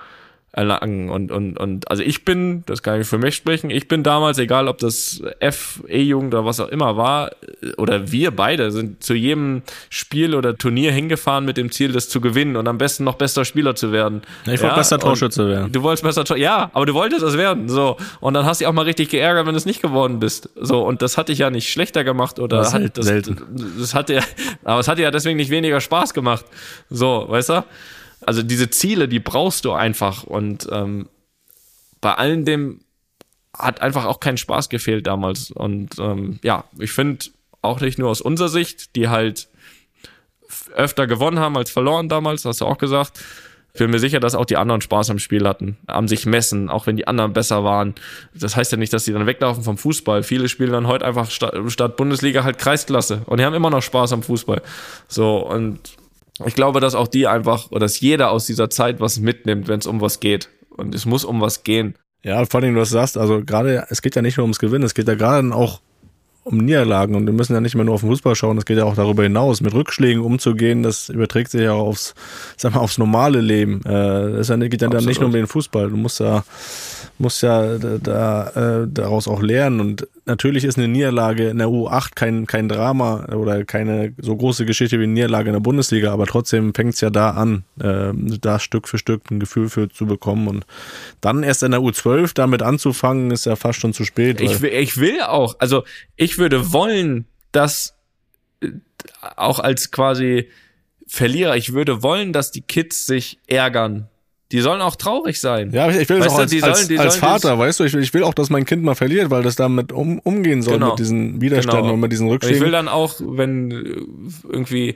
erlangen. 0.55 1.11
Und, 1.11 1.33
und, 1.33 1.59
und 1.59 1.91
also 1.91 2.03
ich 2.03 2.25
bin, 2.25 2.63
das 2.67 2.83
kann 2.83 3.01
ich 3.01 3.07
für 3.09 3.19
mich 3.19 3.35
sprechen, 3.35 3.71
ich 3.71 3.89
bin 3.89 4.03
damals, 4.05 4.39
egal 4.39 4.69
ob 4.69 4.79
das 4.79 5.21
F, 5.41 5.83
E-Jugend 5.89 6.33
oder 6.33 6.45
was 6.45 6.61
auch 6.61 6.69
immer 6.69 6.97
war, 6.97 7.33
oder 7.77 8.13
wir 8.13 8.31
beide 8.31 8.71
sind 8.71 9.03
zu 9.03 9.15
jedem 9.15 9.63
Spiel 9.91 10.35
oder 10.35 10.57
Turnier 10.57 10.93
hingefahren 10.93 11.45
mit 11.45 11.57
dem 11.57 11.73
Ziel, 11.73 11.91
das 11.91 12.09
zu 12.09 12.21
gewinnen 12.21 12.57
und 12.57 12.69
am 12.69 12.79
besten 12.79 13.03
noch 13.03 13.17
bester 13.17 13.45
Spieler 13.45 13.75
zu 13.75 13.91
werden. 13.91 14.23
Ich 14.47 14.63
wollte 14.63 14.77
bester 14.77 14.97
und 14.97 15.03
Torschütze 15.03 15.49
werden. 15.49 15.73
Du 15.73 15.83
wolltest 15.83 16.05
besser 16.05 16.25
Tor, 16.25 16.37
ja, 16.37 16.71
aber 16.73 16.87
du 16.87 16.95
wolltest 16.95 17.23
es 17.23 17.37
werden, 17.37 17.69
so. 17.69 17.97
Und 18.21 18.35
dann 18.35 18.47
hast 18.47 18.61
du 18.61 18.65
dich 18.65 18.69
auch 18.69 18.75
mal 18.75 18.83
richtig 18.83 19.09
geärgert, 19.09 19.47
wenn 19.47 19.55
du 19.55 19.59
es 19.59 19.67
nicht 19.67 19.83
geworden 19.83 20.21
bist. 20.21 20.51
So, 20.55 20.87
und 20.87 21.03
das 21.03 21.19
hat 21.19 21.29
dich 21.29 21.39
ja 21.39 21.51
nicht 21.51 21.71
schlechter 21.71 22.05
gemacht 22.05 22.39
oder 22.39 22.59
Das 22.59 22.73
hat, 22.73 22.83
halt 22.83 22.99
das, 22.99 23.07
selten. 23.07 23.39
das 23.79 23.93
hat 23.95 24.09
ja, 24.09 24.23
aber 24.63 24.79
es 24.79 24.87
hat 24.87 24.99
dir 24.99 25.03
ja 25.03 25.11
deswegen 25.11 25.37
nicht 25.37 25.51
weniger 25.51 25.81
Spaß 25.81 26.15
gemacht. 26.15 26.45
So, 26.91 27.27
weißt 27.29 27.49
du? 27.49 27.65
Also 28.27 28.43
diese 28.43 28.71
Ziele, 28.71 29.09
die 29.09 29.21
brauchst 29.21 29.65
du 29.65 29.73
einfach 29.73 30.25
und 30.25 30.69
ähm, 30.71 31.09
bei 32.01 32.15
allen 32.15 32.45
dem 32.45 32.81
hat 33.57 33.81
einfach 33.81 34.05
auch 34.05 34.21
kein 34.21 34.37
Spaß 34.37 34.69
gefehlt 34.69 35.07
damals. 35.07 35.51
Und 35.51 35.99
ähm, 35.99 36.39
ja, 36.43 36.65
ich 36.79 36.93
finde 36.93 37.27
auch 37.63 37.81
nicht 37.81 37.99
nur 37.99 38.11
aus 38.11 38.21
unserer 38.21 38.49
Sicht, 38.49 38.97
die 38.97 39.09
halt 39.09 39.49
öfter 40.75 41.07
gewonnen 41.07 41.39
haben 41.39 41.57
als 41.57 41.71
verloren 41.71 42.09
damals, 42.09 42.45
hast 42.45 42.61
du 42.61 42.67
auch 42.67 42.79
gesagt. 42.79 43.21
Ich 43.73 43.79
bin 43.79 43.91
mir 43.91 43.99
sicher, 43.99 44.21
dass 44.21 44.37
auch 44.37 44.45
die 44.45 44.57
anderen 44.57 44.81
Spaß 44.81 45.11
am 45.11 45.19
Spiel 45.19 45.49
hatten, 45.49 45.79
am 45.87 46.07
sich 46.07 46.27
messen, 46.27 46.69
auch 46.69 46.87
wenn 46.87 46.97
die 46.97 47.09
anderen 47.09 47.33
besser 47.33 47.65
waren. 47.65 47.97
Das 48.33 48.55
heißt 48.55 48.71
ja 48.71 48.79
nicht, 48.79 48.93
dass 48.93 49.05
die 49.05 49.13
dann 49.13 49.27
weglaufen 49.27 49.65
vom 49.65 49.79
Fußball. 49.79 50.23
Viele 50.23 50.49
spielen 50.49 50.71
dann 50.71 50.87
heute 50.87 51.05
einfach 51.05 51.29
statt 51.31 51.97
Bundesliga 51.97 52.45
halt 52.45 52.59
Kreisklasse 52.59 53.23
und 53.27 53.41
die 53.41 53.45
haben 53.45 53.55
immer 53.55 53.71
noch 53.71 53.83
Spaß 53.83 54.13
am 54.13 54.23
Fußball. 54.23 54.63
So 55.09 55.39
und 55.39 55.81
ich 56.45 56.55
glaube, 56.55 56.81
dass 56.81 56.95
auch 56.95 57.09
die 57.09 57.27
einfach 57.27 57.71
oder 57.71 57.81
dass 57.81 58.01
jeder 58.01 58.31
aus 58.31 58.47
dieser 58.47 58.71
Zeit 58.71 59.01
was 59.01 59.21
mitnimmt, 59.21 59.69
wenn 59.69 59.79
es 59.79 59.87
um 59.87 60.01
was 60.01 60.21
geht. 60.21 60.49
Und 60.71 60.95
es 60.95 61.07
muss 61.07 61.25
um 61.25 61.41
was 61.41 61.63
gehen. 61.63 61.95
Ja, 62.25 62.45
vor 62.47 62.61
allem, 62.61 62.75
du 62.75 62.85
sagst, 62.85 63.17
also 63.17 63.45
gerade, 63.45 63.87
es 63.91 64.03
geht 64.03 64.17
ja 64.17 64.23
nicht 64.23 64.39
nur 64.39 64.45
ums 64.45 64.59
Gewinnen, 64.59 64.85
es 64.85 64.95
geht 64.95 65.07
ja 65.07 65.15
gerade 65.15 65.55
auch 65.55 65.81
um 66.45 66.59
Niederlagen 66.59 67.15
und 67.15 67.27
wir 67.27 67.33
müssen 67.33 67.55
ja 67.55 67.61
nicht 67.61 67.75
mehr 67.75 67.85
nur 67.85 67.95
auf 67.95 68.03
den 68.03 68.11
Fußball 68.11 68.35
schauen, 68.35 68.59
es 68.59 68.67
geht 68.67 68.77
ja 68.77 68.85
auch 68.85 68.95
darüber 68.95 69.23
hinaus, 69.23 69.63
mit 69.63 69.73
Rückschlägen 69.73 70.23
umzugehen, 70.23 70.83
das 70.83 71.09
überträgt 71.09 71.51
sich 71.51 71.63
ja 71.63 71.73
auch 71.73 71.87
aufs, 71.87 72.15
sag 72.57 72.75
mal, 72.75 72.81
aufs 72.81 72.99
normale 72.99 73.41
Leben. 73.41 73.81
Äh, 73.87 74.41
ist 74.41 74.51
ja, 74.51 74.57
geht 74.57 74.83
ja 74.83 74.89
dann 74.89 75.05
nicht 75.05 75.21
nur 75.21 75.29
um 75.29 75.33
den 75.33 75.47
Fußball, 75.47 75.89
du 75.89 75.97
musst 75.97 76.21
ja, 76.21 76.45
musst 77.19 77.43
ja 77.43 77.79
da, 77.79 77.99
da, 77.99 78.83
äh, 78.83 78.89
daraus 78.89 79.27
auch 79.27 79.41
lernen 79.41 79.81
und 79.81 80.07
natürlich 80.27 80.65
ist 80.65 80.79
eine 80.79 80.89
Niederlage 80.89 81.49
in 81.49 81.59
der 81.59 81.69
U8 81.69 82.11
kein, 82.15 82.47
kein 82.47 82.69
Drama 82.69 83.27
oder 83.35 83.65
keine 83.65 84.15
so 84.19 84.35
große 84.37 84.65
Geschichte 84.65 84.99
wie 84.99 85.05
eine 85.05 85.13
Niederlage 85.13 85.49
in 85.51 85.53
der 85.55 85.61
Bundesliga, 85.61 86.13
aber 86.13 86.27
trotzdem 86.27 86.75
fängt 86.75 86.95
es 86.95 87.01
ja 87.01 87.11
da 87.11 87.31
an, 87.31 87.65
äh, 87.81 88.13
da 88.41 88.59
Stück 88.59 88.89
für 88.89 88.99
Stück 88.99 89.31
ein 89.31 89.41
Gefühl 89.41 89.69
für 89.69 89.89
zu 89.89 90.07
bekommen 90.07 90.49
und 90.49 90.67
dann 91.21 91.43
erst 91.43 91.63
in 91.63 91.73
der 91.73 91.81
U12 91.81 92.33
damit 92.35 92.63
anzufangen, 92.63 93.31
ist 93.31 93.47
ja 93.47 93.57
fast 93.57 93.81
schon 93.81 93.93
zu 93.93 94.05
spät. 94.05 94.41
Ich, 94.41 94.61
will- 94.63 94.73
ich 94.73 94.97
will 94.97 95.21
auch, 95.23 95.57
also 95.59 95.85
ich 96.17 96.39
würde 96.39 96.73
wollen, 96.73 97.27
dass 97.53 97.95
äh, 98.61 98.69
auch 99.37 99.59
als 99.59 99.91
quasi 99.91 100.49
Verlierer, 101.07 101.57
ich 101.57 101.75
würde 101.75 102.03
wollen, 102.03 102.33
dass 102.33 102.51
die 102.51 102.63
Kids 102.63 103.05
sich 103.07 103.39
ärgern 103.47 104.09
Die 104.53 104.61
sollen 104.61 104.81
auch 104.83 104.95
traurig 104.97 105.41
sein. 105.41 105.71
Ja, 105.73 105.89
ich, 105.89 106.09
will 106.09 106.19
das 106.19 106.29
auch 106.29 106.37
du, 106.37 106.43
als, 106.43 106.51
die 106.51 106.63
als, 106.63 106.87
sollen- 106.87 107.01
als 107.01 107.17
Vater, 107.17 107.59
weißt 107.59 107.81
du, 107.81 107.85
ich 107.85 107.93
will, 107.95 108.03
ich 108.03 108.13
will 108.15 108.23
auch, 108.23 108.35
dass 108.35 108.51
mein 108.51 108.65
Kind 108.67 108.83
mal 108.85 108.95
verliert, 108.95 109.31
weil 109.31 109.43
das 109.43 109.57
damit 109.57 109.91
um, 109.91 110.19
umgehen 110.21 110.63
soll 110.63 110.75
Genau. 110.75 110.91
mit 110.91 110.99
diesen 110.99 111.41
Widerständen 111.41 111.83
Genau. 111.83 111.95
und 111.95 112.01
mit 112.01 112.13
diesen 112.13 112.29
Und 112.29 112.37
ich 112.37 112.43
will 112.43 112.49
Rückschlägen. 112.53 112.73
dann 112.73 112.89
auch, 112.89 113.15
wenn 113.21 113.71
irgendwie, 114.49 114.95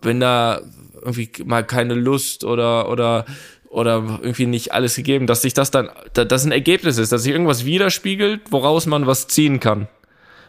wenn 0.00 0.20
da 0.20 0.60
irgendwie 1.02 1.30
mal 1.44 1.64
keine 1.64 1.94
Lust 1.94 2.44
oder 2.44 2.88
oder 2.88 3.26
oder 3.68 4.20
irgendwie 4.22 4.46
nicht 4.46 4.72
alles 4.72 4.96
gegeben, 4.96 5.26
dass 5.26 5.42
sich 5.42 5.54
das 5.54 5.70
dann, 5.70 5.88
da- 6.12 6.24
das 6.26 6.44
ein 6.44 6.52
Ergebnis 6.52 6.98
ist, 6.98 7.10
dass 7.12 7.22
sich 7.22 7.32
irgendwas 7.32 7.64
widerspiegelt, 7.64 8.40
woraus 8.50 8.84
man 8.86 9.06
was 9.06 9.28
ziehen 9.28 9.60
kann. 9.60 9.88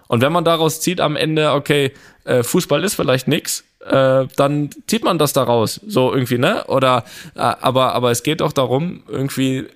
Und 0.10 0.22
wenn 0.22 0.34
man 0.34 0.44
daraus 0.44 0.82
zieht 0.82 1.00
am 1.00 1.16
Ende, 1.16 1.52
okay, 1.54 1.92
äh, 2.26 2.44
Fußball 2.44 2.84
ist 2.84 2.96
vielleicht 2.96 3.28
nix, 3.30 3.64
äh, 3.86 4.28
dann 4.36 4.70
zieht 4.88 5.04
man 5.04 5.18
das 5.18 5.34
daraus, 5.34 5.82
so 5.88 6.14
irgendwie, 6.14 6.38
ne? 6.38 6.66
Oder, 6.68 7.04
äh, 7.36 7.40
aber, 7.40 7.94
aber 7.94 8.12
es 8.12 8.24
geht 8.24 8.42
auch 8.42 8.54
darum, 8.54 9.04
irgendwie 9.08 9.68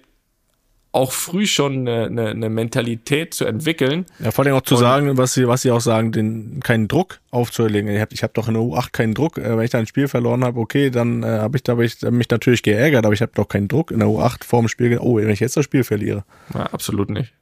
auch 0.97 1.11
früh 1.11 1.45
schon 1.45 1.87
eine, 1.87 2.05
eine, 2.05 2.29
eine 2.29 2.49
Mentalität 2.49 3.33
zu 3.33 3.45
entwickeln, 3.45 4.05
Ja, 4.19 4.31
vor 4.31 4.45
allem 4.45 4.55
auch 4.55 4.61
zu 4.61 4.77
sagen, 4.77 5.17
was 5.17 5.33
sie, 5.33 5.47
was 5.47 5.61
sie 5.61 5.71
auch 5.71 5.81
sagen, 5.81 6.11
den 6.11 6.59
keinen 6.61 6.87
Druck 6.87 7.19
aufzuerlegen. 7.29 7.91
Ich 7.91 8.01
habe 8.01 8.13
ich 8.15 8.23
hab 8.23 8.33
doch 8.33 8.47
in 8.47 8.55
der 8.55 8.63
U8 8.63 8.91
keinen 8.91 9.13
Druck. 9.13 9.37
Äh, 9.37 9.57
wenn 9.57 9.63
ich 9.63 9.69
da 9.69 9.77
ein 9.77 9.85
Spiel 9.85 10.07
verloren 10.07 10.43
habe, 10.43 10.59
okay, 10.59 10.89
dann 10.89 11.21
äh, 11.23 11.27
habe 11.27 11.57
ich, 11.57 11.63
da 11.63 11.73
hab 11.73 11.81
ich 11.81 12.01
mich 12.01 12.29
natürlich 12.29 12.63
geärgert, 12.63 13.05
aber 13.05 13.13
ich 13.13 13.21
habe 13.21 13.31
doch 13.35 13.47
keinen 13.47 13.67
Druck 13.67 13.91
in 13.91 13.99
der 13.99 14.07
U8 14.07 14.43
vor 14.43 14.61
dem 14.61 14.69
Spiel. 14.69 14.97
Oh, 14.99 15.17
wenn 15.17 15.29
ich 15.29 15.39
jetzt 15.39 15.55
das 15.55 15.65
Spiel 15.65 15.83
verliere. 15.83 16.23
ja, 16.53 16.61
absolut 16.61 17.09
nicht. 17.11 17.33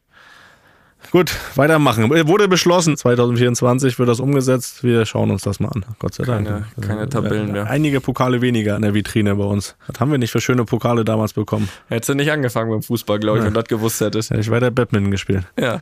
Gut, 1.12 1.34
weitermachen. 1.56 2.12
Äh, 2.14 2.28
Wurde 2.28 2.48
beschlossen. 2.48 2.98
2024 2.98 3.98
wird 4.00 4.10
das 4.10 4.20
umgesetzt. 4.20 4.84
Wir 4.84 5.06
schauen 5.06 5.32
uns 5.32 5.44
das 5.44 5.60
mal 5.60 5.70
an. 5.70 5.86
Gott 6.00 6.14
sei 6.16 6.26
Dank. 6.26 6.46
Keine- 6.48 6.66
keine 6.82 7.10
Tabellen 7.10 7.52
mehr. 7.52 7.70
Einige 7.70 8.02
Pokale 8.02 8.42
weniger 8.42 8.76
in 8.76 8.82
der 8.82 8.94
Vitrine 8.94 9.36
bei 9.36 9.44
uns. 9.46 9.76
Was 9.88 10.00
haben 10.00 10.12
wir 10.12 10.18
nicht 10.18 10.32
für 10.32 10.42
schöne 10.42 10.66
Pokale 10.66 11.06
damals 11.06 11.34
bekommen? 11.34 11.70
Hättest 11.88 12.10
du 12.10 12.14
nicht 12.16 12.32
angefangen 12.32 12.70
beim 12.70 12.82
Fußball, 12.84 13.20
glaube 13.20 13.38
ich, 13.38 13.44
Ja. 13.44 13.48
wenn 13.48 13.54
du 13.54 13.62
das 13.62 13.70
gewusst 13.70 14.02
hättest. 14.02 14.30
Hätte 14.32 14.42
ich 14.42 14.50
weiter 14.52 14.72
Badminton 14.72 15.12
gespielt. 15.12 15.46
Ja. 15.60 15.82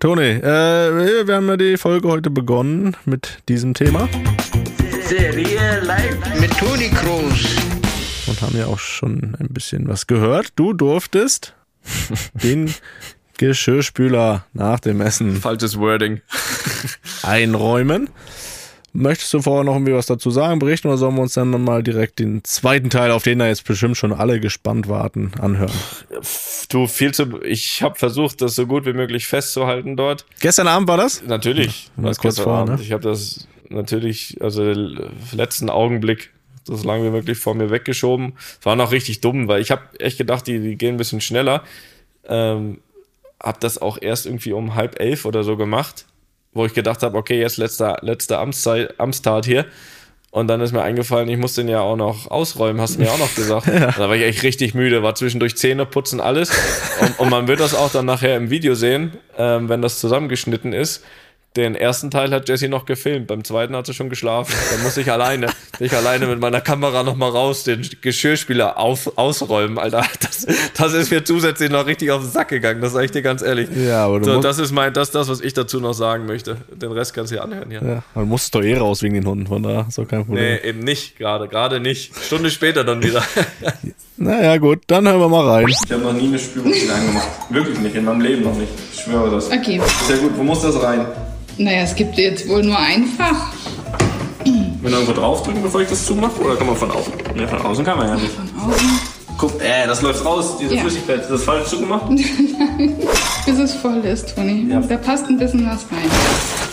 Toni, 0.00 0.22
äh, 0.22 1.26
wir 1.26 1.34
haben 1.34 1.48
ja 1.48 1.56
die 1.56 1.76
Folge 1.76 2.06
heute 2.08 2.30
begonnen 2.30 2.96
mit 3.04 3.38
diesem 3.48 3.74
Thema 3.74 4.08
Serie 5.08 5.80
live 5.82 6.40
mit 6.40 6.56
Toni 6.56 6.88
Kroos. 6.90 7.56
und 8.28 8.40
haben 8.42 8.56
ja 8.56 8.66
auch 8.66 8.78
schon 8.78 9.36
ein 9.40 9.48
bisschen 9.48 9.88
was 9.88 10.06
gehört. 10.06 10.52
Du 10.54 10.72
durftest 10.72 11.54
den 12.34 12.72
Geschirrspüler 13.38 14.44
nach 14.52 14.80
dem 14.80 15.00
Essen 15.00 15.36
Falsches 15.36 15.78
Wording. 15.78 16.20
einräumen. 17.22 18.10
Möchtest 18.92 19.32
du 19.34 19.42
vorher 19.42 19.64
noch 19.64 19.74
irgendwie 19.74 19.92
was 19.92 20.06
dazu 20.06 20.30
sagen, 20.30 20.58
berichten 20.58 20.88
oder 20.88 20.96
sollen 20.96 21.14
wir 21.14 21.22
uns 21.22 21.34
dann 21.34 21.50
mal 21.50 21.82
direkt 21.82 22.18
den 22.18 22.42
zweiten 22.42 22.90
Teil, 22.90 23.10
auf 23.12 23.22
den 23.22 23.38
da 23.38 23.46
jetzt 23.46 23.64
bestimmt 23.64 23.96
schon 23.96 24.12
alle 24.12 24.40
gespannt 24.40 24.88
warten, 24.88 25.30
anhören? 25.40 25.70
Du, 26.68 26.86
viel 26.86 27.12
zu. 27.12 27.40
Ich 27.42 27.82
habe 27.82 27.96
versucht, 27.96 28.40
das 28.40 28.54
so 28.54 28.66
gut 28.66 28.86
wie 28.86 28.94
möglich 28.94 29.26
festzuhalten 29.26 29.96
dort. 29.96 30.24
Gestern 30.40 30.68
Abend 30.68 30.88
war 30.88 30.96
das? 30.96 31.22
Natürlich. 31.22 31.90
mal 31.96 32.08
das 32.08 32.18
kurz 32.18 32.36
gestern 32.36 32.44
vor, 32.44 32.58
Abend. 32.58 32.78
ne? 32.78 32.82
Ich 32.82 32.92
habe 32.92 33.02
das 33.02 33.46
natürlich, 33.68 34.38
also 34.40 34.64
den 34.64 35.10
letzten 35.32 35.70
Augenblick 35.70 36.30
so 36.64 36.86
lange 36.86 37.04
wie 37.04 37.10
möglich 37.10 37.38
vor 37.38 37.54
mir 37.54 37.70
weggeschoben. 37.70 38.34
Es 38.58 38.66
war 38.66 38.76
noch 38.76 38.90
richtig 38.90 39.20
dumm, 39.20 39.48
weil 39.48 39.60
ich 39.60 39.70
habe 39.70 39.82
echt 39.98 40.18
gedacht, 40.18 40.46
die, 40.46 40.60
die 40.60 40.76
gehen 40.76 40.94
ein 40.94 40.98
bisschen 40.98 41.20
schneller. 41.20 41.62
Ähm, 42.26 42.78
hab 43.42 43.60
das 43.60 43.80
auch 43.80 43.98
erst 44.00 44.26
irgendwie 44.26 44.52
um 44.52 44.74
halb 44.74 45.00
elf 45.00 45.24
oder 45.24 45.44
so 45.44 45.56
gemacht, 45.56 46.06
wo 46.52 46.66
ich 46.66 46.74
gedacht 46.74 47.02
habe, 47.02 47.16
okay, 47.16 47.40
jetzt 47.40 47.56
letzter, 47.56 47.98
letzter 48.02 48.40
Amtszeit, 48.40 48.98
Amtstag 48.98 49.44
hier. 49.44 49.66
Und 50.30 50.48
dann 50.48 50.60
ist 50.60 50.72
mir 50.72 50.82
eingefallen, 50.82 51.28
ich 51.30 51.38
muss 51.38 51.54
den 51.54 51.68
ja 51.68 51.80
auch 51.80 51.96
noch 51.96 52.30
ausräumen, 52.30 52.82
hast 52.82 52.96
du 52.96 53.00
mir 53.00 53.10
auch 53.10 53.18
noch 53.18 53.34
gesagt. 53.34 53.66
Da 53.96 54.08
war 54.08 54.14
ich 54.14 54.22
echt 54.22 54.42
richtig 54.42 54.74
müde, 54.74 55.02
war 55.02 55.14
zwischendurch 55.14 55.56
Zähne 55.56 55.86
putzen, 55.86 56.20
alles. 56.20 56.50
Und, 57.00 57.18
und 57.18 57.30
man 57.30 57.48
wird 57.48 57.60
das 57.60 57.74
auch 57.74 57.90
dann 57.90 58.04
nachher 58.04 58.36
im 58.36 58.50
Video 58.50 58.74
sehen, 58.74 59.16
ähm, 59.38 59.70
wenn 59.70 59.80
das 59.80 60.00
zusammengeschnitten 60.00 60.74
ist. 60.74 61.02
Den 61.58 61.74
ersten 61.74 62.10
Teil 62.10 62.30
hat 62.30 62.48
Jesse 62.48 62.68
noch 62.68 62.86
gefilmt, 62.86 63.26
beim 63.26 63.42
zweiten 63.44 63.74
hat 63.74 63.84
sie 63.86 63.92
schon 63.92 64.08
geschlafen. 64.08 64.54
Dann 64.72 64.82
muss 64.82 64.96
ich 64.96 65.10
alleine, 65.10 65.48
ich 65.80 65.92
alleine 65.92 66.26
mit 66.26 66.38
meiner 66.40 66.60
Kamera 66.60 67.02
nochmal 67.02 67.30
raus, 67.30 67.64
den 67.64 67.86
Geschirrspüler 68.00 68.78
auf, 68.78 69.18
ausräumen, 69.18 69.78
Alter. 69.78 70.04
Das, 70.20 70.46
das 70.76 70.92
ist 70.94 71.10
mir 71.10 71.24
zusätzlich 71.24 71.68
noch 71.70 71.86
richtig 71.86 72.10
auf 72.12 72.20
den 72.22 72.30
Sack 72.30 72.48
gegangen, 72.48 72.80
das 72.80 72.92
sage 72.92 73.06
ich 73.06 73.10
dir 73.10 73.22
ganz 73.22 73.42
ehrlich. 73.42 73.68
Ja, 73.74 74.04
aber 74.06 74.20
du 74.20 74.24
so, 74.26 74.32
musst- 74.34 74.44
das 74.44 74.58
ist 74.60 74.70
mein, 74.72 74.92
das, 74.92 75.08
ist 75.08 75.14
das, 75.16 75.28
was 75.28 75.40
ich 75.40 75.52
dazu 75.52 75.80
noch 75.80 75.94
sagen 75.94 76.26
möchte. 76.26 76.56
Den 76.72 76.92
Rest 76.92 77.12
kannst 77.12 77.32
du 77.32 77.36
hier 77.36 77.42
anhören, 77.44 77.70
ja. 77.72 77.82
Ja, 77.84 78.02
man 78.14 78.28
muss 78.28 78.48
doch 78.52 78.62
eh 78.62 78.76
raus 78.76 79.02
wegen 79.02 79.14
den 79.14 79.26
Hunden, 79.26 79.46
von 79.48 79.62
da 79.64 79.86
ist 79.88 79.98
doch 79.98 80.06
kein 80.06 80.24
Problem. 80.24 80.44
Nee, 80.44 80.68
eben 80.68 80.80
nicht, 80.80 81.18
gerade, 81.18 81.48
gerade 81.48 81.80
nicht. 81.80 82.12
Stunde 82.22 82.50
später 82.50 82.84
dann 82.84 83.02
wieder. 83.02 83.22
Naja, 84.20 84.56
gut, 84.56 84.80
dann 84.88 85.06
hören 85.06 85.20
wir 85.20 85.28
mal 85.28 85.46
rein. 85.48 85.68
Ich 85.68 85.92
habe 85.92 86.02
noch 86.02 86.12
nie 86.12 86.26
eine 86.26 86.40
Spülmaschine 86.40 86.92
angemacht. 86.92 87.28
Wirklich 87.50 87.78
nicht, 87.78 87.94
in 87.94 88.04
meinem 88.04 88.20
Leben 88.20 88.42
noch 88.42 88.56
nicht. 88.56 88.72
Ich 88.92 89.02
schwöre 89.02 89.30
das. 89.30 89.46
Okay. 89.48 89.80
Sehr 90.08 90.16
gut, 90.16 90.32
wo 90.36 90.42
muss 90.42 90.60
das 90.62 90.82
rein? 90.82 91.06
Naja, 91.58 91.82
es 91.82 91.94
gibt 91.94 92.16
jetzt 92.16 92.48
wohl 92.48 92.62
nur 92.62 92.78
ein 92.78 93.04
Fach. 93.16 93.52
Wenn 94.80 94.92
irgendwo 94.92 95.12
draufdrücken, 95.12 95.62
bevor 95.62 95.80
ich 95.80 95.88
das 95.88 96.06
zumache? 96.06 96.40
Oder 96.40 96.56
kann 96.56 96.66
man 96.68 96.76
von 96.76 96.90
außen? 96.90 97.12
Ne, 97.34 97.46
von 97.48 97.60
außen 97.60 97.84
kann 97.84 97.98
man 97.98 98.08
ja 98.08 98.14
nicht. 98.14 98.32
Von 98.32 98.70
außen. 98.70 98.88
Guck, 99.36 99.60
äh, 99.62 99.86
das 99.86 100.02
läuft 100.02 100.24
raus, 100.24 100.56
diese 100.60 100.74
Ja. 100.76 100.80
Flüssigkeit. 100.82 101.20
Ist 101.22 101.30
das 101.30 101.42
falsch 101.44 101.68
zugemacht? 101.68 102.06
Bis 103.46 103.58
es 103.58 103.74
voll 103.74 103.98
ist, 104.04 104.34
Toni. 104.34 104.66
Ja. 104.70 104.80
Da 104.80 104.96
passt 104.96 105.26
ein 105.26 105.38
bisschen 105.38 105.66
was 105.66 105.80
rein. 105.92 106.10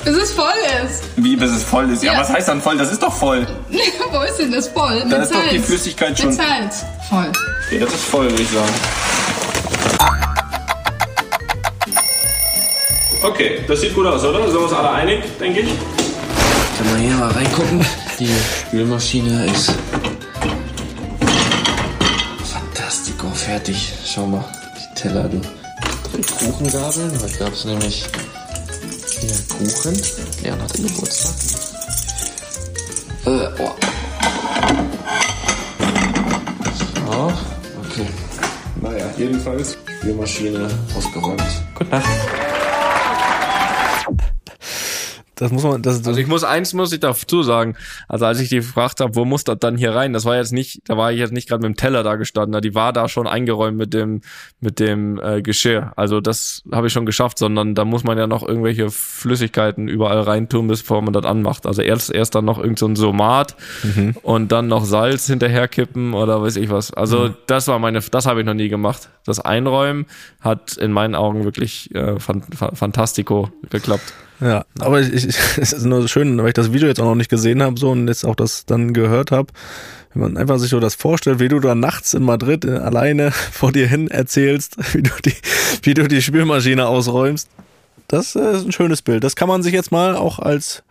Bis 0.04 0.16
es 0.16 0.32
voll 0.32 0.46
ist. 0.84 1.04
Wie, 1.16 1.36
bis 1.36 1.52
es 1.52 1.64
voll 1.64 1.90
ist? 1.92 2.04
Ja, 2.04 2.14
Ja. 2.14 2.20
was 2.22 2.30
heißt 2.30 2.48
dann 2.48 2.62
voll? 2.62 2.78
Das 2.78 2.92
ist 2.92 3.02
doch 3.04 3.14
voll. 3.14 3.46
Wo 4.12 4.22
ist 4.22 4.38
denn 4.40 4.52
das 4.52 4.68
voll? 4.68 5.04
Mit 5.04 5.12
Da 5.14 5.18
ist 5.24 5.34
doch 5.34 5.42
die 5.50 5.58
Salz. 5.58 5.66
Flüssigkeit 5.68 6.18
schon- 6.20 6.30
Mit 6.30 6.38
Salz. 6.38 6.84
Voll. 7.10 7.32
Okay, 7.68 7.80
das 7.80 7.94
ist 7.94 8.04
voll, 8.06 8.30
würde 8.30 8.42
ich 8.44 8.50
sagen. 8.50 8.74
Okay, 13.26 13.62
das 13.68 13.82
sieht 13.82 13.96
gut 13.96 14.06
aus, 14.06 14.24
oder? 14.24 14.44
Sind 14.44 14.54
wir 14.54 14.62
uns 14.62 14.74
alle 14.74 14.92
einig, 14.92 15.24
denke 15.40 15.62
ich? 15.62 15.70
Können 16.78 16.92
wir 16.92 17.08
hier 17.08 17.18
mal 17.18 17.32
reingucken? 17.32 17.84
Die 18.20 18.30
Spülmaschine 18.68 19.48
ist 19.48 19.74
fantastico, 22.44 23.28
fertig. 23.32 23.94
Schau 24.06 24.28
mal, 24.28 24.46
die 24.78 25.02
Teller, 25.02 25.24
du. 25.24 25.42
Kuchengabeln, 26.38 27.20
heute 27.20 27.38
gab 27.40 27.54
es 27.54 27.66
nämlich 27.66 28.06
hier 29.20 29.36
Kuchen. 29.50 30.00
Leon 30.44 30.62
hatte 30.62 30.82
Geburtstag. 30.84 31.34
Äh, 33.26 33.48
oh. 33.58 33.72
So, 36.78 37.34
okay. 37.82 38.08
Naja, 38.82 39.06
jedenfalls 39.18 39.78
Spülmaschine 39.98 40.70
ausgeräumt. 40.96 41.42
Gute 41.74 41.90
Nacht. 41.90 42.06
Das 45.36 45.52
muss 45.52 45.64
man, 45.64 45.82
das, 45.82 46.06
Also 46.06 46.20
ich 46.20 46.28
muss 46.28 46.44
eins 46.44 46.74
muss 46.74 46.92
ich 46.94 47.00
dazu 47.02 47.44
sagen. 47.44 47.76
Also 48.08 48.26
als 48.26 48.40
ich 48.40 48.50
die 48.50 48.58
gefragt 48.58 49.02
habe, 49.02 49.16
wo 49.16 49.26
muss 49.26 49.44
das 49.44 49.58
dann 49.60 49.78
hier 49.78 49.94
rein? 49.94 50.14
Das 50.14 50.26
war 50.26 50.36
jetzt 50.38 50.54
nicht, 50.54 50.82
da 50.86 50.98
war 50.98 51.12
ich 51.12 51.20
jetzt 51.20 51.34
nicht 51.34 51.50
gerade 51.50 51.68
mit 51.68 51.76
dem 51.76 51.78
Teller 51.78 52.04
da 52.04 52.16
gestanden. 52.16 52.62
Die 52.62 52.74
war 52.74 52.94
da 52.94 53.10
schon 53.10 53.28
eingeräumt 53.28 53.78
mit 53.78 53.94
dem 53.94 54.22
mit 54.60 54.80
dem 54.80 55.20
äh, 55.22 55.42
Geschirr. 55.42 55.92
Also 55.96 56.22
das 56.22 56.64
habe 56.72 56.88
ich 56.88 56.94
schon 56.94 57.06
geschafft, 57.06 57.38
sondern 57.38 57.76
da 57.76 57.86
muss 57.86 58.04
man 58.04 58.18
ja 58.18 58.28
noch 58.28 58.48
irgendwelche 58.48 58.90
Flüssigkeiten 58.90 59.88
überall 59.88 60.22
reintun, 60.22 60.68
bevor 60.68 61.02
man 61.02 61.14
das 61.14 61.26
anmacht. 61.26 61.66
Also 61.66 61.82
erst 61.82 62.12
erst 62.12 62.36
dann 62.36 62.46
noch 62.46 62.58
irgend 62.58 62.80
so 62.80 62.88
ein 62.88 62.96
Somat 62.96 63.56
und 64.24 64.52
dann 64.52 64.68
noch 64.68 64.86
Salz 64.86 65.28
hinterherkippen 65.28 66.14
oder 66.14 66.42
weiß 66.42 66.56
ich 66.56 66.70
was. 66.70 66.94
Also 66.94 67.30
das 67.48 67.68
war 67.68 67.80
meine, 67.80 68.00
das 68.00 68.26
habe 68.26 68.40
ich 68.40 68.46
noch 68.46 68.54
nie 68.54 68.70
gemacht. 68.70 69.10
Das 69.26 69.40
Einräumen 69.40 70.06
hat 70.40 70.78
in 70.78 70.92
meinen 70.92 71.16
Augen 71.16 71.44
wirklich 71.44 71.94
äh, 71.94 72.20
fan, 72.20 72.44
fan, 72.56 72.76
fantastico 72.76 73.50
geklappt. 73.70 74.14
Ja, 74.42 74.66
aber 74.80 75.02
ich, 75.02 75.14
ich, 75.14 75.38
es 75.58 75.74
ist 75.74 75.86
nur 75.86 76.02
so 76.02 76.08
schön, 76.08 76.38
weil 76.38 76.50
ich 76.50 76.54
das 76.54 76.74
Video 76.74 76.88
jetzt 76.88 77.00
auch 77.00 77.06
noch 77.06 77.16
nicht 77.16 77.30
gesehen 77.30 77.64
habe 77.64 77.80
so 77.80 77.92
und 77.92 78.08
jetzt 78.08 78.26
auch 78.26 78.36
das 78.36 78.66
dann 78.66 78.94
gehört 78.94 79.32
habe. 79.32 79.52
Wenn 80.14 80.22
man 80.22 80.38
einfach 80.38 80.60
sich 80.60 80.70
so 80.70 80.80
das 80.80 80.96
vorstellt, 80.96 81.40
wie 81.40 81.50
du 81.50 81.60
da 81.60 81.76
nachts 81.76 82.14
in 82.14 82.24
Madrid 82.24 82.64
äh, 82.66 82.78
alleine 82.78 83.32
vor 83.52 83.72
dir 83.72 83.88
hin 83.88 84.10
erzählst, 84.10 84.78
wie 84.94 85.04
du 85.04 85.12
die, 85.24 85.34
wie 85.84 85.94
du 85.94 86.08
die 86.08 86.22
Spülmaschine 86.22 86.88
ausräumst. 86.88 87.50
Das 88.08 88.36
äh, 88.36 88.56
ist 88.56 88.66
ein 88.66 88.72
schönes 88.72 89.02
Bild. 89.02 89.24
Das 89.24 89.36
kann 89.36 89.48
man 89.50 89.64
sich 89.64 89.74
jetzt 89.74 89.92
mal 89.92 90.16
auch 90.16 90.40
als 90.40 90.84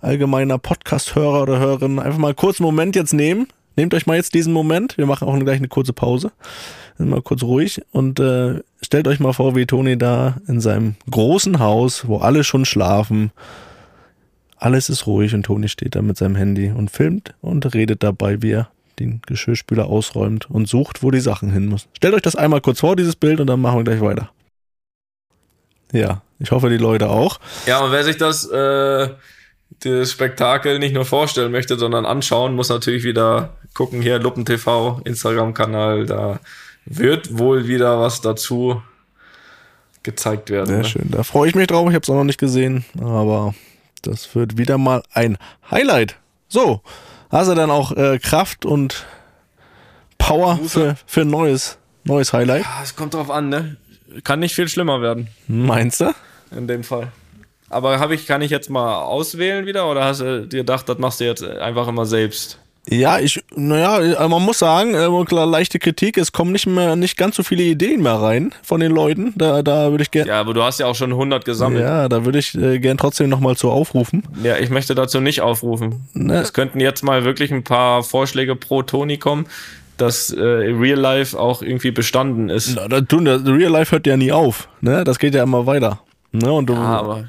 allgemeiner 0.00 0.58
Podcast-Hörer 0.58 1.42
oder 1.42 1.58
Hörerin 1.58 1.98
einfach 1.98 2.18
mal 2.18 2.34
kurz 2.34 2.60
einen 2.60 2.66
Moment 2.66 2.96
jetzt 2.96 3.12
nehmen. 3.12 3.48
Nehmt 3.76 3.92
euch 3.92 4.06
mal 4.06 4.16
jetzt 4.16 4.34
diesen 4.34 4.52
Moment. 4.52 4.96
Wir 4.96 5.06
machen 5.06 5.28
auch 5.28 5.38
gleich 5.38 5.58
eine 5.58 5.68
kurze 5.68 5.92
Pause. 5.92 6.32
Mal 6.98 7.22
kurz 7.22 7.42
ruhig 7.42 7.82
und 7.92 8.20
äh, 8.20 8.62
stellt 8.80 9.06
euch 9.06 9.20
mal 9.20 9.32
vor, 9.32 9.54
wie 9.54 9.66
Toni 9.66 9.98
da 9.98 10.38
in 10.48 10.60
seinem 10.60 10.96
großen 11.10 11.58
Haus, 11.58 12.08
wo 12.08 12.18
alle 12.18 12.42
schon 12.42 12.64
schlafen, 12.64 13.32
alles 14.56 14.88
ist 14.88 15.06
ruhig 15.06 15.34
und 15.34 15.44
Toni 15.44 15.68
steht 15.68 15.94
da 15.94 16.02
mit 16.02 16.16
seinem 16.16 16.36
Handy 16.36 16.70
und 16.70 16.90
filmt 16.90 17.34
und 17.42 17.74
redet 17.74 18.02
dabei, 18.02 18.42
wie 18.42 18.52
er 18.52 18.70
den 18.98 19.20
Geschirrspüler 19.26 19.86
ausräumt 19.86 20.50
und 20.50 20.68
sucht, 20.68 21.02
wo 21.02 21.10
die 21.10 21.20
Sachen 21.20 21.52
hin 21.52 21.68
müssen. 21.68 21.88
Stellt 21.96 22.14
euch 22.14 22.22
das 22.22 22.36
einmal 22.36 22.60
kurz 22.60 22.80
vor, 22.80 22.96
dieses 22.96 23.16
Bild, 23.16 23.40
und 23.40 23.46
dann 23.46 23.60
machen 23.60 23.78
wir 23.78 23.84
gleich 23.84 24.00
weiter. 24.00 24.30
Ja, 25.92 26.22
ich 26.38 26.50
hoffe, 26.50 26.70
die 26.70 26.78
Leute 26.78 27.10
auch. 27.10 27.38
Ja, 27.66 27.80
und 27.80 27.92
wer 27.92 28.04
sich 28.04 28.16
das, 28.16 28.48
äh, 28.48 29.08
das 29.80 30.10
Spektakel 30.10 30.78
nicht 30.78 30.94
nur 30.94 31.04
vorstellen 31.04 31.52
möchte, 31.52 31.78
sondern 31.78 32.06
anschauen, 32.06 32.54
muss 32.54 32.70
natürlich 32.70 33.04
wieder 33.04 33.56
gucken 33.74 34.00
hier, 34.00 34.18
Luppen 34.18 34.46
TV, 34.46 35.00
Instagram-Kanal, 35.04 36.06
da 36.06 36.40
wird 36.86 37.38
wohl 37.38 37.66
wieder 37.66 38.00
was 38.00 38.20
dazu 38.20 38.82
gezeigt 40.02 40.50
werden. 40.50 40.66
Sehr 40.68 40.78
ne? 40.78 40.84
schön. 40.84 41.10
Da 41.10 41.22
freue 41.22 41.48
ich 41.48 41.54
mich 41.54 41.66
drauf. 41.66 41.88
Ich 41.88 41.94
habe 41.94 42.02
es 42.02 42.08
auch 42.08 42.14
noch 42.14 42.24
nicht 42.24 42.38
gesehen, 42.38 42.84
aber 43.00 43.54
das 44.02 44.34
wird 44.34 44.56
wieder 44.56 44.78
mal 44.78 45.02
ein 45.12 45.36
Highlight. 45.70 46.16
So, 46.48 46.80
hast 47.30 47.50
du 47.50 47.54
dann 47.54 47.70
auch 47.70 47.92
äh, 47.92 48.18
Kraft 48.18 48.64
und 48.64 49.04
Power 50.16 50.58
für, 50.64 50.96
für 51.06 51.22
ein 51.22 51.30
neues, 51.30 51.78
neues 52.04 52.32
Highlight? 52.32 52.64
Es 52.82 52.94
kommt 52.94 53.14
drauf 53.14 53.30
an, 53.30 53.48
ne? 53.48 53.76
Kann 54.22 54.38
nicht 54.38 54.54
viel 54.54 54.68
schlimmer 54.68 55.02
werden, 55.02 55.28
Meinst 55.46 56.00
du? 56.00 56.14
in 56.52 56.68
dem 56.68 56.84
Fall. 56.84 57.12
Aber 57.68 57.98
habe 57.98 58.14
ich, 58.14 58.26
kann 58.26 58.42
ich 58.42 58.50
jetzt 58.50 58.70
mal 58.70 59.02
auswählen 59.02 59.66
wieder 59.66 59.90
oder 59.90 60.04
hast 60.04 60.20
du 60.20 60.46
dir 60.46 60.58
gedacht, 60.58 60.88
das 60.88 60.98
machst 60.98 61.20
du 61.20 61.24
jetzt 61.24 61.42
einfach 61.42 61.88
immer 61.88 62.06
selbst? 62.06 62.60
Ja, 62.88 63.18
ich, 63.18 63.42
naja, 63.56 64.28
man 64.28 64.42
muss 64.42 64.60
sagen, 64.60 64.94
äh, 64.94 65.24
klar, 65.24 65.44
leichte 65.46 65.78
Kritik, 65.78 66.16
es 66.18 66.30
kommen 66.30 66.52
nicht 66.52 66.66
mehr, 66.66 66.94
nicht 66.94 67.16
ganz 67.16 67.34
so 67.36 67.42
viele 67.42 67.64
Ideen 67.64 68.02
mehr 68.02 68.14
rein 68.14 68.52
von 68.62 68.80
den 68.80 68.92
Leuten. 68.92 69.32
Da, 69.36 69.62
da 69.62 69.90
würde 69.90 70.02
ich 70.02 70.10
gerne, 70.12 70.28
Ja, 70.28 70.40
aber 70.40 70.54
du 70.54 70.62
hast 70.62 70.78
ja 70.78 70.86
auch 70.86 70.94
schon 70.94 71.10
100 71.10 71.44
gesammelt. 71.44 71.82
ja, 71.82 72.08
da 72.08 72.24
würde 72.24 72.38
ich 72.38 72.54
äh, 72.54 72.78
gern 72.78 72.96
trotzdem 72.96 73.28
nochmal 73.28 73.56
zu 73.56 73.70
aufrufen. 73.70 74.22
Ja, 74.42 74.56
ich 74.58 74.70
möchte 74.70 74.94
dazu 74.94 75.20
nicht 75.20 75.40
aufrufen. 75.40 76.06
Ne? 76.14 76.34
Es 76.38 76.52
könnten 76.52 76.78
jetzt 76.80 77.02
mal 77.02 77.24
wirklich 77.24 77.50
ein 77.52 77.64
paar 77.64 78.04
Vorschläge 78.04 78.54
pro 78.54 78.82
Toni 78.82 79.18
kommen, 79.18 79.46
dass 79.96 80.30
äh, 80.30 80.40
Real 80.40 80.98
Life 80.98 81.38
auch 81.38 81.62
irgendwie 81.62 81.90
bestanden 81.90 82.50
ist. 82.50 82.76
Na, 82.76 82.86
das 82.86 83.04
Real 83.18 83.72
Life 83.72 83.92
hört 83.92 84.06
ja 84.06 84.16
nie 84.16 84.30
auf, 84.30 84.68
ne? 84.80 85.02
Das 85.04 85.18
geht 85.18 85.34
ja 85.34 85.42
immer 85.42 85.66
weiter. 85.66 86.00
Ne? 86.32 86.52
Und 86.52 86.66
du, 86.66 86.74
Ja, 86.74 86.80
aber 86.80 87.24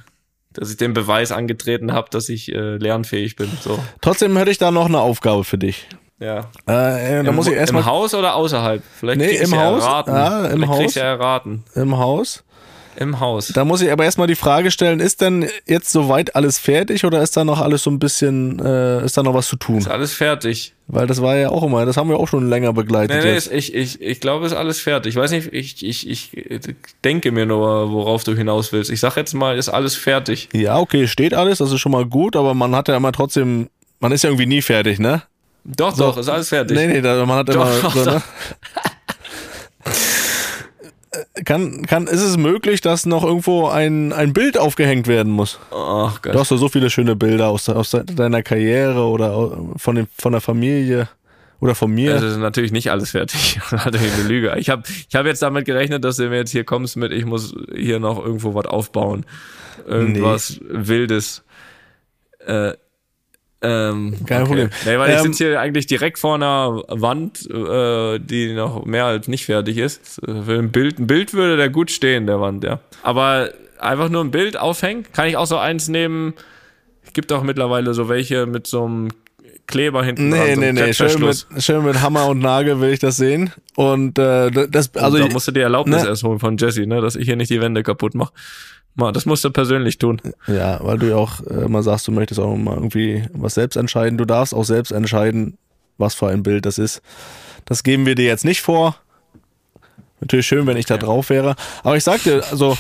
dass 0.58 0.70
ich 0.72 0.78
den 0.78 0.94
Beweis 0.94 1.32
angetreten 1.32 1.94
habe, 1.94 2.10
dass 2.10 2.30
ich 2.30 2.52
äh, 2.52 2.78
lernfähig 2.78 3.36
bin. 3.36 3.50
So. 3.62 3.80
trotzdem 4.02 4.36
hätte 4.38 4.52
ich 4.52 4.58
da 4.58 4.72
noch 4.72 4.88
eine 4.88 5.00
Aufgabe 5.00 5.44
für 5.44 5.58
dich. 5.58 5.88
Ja. 6.20 6.50
Äh, 6.68 7.20
äh, 7.20 7.24
da 7.24 7.30
Im, 7.30 7.36
muss 7.36 7.46
ich 7.46 7.54
Im 7.54 7.60
erstmal 7.60 7.86
Haus 7.86 8.16
oder 8.16 8.36
außerhalb? 8.36 8.82
Vielleicht 9.00 9.20
Nee, 9.20 9.36
im 9.38 9.56
Haus. 9.56 9.84
Ja, 9.84 10.46
im 10.48 10.62
Vielleicht 10.64 10.72
Haus. 10.72 10.96
ja 10.96 11.04
erraten. 11.04 11.64
im 11.76 11.98
Haus. 11.98 12.44
Im 13.00 13.20
Haus. 13.20 13.50
Da 13.54 13.64
muss 13.64 13.82
ich 13.82 13.92
aber 13.92 14.06
erstmal 14.06 14.26
die 14.26 14.36
Frage 14.36 14.72
stellen, 14.72 15.00
ist 15.00 15.22
denn 15.22 15.48
jetzt 15.68 15.92
soweit 15.92 16.36
alles 16.36 16.58
fertig 16.58 17.06
oder 17.06 17.22
ist 17.22 17.38
da 17.38 17.46
noch 17.46 17.62
alles 17.62 17.84
so 17.84 17.92
ein 17.92 18.00
bisschen, 18.00 18.60
äh, 18.60 19.06
ist 19.06 19.16
da 19.16 19.22
noch 19.22 19.36
was 19.36 19.48
zu 19.48 19.56
tun? 19.56 19.78
Ist 19.78 19.88
alles 19.88 20.14
fertig. 20.14 20.74
Weil 20.88 21.06
das 21.06 21.22
war 21.22 21.36
ja 21.36 21.50
auch 21.50 21.62
immer, 21.62 21.86
das 21.86 21.96
haben 21.96 22.10
wir 22.10 22.18
auch 22.18 22.28
schon 22.28 22.50
länger 22.50 22.74
begleitet. 22.74 23.24
Nee, 23.24 23.32
nee, 23.32 23.38
ist, 23.38 23.52
ich, 23.52 23.76
ich, 23.76 24.02
ich 24.02 24.20
glaube, 24.20 24.48
ist 24.48 24.54
alles 24.54 24.80
fertig. 24.80 25.12
Ich 25.12 25.16
weiß 25.16 25.30
nicht, 25.30 25.54
ich, 25.54 25.86
ich, 25.86 26.10
ich 26.10 26.32
denke 27.04 27.32
mir 27.32 27.46
nur, 27.46 27.92
worauf 27.92 28.24
du 28.24 28.36
hinaus 28.36 28.74
willst. 28.74 28.90
Ich 28.90 29.00
sag 29.00 29.16
jetzt 29.16 29.36
mal, 29.36 29.58
ist 29.58 29.70
alles 29.70 29.96
fertig. 29.96 30.50
Ja, 30.54 30.80
okay, 30.80 31.08
steht 31.08 31.36
alles, 31.36 31.60
das 31.60 31.72
ist 31.72 31.80
schon 31.80 31.92
mal 31.92 32.06
gut, 32.06 32.36
aber 32.36 32.56
man 32.56 32.76
hat 32.76 32.88
ja 32.88 32.98
immer 32.98 33.12
trotzdem, 33.12 33.70
man 34.00 34.12
ist 34.12 34.24
ja 34.24 34.32
irgendwie 34.32 34.48
nie 34.48 34.64
fertig, 34.64 34.98
ne? 34.98 35.22
Doch, 35.66 35.96
doch, 35.96 36.18
ist 36.18 36.30
alles 36.30 36.50
fertig. 36.50 36.76
Nee, 36.76 36.88
nee, 36.88 37.02
man 37.02 37.30
hat 37.30 37.50
immer 37.50 37.66
Doch, 37.66 37.94
so, 37.94 38.06
doch. 38.06 38.14
ne? 38.14 38.24
Kann, 41.46 41.86
kann, 41.86 42.08
ist 42.08 42.22
es 42.22 42.38
möglich, 42.38 42.82
dass 42.82 43.06
noch 43.06 43.24
irgendwo 43.24 43.68
ein, 43.68 44.12
ein 44.12 44.34
Bild 44.34 44.58
aufgehängt 44.58 45.08
werden 45.08 45.32
muss? 45.32 45.60
Ach 45.72 46.22
Gott. 46.22 46.34
Du 46.34 46.40
hast 46.40 46.52
doch 46.52 46.58
so 46.58 46.70
viele 46.70 46.90
schöne 46.90 47.16
Bilder 47.16 47.48
aus, 47.48 47.70
aus 47.70 47.92
deiner 47.92 48.44
Karriere 48.44 49.04
oder 49.08 49.58
von, 49.78 49.96
dem, 49.96 50.08
von 50.18 50.34
der 50.34 50.42
Familie 50.42 51.08
oder 51.60 51.76
von 51.76 51.92
mir. 51.92 52.14
Das 52.14 52.24
ist 52.24 52.38
natürlich 52.38 52.72
nicht 52.72 52.92
alles 52.92 53.12
fertig. 53.12 53.60
Natürlich 53.72 54.14
eine 54.14 54.28
Lüge. 54.28 54.56
Ich 54.58 54.70
habe 54.70 54.84
ich 54.88 55.16
hab 55.16 55.26
jetzt 55.26 55.42
damit 55.42 55.66
gerechnet, 55.66 56.04
dass 56.04 56.18
du 56.18 56.30
mir 56.30 56.38
jetzt 56.38 56.52
hier 56.52 56.64
kommst 56.64 56.98
mit, 56.98 57.12
ich 57.12 57.26
muss 57.26 57.56
hier 57.74 58.00
noch 58.00 58.24
irgendwo 58.24 58.54
was 58.54 58.66
aufbauen. 58.66 59.26
Irgendwas 59.88 60.60
Wildes. 60.70 61.44
Äh, 62.46 62.74
ähm, 63.62 64.16
Kein 64.26 64.44
Problem. 64.46 64.70
Nee, 64.86 64.98
weil 64.98 65.10
ich 65.12 65.18
Ähm, 65.18 65.24
sitze 65.24 65.46
hier 65.50 65.60
eigentlich 65.60 65.88
direkt 65.88 66.20
vor 66.20 66.36
einer 66.36 66.84
Wand, 66.90 67.50
äh, 67.50 68.20
die 68.20 68.54
noch 68.54 68.86
mehr 68.86 69.06
als 69.06 69.28
nicht 69.28 69.46
fertig 69.46 69.78
ist. 69.78 70.20
Für 70.24 70.60
ein 70.60 70.72
Bild, 70.72 71.00
ein 71.00 71.08
Bild 71.08 71.34
würde 71.34 71.58
der 71.58 71.70
gut 71.70 71.90
stehen, 71.92 72.28
der 72.28 72.40
Wand, 72.40 72.64
ja. 72.64 72.80
Aber 73.04 73.50
einfach 73.80 74.10
nur 74.10 74.24
ein 74.24 74.32
Bild 74.32 74.58
aufhängen, 74.58 75.06
kann 75.14 75.28
ich 75.28 75.38
auch 75.38 75.48
so 75.48 75.58
eins 75.58 75.88
nehmen. 75.88 76.34
Gibt 77.14 77.32
auch 77.34 77.42
mittlerweile 77.44 77.94
so 77.94 78.10
welche 78.10 78.46
mit 78.46 78.68
so 78.68 78.86
einem 78.86 79.08
Kleber 79.66 80.04
hinten 80.04 80.32
dran. 80.32 80.40
Nee, 80.40 80.54
so 80.56 80.60
nee, 80.62 80.68
einem 80.70 80.86
nee, 80.86 80.94
schön 80.94 81.20
mit, 81.20 81.46
schön 81.60 81.84
mit 81.84 82.02
Hammer 82.02 82.28
und 82.28 82.40
Nagel 82.40 82.80
will 82.80 82.92
ich 82.94 83.00
das 83.00 83.18
sehen. 83.18 83.52
Und 83.76 84.18
äh, 84.20 84.50
das, 84.52 84.94
also 84.96 85.06
Also 85.06 85.18
da 85.18 85.26
ich- 85.26 85.34
musst 85.34 85.48
du 85.48 85.52
die 85.52 85.60
Erlaubnis 85.60 86.04
ne? 86.04 86.10
erst 86.10 86.24
holen 86.24 86.40
von 86.40 86.58
Jesse, 86.58 86.86
ne, 86.86 87.02
dass 87.02 87.16
ich 87.16 87.26
hier 87.26 87.36
nicht 87.36 87.50
die 87.50 87.60
Wände 87.60 87.84
kaputt 87.84 88.14
mache. 88.16 88.32
Mal, 88.98 89.12
das 89.14 89.26
musst 89.26 89.44
du 89.46 89.52
persönlich 89.52 89.98
tun. 90.00 90.20
ja, 90.48 90.80
weil 90.84 90.98
du 90.98 91.08
ja 91.10 91.16
auch 91.16 91.40
äh, 91.42 91.66
immer 91.66 91.84
sagst, 91.84 92.08
du 92.08 92.12
möchtest 92.12 92.40
auch 92.40 92.56
mal 92.58 92.74
irgendwie 92.76 93.24
was 93.34 93.54
selbst 93.54 93.76
entscheiden. 93.76 94.18
Du 94.18 94.26
darfst 94.26 94.54
auch 94.54 94.66
selbst 94.66 94.92
entscheiden, 94.92 95.58
was 95.98 96.16
für 96.16 96.28
ein 96.28 96.44
Bild 96.44 96.66
das 96.66 96.78
ist. 96.78 97.02
Das 97.66 97.84
geben 97.84 98.06
wir 98.06 98.16
dir 98.16 98.26
jetzt 98.26 98.44
nicht 98.46 98.62
vor. 98.62 98.96
Natürlich 100.20 100.48
schön, 100.48 100.66
wenn 100.68 100.78
ich 100.78 100.86
da 100.88 100.98
drauf 100.98 101.30
wäre. 101.30 101.56
Aber 101.84 101.96
ich 101.96 102.04
sag 102.04 102.24
dir, 102.24 102.44
also 102.50 102.76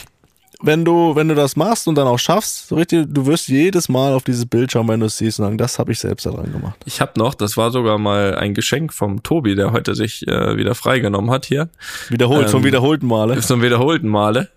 wenn 0.59 0.83
du, 0.83 1.15
wenn 1.15 1.27
du 1.27 1.35
das 1.35 1.55
machst 1.55 1.87
und 1.87 1.93
dann 1.95 2.07
auch 2.07 2.17
schaffst, 2.17 2.69
so 2.69 2.75
richtig, 2.75 3.05
du 3.09 3.27
wirst 3.27 3.47
jedes 3.47 3.89
Mal 3.89 4.13
auf 4.13 4.23
dieses 4.23 4.47
Bild 4.47 4.71
schauen, 4.71 4.87
wenn 4.87 4.99
du 4.99 5.05
es 5.05 5.17
siehst 5.17 5.39
und 5.39 5.45
sagen, 5.45 5.57
das 5.59 5.77
habe 5.77 5.91
ich 5.91 5.99
selbst 5.99 6.25
da 6.25 6.31
dran 6.31 6.51
gemacht. 6.51 6.77
Ich 6.85 6.99
habe 6.99 7.11
noch, 7.17 7.35
das 7.35 7.57
war 7.57 7.69
sogar 7.69 7.99
mal 7.99 8.33
ein 8.35 8.55
Geschenk 8.55 8.91
vom 8.91 9.21
Tobi, 9.21 9.53
der 9.53 9.71
heute 9.71 9.93
sich 9.93 10.27
äh, 10.27 10.57
wieder 10.57 10.73
freigenommen 10.73 11.29
hat 11.29 11.45
hier. 11.45 11.69
Wiederholt, 12.09 12.45
Ähm, 12.45 12.51
zum 12.51 12.63
wiederholten 12.63 13.05
Male. 13.05 13.39
Zum 13.41 13.61
wiederholten 13.61 14.07
Male. 14.07 14.49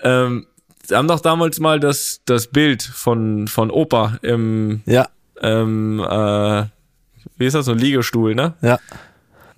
Ähm, 0.00 0.46
sie 0.86 0.94
haben 0.96 1.08
doch 1.08 1.20
damals 1.20 1.60
mal 1.60 1.80
das, 1.80 2.20
das 2.24 2.46
Bild 2.48 2.82
von, 2.82 3.48
von 3.48 3.70
Opa 3.70 4.18
im, 4.22 4.82
Ja, 4.86 5.08
ähm, 5.40 6.00
äh, 6.00 6.64
wie 7.36 7.46
ist 7.46 7.54
das, 7.54 7.66
so 7.66 7.72
ein 7.72 7.78
Liegestuhl, 7.78 8.34
ne? 8.34 8.54
ja, 8.62 8.78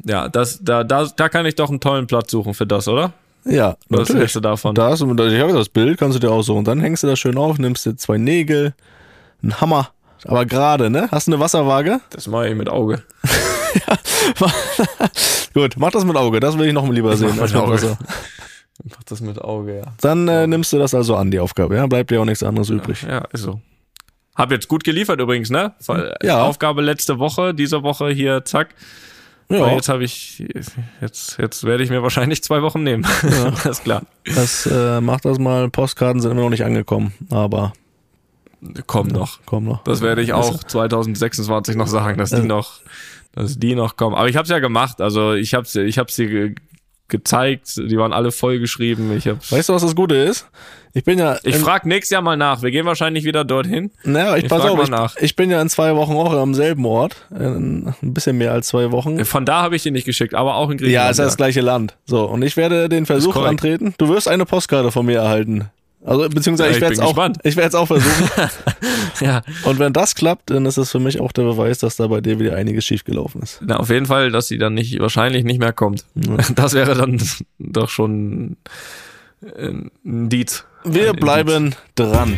Ja, 0.05 0.29
das, 0.29 0.61
da, 0.63 0.85
da, 0.85 1.07
da 1.15 1.29
kann 1.29 1.47
ich 1.47 1.55
doch 1.55 1.69
einen 1.71 1.81
tollen 1.81 2.07
Platz 2.07 2.31
suchen 2.31 2.55
für 2.55 2.67
das, 2.67 2.89
oder? 2.89 3.13
ja. 3.45 3.77
Was 3.89 4.01
natürlich. 4.01 4.21
hältst 4.21 4.37
du 4.37 4.41
davon? 4.41 4.75
Da 4.75 4.91
hast 4.91 5.01
du, 5.01 5.07
ich 5.13 5.41
habe 5.41 5.53
das 5.53 5.69
Bild, 5.69 5.99
kannst 5.99 6.17
du 6.17 6.21
dir 6.21 6.31
aussuchen. 6.31 6.65
Dann 6.65 6.81
hängst 6.81 7.03
du 7.03 7.07
das 7.07 7.19
schön 7.19 7.37
auf, 7.37 7.59
nimmst 7.59 7.85
dir 7.85 7.97
zwei 7.97 8.17
Nägel, 8.17 8.75
einen 9.43 9.61
Hammer. 9.61 9.91
Aber 10.27 10.47
gerade, 10.47 10.89
ne? 10.89 11.09
Hast 11.11 11.27
du 11.27 11.33
eine 11.33 11.41
Wasserwaage? 11.41 12.01
Das 12.09 12.27
mache 12.27 12.49
ich 12.49 12.55
mit 12.55 12.71
Auge. 12.71 13.03
Gut, 15.55 15.75
mach 15.77 15.91
das 15.91 16.05
mit 16.05 16.17
Auge. 16.17 16.41
Das 16.41 16.57
will 16.59 16.67
ich 16.67 16.73
noch 16.73 16.89
lieber 16.89 17.17
sehen. 17.17 17.39
als 17.41 17.53
mit 17.53 17.63
Auge. 17.63 17.73
Wasser. 17.75 17.99
Mach 18.83 19.03
das 19.05 19.21
mit 19.21 19.41
Auge, 19.41 19.79
ja. 19.79 19.95
Dann 20.01 20.27
äh, 20.29 20.47
nimmst 20.47 20.73
du 20.73 20.79
das 20.79 20.95
also 20.95 21.17
an, 21.17 21.31
die 21.31 21.39
Aufgabe. 21.39 21.77
Ja, 21.77 21.87
bleibt 21.87 22.11
dir 22.11 22.21
auch 22.21 22.25
nichts 22.25 22.43
anderes 22.43 22.71
übrig. 22.71 23.03
Ja, 23.03 23.19
ist 23.33 23.43
so. 23.43 23.61
Hab 24.35 24.51
jetzt 24.51 24.67
gut 24.67 24.83
geliefert 24.83 25.21
übrigens, 25.21 25.49
ne? 25.51 25.75
Weil, 25.87 26.15
Ja. 26.23 26.43
Aufgabe 26.43 26.83
letzte 26.83 27.19
Woche, 27.21 27.55
diese 27.55 27.83
Woche 27.85 28.11
hier, 28.11 28.45
zack. 28.45 28.75
Ja, 29.49 29.59
Aber 29.59 29.73
jetzt 29.75 29.89
habe 29.89 30.03
ich, 30.03 30.43
jetzt, 31.01 31.37
jetzt 31.39 31.65
werde 31.65 31.85
ich 31.85 31.91
mir 31.91 32.03
wahrscheinlich 32.03 32.43
zwei 32.43 32.63
Wochen 32.63 32.83
nehmen. 32.83 33.07
das 33.23 33.67
ist 33.79 33.85
klar. 33.85 34.03
das 34.25 34.67
äh, 34.67 35.01
mach 35.01 35.21
das 35.21 35.39
mal. 35.39 35.69
Postkarten 35.71 36.21
sind 36.21 36.33
immer 36.33 36.41
noch 36.43 36.51
nicht 36.51 36.65
angekommen, 36.65 37.13
aber 37.31 37.75
Komm 38.87 39.09
noch. 39.09 39.41
komm 39.45 39.65
noch. 39.67 39.85
Das 39.85 40.01
werde 40.01 40.23
ich 40.23 40.33
auch 40.33 40.65
2026 40.65 41.77
noch 41.77 41.87
sagen, 41.87 42.17
dass 42.19 42.31
die 42.31 42.41
noch, 42.43 42.81
dass 43.33 43.59
die 43.59 43.75
noch 43.75 43.97
kommen. 43.97 44.17
Aber 44.17 44.29
ich 44.29 44.37
habe 44.37 44.45
es 44.45 44.51
ja 44.51 44.59
gemacht. 44.59 45.01
Also 45.03 45.35
ich 45.35 45.53
habe 45.55 45.67
ich 45.85 45.99
habe 45.99 46.11
sie 46.11 46.55
gezeigt. 47.09 47.77
Die 47.77 47.97
waren 47.99 48.13
alle 48.13 48.33
vollgeschrieben. 48.33 49.17
Ich 49.17 49.29
hab's. 49.29 49.53
Weißt 49.53 49.69
du, 49.69 49.75
was 49.75 49.83
das 49.83 49.95
Gute 49.95 50.15
ist? 50.17 50.49
Ich 50.93 51.05
bin 51.05 51.19
ja. 51.19 51.39
Ich 51.43 51.57
in- 51.57 51.61
frag 51.61 51.87
nächstes 51.87 52.11
Jahr 52.11 52.23
mal 52.23 52.37
nach. 52.37 52.63
Wir 52.63 52.71
gehen 52.71 52.87
wahrscheinlich 52.87 53.25
wieder 53.25 53.45
dorthin. 53.45 53.91
Naja, 54.05 54.37
ich, 54.37 54.45
ich 54.45 54.49
pass 54.51 54.63
auf, 54.63 54.77
mal 54.77 54.85
ich, 54.85 54.91
nach. 54.91 55.17
ich 55.17 55.35
bin 55.37 55.51
ja 55.51 55.61
in 55.61 55.69
zwei 55.69 55.97
Wochen 55.97 56.13
auch 56.13 56.33
am 56.33 56.55
selben 56.55 56.87
Ort. 56.87 57.27
In, 57.31 57.93
ein 58.01 58.15
bisschen 58.15 58.39
mehr 58.39 58.53
als 58.53 58.69
zwei 58.69 58.93
Wochen. 58.93 59.25
Von 59.25 59.45
da 59.45 59.63
habe 59.63 59.77
ich 59.77 59.83
die 59.83 59.91
nicht 59.91 60.05
geschickt, 60.05 60.35
aber 60.35 60.55
auch 60.55 60.71
in 60.71 60.79
Griechenland. 60.79 61.05
Ja, 61.05 61.11
ist 61.11 61.19
ja 61.19 61.25
das 61.25 61.37
gleiche 61.37 61.61
Land. 61.61 61.97
So, 62.07 62.25
und 62.25 62.43
ich 62.43 62.57
werde 62.57 62.89
den 62.89 63.07
Versuch 63.07 63.37
antreten. 63.37 63.95
Du 63.99 64.09
wirst 64.09 64.29
eine 64.29 64.47
Postkarte 64.47 64.93
von 64.93 65.05
mir 65.07 65.19
erhalten. 65.19 65.71
Also, 66.05 66.29
beziehungsweise 66.29 66.69
Ja, 66.69 66.71
ich 66.71 66.77
ich 66.77 66.83
werde 66.83 66.95
es 66.95 67.01
auch, 67.01 67.07
gespannt. 67.09 67.39
ich 67.45 67.57
werde 67.57 67.69
es 67.69 67.75
auch 67.75 67.87
versuchen. 67.87 68.31
ja. 69.21 69.43
und 69.65 69.79
wenn 69.79 69.95
das 69.95 70.15
klappt, 70.15 70.51
dann 70.51 70.67
ist 70.67 70.77
es 70.77 70.91
für 70.91 71.01
mich 71.01 71.19
auch 71.19 71.33
der 71.33 71.45
Beweis, 71.45 71.79
dass 71.79 71.97
da 71.97 72.09
bei 72.09 72.21
dir 72.21 72.39
wieder 72.39 72.57
einiges 72.57 72.85
schiefgelaufen 72.85 73.41
ist. 73.41 73.61
Na, 73.63 73.79
auf 73.79 73.89
jeden 73.89 74.05
Fall, 74.05 74.31
dass 74.31 74.47
sie 74.47 74.59
dann 74.59 74.75
nicht, 74.75 75.01
wahrscheinlich 75.01 75.45
nicht 75.45 75.59
mehr 75.59 75.73
kommt. 75.73 76.05
Das 76.57 76.75
wäre 76.75 76.95
dann 76.95 77.21
doch 77.59 77.89
schon 77.89 78.57
ein 79.59 79.91
Indiz. 80.05 80.65
Wir 80.85 81.11
Ein 81.11 81.17
bleiben 81.17 81.75
dran. 81.95 82.37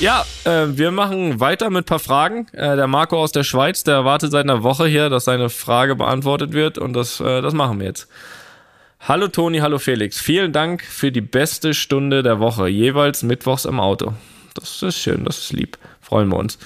Ja, 0.00 0.24
äh, 0.44 0.66
wir 0.76 0.90
machen 0.90 1.38
weiter 1.38 1.70
mit 1.70 1.84
ein 1.84 1.86
paar 1.86 1.98
Fragen. 2.00 2.48
Äh, 2.52 2.74
der 2.76 2.88
Marco 2.88 3.16
aus 3.16 3.30
der 3.30 3.44
Schweiz, 3.44 3.84
der 3.84 4.04
wartet 4.04 4.32
seit 4.32 4.44
einer 4.44 4.64
Woche 4.64 4.86
hier, 4.86 5.08
dass 5.08 5.24
seine 5.24 5.48
Frage 5.48 5.94
beantwortet 5.94 6.52
wird 6.52 6.78
und 6.78 6.92
das, 6.94 7.20
äh, 7.20 7.40
das 7.40 7.54
machen 7.54 7.78
wir 7.78 7.86
jetzt. 7.86 8.08
Hallo 9.08 9.26
Toni, 9.26 9.58
hallo 9.58 9.80
Felix. 9.80 10.20
Vielen 10.20 10.52
Dank 10.52 10.84
für 10.84 11.10
die 11.10 11.20
beste 11.20 11.74
Stunde 11.74 12.22
der 12.22 12.38
Woche, 12.38 12.68
jeweils 12.68 13.24
mittwochs 13.24 13.64
im 13.64 13.80
Auto. 13.80 14.12
Das 14.54 14.80
ist 14.80 14.96
schön, 14.96 15.24
das 15.24 15.38
ist 15.38 15.52
lieb. 15.52 15.76
Freuen 16.00 16.28
wir 16.28 16.36
uns. 16.36 16.56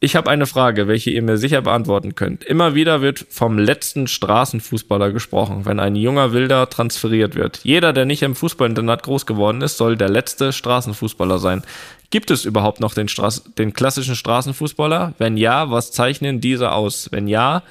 Ich 0.00 0.16
habe 0.16 0.28
eine 0.28 0.46
Frage, 0.46 0.88
welche 0.88 1.10
ihr 1.10 1.22
mir 1.22 1.36
sicher 1.38 1.62
beantworten 1.62 2.16
könnt. 2.16 2.42
Immer 2.42 2.74
wieder 2.74 3.02
wird 3.02 3.24
vom 3.30 3.56
letzten 3.56 4.08
Straßenfußballer 4.08 5.12
gesprochen, 5.12 5.64
wenn 5.64 5.78
ein 5.78 5.94
junger 5.94 6.32
Wilder 6.32 6.68
transferiert 6.68 7.36
wird. 7.36 7.60
Jeder, 7.62 7.92
der 7.92 8.04
nicht 8.04 8.24
im 8.24 8.34
Fußballinternat 8.34 9.04
groß 9.04 9.24
geworden 9.24 9.62
ist, 9.62 9.76
soll 9.76 9.96
der 9.96 10.08
letzte 10.08 10.52
Straßenfußballer 10.52 11.38
sein. 11.38 11.62
Gibt 12.10 12.32
es 12.32 12.44
überhaupt 12.44 12.80
noch 12.80 12.94
den, 12.94 13.06
Straß 13.06 13.54
den 13.58 13.74
klassischen 13.74 14.16
Straßenfußballer? 14.16 15.14
Wenn 15.18 15.36
ja, 15.36 15.70
was 15.70 15.92
zeichnen 15.92 16.40
diese 16.40 16.72
aus? 16.72 17.10
Wenn 17.12 17.28
ja, 17.28 17.62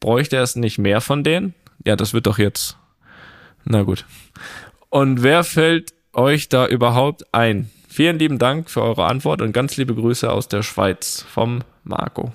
bräuchte 0.00 0.38
es 0.38 0.56
nicht 0.56 0.78
mehr 0.78 1.02
von 1.02 1.24
denen? 1.24 1.52
Ja, 1.84 1.94
das 1.94 2.14
wird 2.14 2.26
doch 2.26 2.38
jetzt. 2.38 2.79
Na 3.64 3.82
gut. 3.82 4.04
Und 4.88 5.22
wer 5.22 5.44
fällt 5.44 5.92
euch 6.12 6.48
da 6.48 6.66
überhaupt 6.66 7.32
ein? 7.32 7.70
Vielen 7.88 8.18
lieben 8.18 8.38
Dank 8.38 8.70
für 8.70 8.82
eure 8.82 9.06
Antwort 9.06 9.42
und 9.42 9.52
ganz 9.52 9.76
liebe 9.76 9.94
Grüße 9.94 10.30
aus 10.30 10.48
der 10.48 10.62
Schweiz 10.62 11.24
vom 11.28 11.60
Marco. 11.84 12.32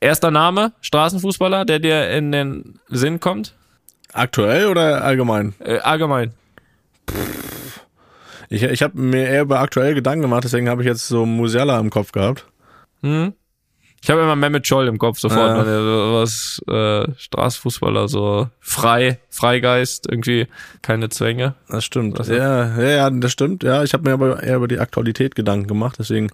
Erster 0.00 0.30
Name, 0.30 0.72
Straßenfußballer, 0.80 1.64
der 1.64 1.78
dir 1.78 2.10
in 2.10 2.32
den 2.32 2.80
Sinn 2.88 3.20
kommt? 3.20 3.54
Aktuell 4.12 4.66
oder 4.66 5.04
allgemein? 5.04 5.54
Äh, 5.60 5.78
allgemein. 5.78 6.32
Ich, 8.48 8.62
ich 8.62 8.82
habe 8.82 8.98
mir 8.98 9.28
eher 9.28 9.42
über 9.42 9.60
aktuell 9.60 9.94
Gedanken 9.94 10.22
gemacht, 10.22 10.44
deswegen 10.44 10.68
habe 10.68 10.82
ich 10.82 10.86
jetzt 10.86 11.08
so 11.08 11.24
Musiala 11.24 11.78
im 11.78 11.90
Kopf 11.90 12.12
gehabt. 12.12 12.46
Hm? 13.02 13.32
Ich 14.04 14.10
habe 14.10 14.20
immer 14.20 14.34
Mehmet 14.34 14.66
Scholl 14.66 14.88
im 14.88 14.98
Kopf 14.98 15.20
sofort, 15.20 15.40
Ja. 15.56 15.58
wenn 15.64 15.68
er 15.72 16.12
was 16.12 16.60
äh, 16.68 17.06
Straßenfußballer 17.18 18.08
so 18.08 18.48
frei, 18.58 19.20
Freigeist, 19.30 20.08
irgendwie 20.10 20.48
keine 20.82 21.08
Zwänge. 21.08 21.54
Das 21.68 21.84
stimmt. 21.84 22.14
Oder 22.16 22.24
so. 22.24 22.32
Ja, 22.34 22.76
ja, 22.80 22.88
ja, 22.90 23.10
das 23.10 23.30
stimmt. 23.30 23.62
Ja, 23.62 23.84
ich 23.84 23.92
habe 23.94 24.02
mir 24.08 24.14
aber 24.14 24.42
eher 24.42 24.56
über 24.56 24.66
die 24.66 24.80
Aktualität 24.80 25.36
Gedanken 25.36 25.68
gemacht, 25.68 25.96
deswegen. 26.00 26.30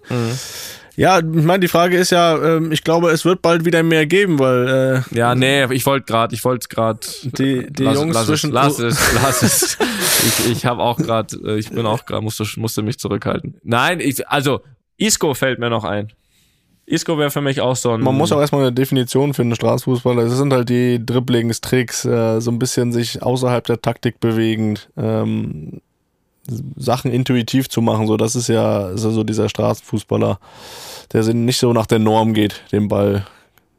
Ja, 0.95 1.19
ich 1.19 1.23
meine, 1.23 1.59
die 1.59 1.67
Frage 1.67 1.95
ist 1.97 2.09
ja, 2.09 2.37
ähm, 2.43 2.71
ich 2.71 2.83
glaube, 2.83 3.11
es 3.11 3.23
wird 3.23 3.41
bald 3.43 3.63
wieder 3.65 3.83
mehr 3.83 4.05
geben, 4.07 4.39
weil 4.39 5.03
äh, 5.11 5.15
Ja, 5.15 5.35
nee, 5.35 5.63
ich 5.71 5.85
wollte 5.85 6.07
gerade, 6.07 6.33
ich 6.35 6.43
wollte 6.43 6.67
gerade 6.67 6.99
die, 7.23 7.71
die 7.71 7.83
lass, 7.83 7.95
Jungs 7.95 8.15
lass 8.15 8.25
zwischen 8.25 8.49
es, 8.49 8.53
lass 8.53 8.79
es, 8.79 9.13
lass 9.13 9.41
es. 9.43 9.77
Ich, 10.27 10.51
ich 10.51 10.65
habe 10.65 10.81
auch 10.81 10.97
gerade, 10.97 11.57
ich 11.57 11.69
bin 11.69 11.85
auch 11.85 12.05
gerade, 12.05 12.21
musste, 12.23 12.45
musste 12.57 12.81
mich 12.81 12.97
zurückhalten. 12.99 13.55
Nein, 13.63 13.99
ich, 14.01 14.27
also 14.27 14.61
Isco 14.97 15.33
fällt 15.35 15.59
mir 15.59 15.69
noch 15.69 15.85
ein. 15.85 16.11
Isco 16.89 17.17
wäre 17.17 17.29
für 17.29 17.41
mich 17.41 17.61
auch 17.61 17.75
so 17.75 17.91
ein. 17.91 18.01
Man 18.01 18.17
muss 18.17 18.31
auch 18.31 18.39
erstmal 18.39 18.61
eine 18.61 18.73
Definition 18.73 19.33
finden, 19.33 19.55
Straßenfußballer. 19.55 20.23
Das 20.23 20.37
sind 20.37 20.51
halt 20.51 20.69
die 20.69 21.03
Dribblings, 21.05 21.61
Tricks, 21.61 22.03
äh, 22.03 22.39
so 22.41 22.51
ein 22.51 22.59
bisschen 22.59 22.91
sich 22.91 23.21
außerhalb 23.21 23.65
der 23.65 23.81
Taktik 23.81 24.19
bewegend, 24.19 24.89
ähm, 24.97 25.81
Sachen 26.75 27.11
intuitiv 27.11 27.69
zu 27.69 27.81
machen. 27.81 28.07
So, 28.07 28.17
das 28.17 28.35
ist 28.35 28.49
ja 28.49 28.89
ist 28.89 29.03
ja 29.03 29.11
so 29.11 29.23
dieser 29.23 29.49
Straßenfußballer, 29.49 30.39
der 31.13 31.33
nicht 31.33 31.59
so 31.59 31.73
nach 31.73 31.85
der 31.85 31.99
Norm 31.99 32.33
geht, 32.33 32.63
den 32.71 32.87
Ball. 32.87 33.25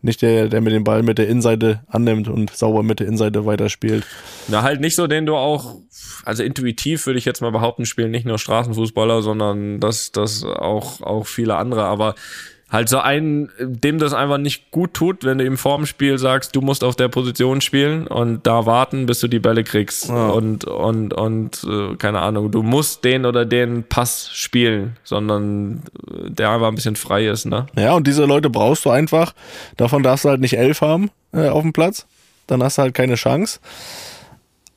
Nicht 0.02 0.22
der, 0.22 0.48
der 0.48 0.62
mit 0.62 0.72
dem 0.72 0.84
Ball 0.84 1.02
mit 1.02 1.18
der 1.18 1.28
Innenseite 1.28 1.80
annimmt 1.88 2.26
und 2.26 2.56
sauber 2.56 2.82
mit 2.82 3.00
der 3.00 3.06
Innenseite 3.06 3.44
weiterspielt. 3.44 4.06
Na, 4.48 4.62
halt 4.62 4.80
nicht 4.80 4.96
so, 4.96 5.06
den 5.06 5.26
du 5.26 5.36
auch, 5.36 5.76
also 6.24 6.42
intuitiv 6.42 7.04
würde 7.04 7.18
ich 7.18 7.26
jetzt 7.26 7.42
mal 7.42 7.52
behaupten, 7.52 7.84
spielen 7.84 8.11
nicht 8.11 8.24
nur 8.24 8.38
Straßenfußballer, 8.38 9.20
sondern 9.20 9.78
das, 9.78 10.11
das 10.11 10.42
auch, 10.42 11.02
auch 11.02 11.26
viele 11.26 11.56
andere, 11.56 11.84
aber 11.84 12.14
halt 12.70 12.88
so 12.88 12.98
einen, 12.98 13.50
dem 13.58 13.98
das 13.98 14.14
einfach 14.14 14.38
nicht 14.38 14.70
gut 14.70 14.94
tut, 14.94 15.24
wenn 15.24 15.38
du 15.38 15.44
im 15.44 15.58
Formspiel 15.58 16.18
sagst, 16.18 16.54
du 16.54 16.60
musst 16.60 16.84
auf 16.84 16.94
der 16.96 17.08
Position 17.08 17.60
spielen 17.60 18.06
und 18.06 18.46
da 18.46 18.64
warten, 18.64 19.06
bis 19.06 19.20
du 19.20 19.28
die 19.28 19.40
Bälle 19.40 19.64
kriegst 19.64 20.08
und, 20.08 20.64
und, 20.64 21.12
und, 21.12 21.66
äh, 21.68 21.96
keine 21.96 22.20
Ahnung, 22.20 22.50
du 22.50 22.62
musst 22.62 23.04
den 23.04 23.26
oder 23.26 23.44
den 23.44 23.84
Pass 23.84 24.30
spielen, 24.32 24.96
sondern 25.02 25.82
äh, 26.08 26.30
der 26.30 26.50
einfach 26.50 26.68
ein 26.68 26.76
bisschen 26.76 26.96
frei 26.96 27.26
ist, 27.26 27.44
ne? 27.46 27.66
Ja, 27.76 27.94
und 27.94 28.06
diese 28.06 28.24
Leute 28.24 28.50
brauchst 28.50 28.84
du 28.84 28.90
einfach. 28.90 29.34
Davon 29.76 30.02
darfst 30.02 30.24
du 30.24 30.28
halt 30.28 30.40
nicht 30.40 30.56
elf 30.56 30.80
haben 30.80 31.10
äh, 31.32 31.48
auf 31.48 31.62
dem 31.62 31.72
Platz. 31.72 32.06
Dann 32.46 32.62
hast 32.62 32.78
du 32.78 32.82
halt 32.82 32.94
keine 32.94 33.16
Chance. 33.16 33.60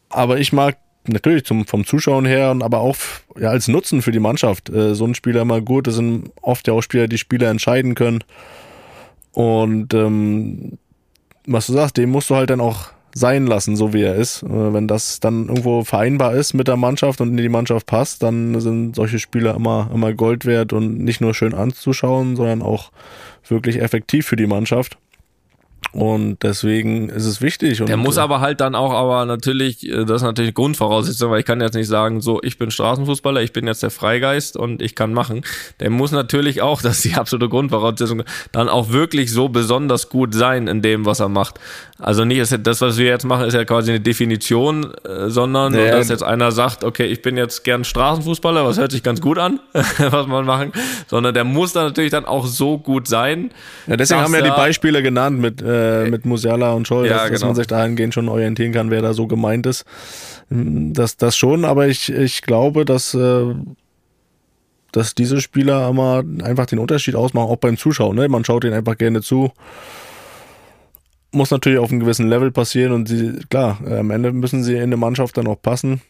Aber 0.09 0.39
ich 0.39 0.53
mag 0.53 0.77
natürlich 1.08 1.45
zum, 1.45 1.66
vom 1.66 1.86
Zuschauen 1.86 2.26
her 2.26 2.51
und 2.51 2.64
aber 2.64 2.80
auch 2.80 2.95
ja, 3.39 3.49
als 3.49 3.68
Nutzen 3.68 4.01
für 4.01 4.12
die 4.12 4.20
Mannschaft 4.20 4.70
äh, 4.70 4.95
so 4.95 5.06
ein 5.06 5.16
Spieler 5.16 5.41
immer 5.41 5.62
gut. 5.62 5.88
Das 5.88 5.95
sind 5.95 6.32
oft 6.41 6.68
ja 6.68 6.74
auch 6.74 6.82
Spieler, 6.82 7.08
die 7.08 7.18
Spieler 7.18 7.49
entscheiden 7.49 7.95
können. 7.95 8.24
Und 9.34 9.93
ähm, 9.93 10.78
was 11.45 11.68
du 11.68 11.74
sagst, 11.74 11.97
den 11.97 12.10
musst 12.10 12.30
du 12.30 12.36
halt 12.36 12.49
dann 12.49 12.62
auch 12.62 12.89
sein 13.16 13.45
lassen, 13.45 13.76
so 13.76 13.93
wie 13.93 14.01
er 14.01 14.16
ist. 14.16 14.43
Äh, 14.43 14.74
wenn 14.74 14.88
das 14.88 15.20
dann 15.20 15.47
irgendwo 15.47 15.84
vereinbar 15.84 16.34
ist 16.34 16.54
mit 16.54 16.68
der 16.68 16.78
Mannschaft 16.78 17.22
und 17.22 17.30
in 17.30 17.38
die 17.38 17.49
Mannschaft 17.49 17.86
passt, 17.86 18.24
dann 18.24 18.60
sind 18.60 18.95
solche 18.95 19.20
Spieler 19.20 19.56
immer, 19.56 19.89
immer 19.93 20.14
Gold 20.14 20.45
wert 20.45 20.74
und 20.74 20.99
nicht 20.99 21.22
nur 21.22 21.34
schön 21.34 21.54
anzuschauen, 21.54 22.36
sondern 22.36 22.62
auch 22.62 22.91
wirklich 23.47 23.82
effektiv 23.82 24.26
für 24.26 24.36
die 24.36 24.47
Mannschaft. 24.47 24.97
Und 25.91 26.41
deswegen 26.41 27.09
ist 27.09 27.25
es 27.25 27.41
wichtig. 27.41 27.81
Und 27.81 27.88
Der 27.88 27.97
muss 27.97 28.17
aber 28.17 28.39
halt 28.39 28.61
dann 28.61 28.73
auch, 28.73 28.91
aber 28.91 29.25
natürlich, 29.25 29.88
äh, 29.88 30.05
das 30.05 30.17
ist 30.17 30.23
natürlich 30.23 30.55
Grundvoraussetzung, 30.55 31.29
weil 31.29 31.41
ich 31.41 31.45
kann 31.45 31.61
jetzt 31.61 31.75
nicht 31.75 31.88
sagen, 31.88 32.19
so, 32.19 32.41
ich 32.41 32.57
bin 32.57 32.71
Straßenfußballer, 32.71 33.41
ich 33.41 33.53
bin 33.53 33.67
jetzt 33.67 33.84
der 33.84 33.91
Freigeist 33.91 34.57
und 34.57 34.81
ich 34.81 34.95
kann 34.95 35.13
machen. 35.13 35.41
Der 35.79 35.91
muss 35.91 36.11
natürlich 36.11 36.61
auch, 36.61 36.81
das 36.84 36.97
ist 36.97 37.05
die 37.05 37.13
absolute 37.13 37.49
Grundvoraussetzung, 37.49 38.23
dann 38.51 38.69
auch 38.69 38.89
wirklich 38.89 39.31
so 39.31 39.49
besonders 39.49 40.09
gut 40.09 40.34
sein 40.34 40.67
in 40.67 40.81
dem, 40.81 41.05
was 41.05 41.19
er 41.19 41.29
macht. 41.29 41.59
Also 41.99 42.25
nicht, 42.25 42.41
das, 42.65 42.81
was 42.81 42.97
wir 42.97 43.05
jetzt 43.05 43.23
machen, 43.23 43.45
ist 43.45 43.53
ja 43.53 43.63
quasi 43.63 43.91
eine 43.91 43.99
Definition, 43.99 44.93
äh, 45.05 45.29
sondern, 45.29 45.73
Ja, 45.75 45.91
dass 45.91 46.09
jetzt 46.09 46.23
einer 46.23 46.51
sagt, 46.51 46.84
okay, 46.84 47.05
ich 47.05 47.21
bin 47.21 47.38
jetzt 47.38 47.63
gern 47.63 47.84
Straßenfußballer, 47.84 48.65
was 48.65 48.79
hört 48.79 48.91
sich 48.91 49.03
ganz 49.03 49.21
gut 49.21 49.38
an, 49.38 49.59
was 49.73 50.27
man 50.27 50.45
machen, 50.45 50.71
sondern 51.07 51.36
der 51.36 51.43
muss 51.43 51.73
dann 51.73 51.86
natürlich 51.86 52.11
dann 52.11 52.25
auch 52.25 52.47
so 52.47 52.79
gut 52.79 53.07
sein. 53.07 53.51
Ja, 53.86 53.95
deswegen 53.95 54.21
haben 54.21 54.34
wir 54.34 54.39
ja 54.39 54.45
die 54.45 54.59
Beispiele 54.59 55.03
genannt 55.03 55.39
mit, 55.39 55.61
äh, 55.74 56.09
mit 56.09 56.26
Musiala 56.26 56.74
und 56.74 56.88
Scholl, 56.88 57.07
Ja, 57.07 57.13
dass, 57.13 57.21
dass 57.24 57.32
genau. 57.32 57.45
man 57.47 57.55
sich 57.55 57.67
dahingehend 57.67 58.13
schon 58.13 58.30
orientieren 58.30 58.71
kann, 58.71 58.91
wer 58.91 59.01
da 59.01 59.13
so 59.13 59.28
gemeint 59.28 59.65
ist. 59.65 59.86
Das, 60.49 61.17
das 61.17 61.36
schon, 61.36 61.65
aber 61.65 61.88
ich, 61.88 62.11
ich 62.11 62.41
glaube, 62.41 62.86
dass, 62.86 63.13
äh, 63.13 63.55
dass 64.91 65.15
diese 65.15 65.41
Spieler 65.41 65.89
immer 65.89 66.24
einfach 66.43 66.65
den 66.67 66.80
Unterschied 66.80 67.15
ausmachen, 67.15 67.49
auch 67.49 67.57
beim 67.57 67.78
Zuschauen. 67.78 68.15
Ne? 68.15 68.28
Man 68.30 68.45
schaut 68.45 68.63
ihnen 68.63 68.74
einfach 68.74 68.97
gerne 68.97 69.21
zu. 69.21 69.51
Muss 71.32 71.49
natürlich 71.49 71.80
auf 71.80 71.89
einem 71.89 71.99
gewissen 71.99 72.28
Level 72.30 72.51
passieren 72.51 72.91
und 72.91 73.07
sie, 73.07 73.39
klar, 73.49 73.80
äh, 73.88 73.97
am 73.97 74.11
Ende 74.11 74.32
müssen 74.32 74.63
sie 74.63 74.76
in 74.76 74.84
eine 74.84 74.97
Mannschaft 74.97 75.36
dann 75.38 75.47
auch 75.47 75.59
passen. 75.59 76.01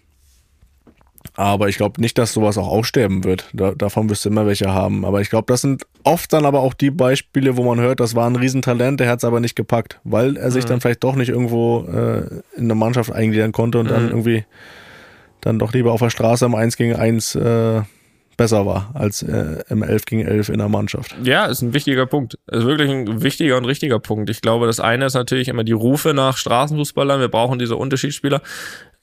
Aber 1.36 1.70
ich 1.70 1.78
glaube 1.78 2.00
nicht, 2.02 2.18
dass 2.18 2.34
sowas 2.34 2.58
auch 2.58 2.68
aussterben 2.68 3.24
wird. 3.24 3.50
Da, 3.54 3.72
davon 3.72 4.10
wirst 4.10 4.26
du 4.26 4.30
immer 4.30 4.46
welche 4.46 4.74
haben. 4.74 5.06
Aber 5.06 5.22
ich 5.22 5.30
glaube, 5.30 5.46
das 5.48 5.62
sind 5.62 5.84
oft 6.04 6.32
dann 6.32 6.46
aber 6.46 6.60
auch 6.60 6.74
die 6.74 6.92
Beispiele, 6.92 7.58
wo 7.58 7.64
man 7.64 7.80
hört, 7.80 8.00
das 8.00 8.16
war 8.16 8.30
ein 8.30 8.36
Riesentalent, 8.36 9.00
der 9.00 9.10
hat 9.10 9.20
es 9.20 9.26
aber 9.26 9.40
nicht 9.40 9.56
gepackt, 9.56 10.00
weil 10.04 10.38
er 10.38 10.52
sich 10.52 10.66
dann 10.66 10.82
vielleicht 10.82 11.04
doch 11.04 11.16
nicht 11.16 11.30
irgendwo 11.30 11.86
äh, 11.86 12.42
in 12.56 12.66
eine 12.66 12.76
Mannschaft 12.76 13.12
eingliedern 13.12 13.52
konnte 13.52 13.80
und 13.80 13.90
dann 13.90 14.10
irgendwie 14.10 14.46
dann 15.42 15.60
doch 15.60 15.74
lieber 15.74 15.92
auf 15.92 16.02
der 16.02 16.10
Straße 16.10 16.46
im 16.46 16.56
1 16.56 16.78
gegen 16.78 16.96
1 16.96 17.36
äh, 17.36 17.82
besser 18.38 18.66
war 18.66 18.92
als 18.94 19.22
äh, 19.24 19.64
im 19.70 19.84
11 19.84 20.06
gegen 20.06 20.26
11 20.26 20.50
in 20.50 20.58
der 20.58 20.70
Mannschaft. 20.70 21.16
Ja, 21.24 21.46
ist 21.46 21.62
ein 21.62 21.74
wichtiger 21.74 22.06
Punkt. 22.06 22.38
Ist 22.48 22.66
wirklich 22.66 22.90
ein 22.90 23.22
wichtiger 23.22 23.58
und 23.58 23.66
richtiger 23.66 24.00
Punkt. 24.00 24.30
Ich 24.30 24.42
glaube, 24.42 24.66
das 24.66 24.80
eine 24.80 25.06
ist 25.06 25.14
natürlich 25.14 25.48
immer 25.48 25.64
die 25.64 25.74
Rufe 25.74 26.14
nach 26.14 26.38
Straßenfußballern. 26.38 27.20
Wir 27.20 27.28
brauchen 27.28 27.60
diese 27.60 27.76
Unterschiedsspieler. 27.76 28.42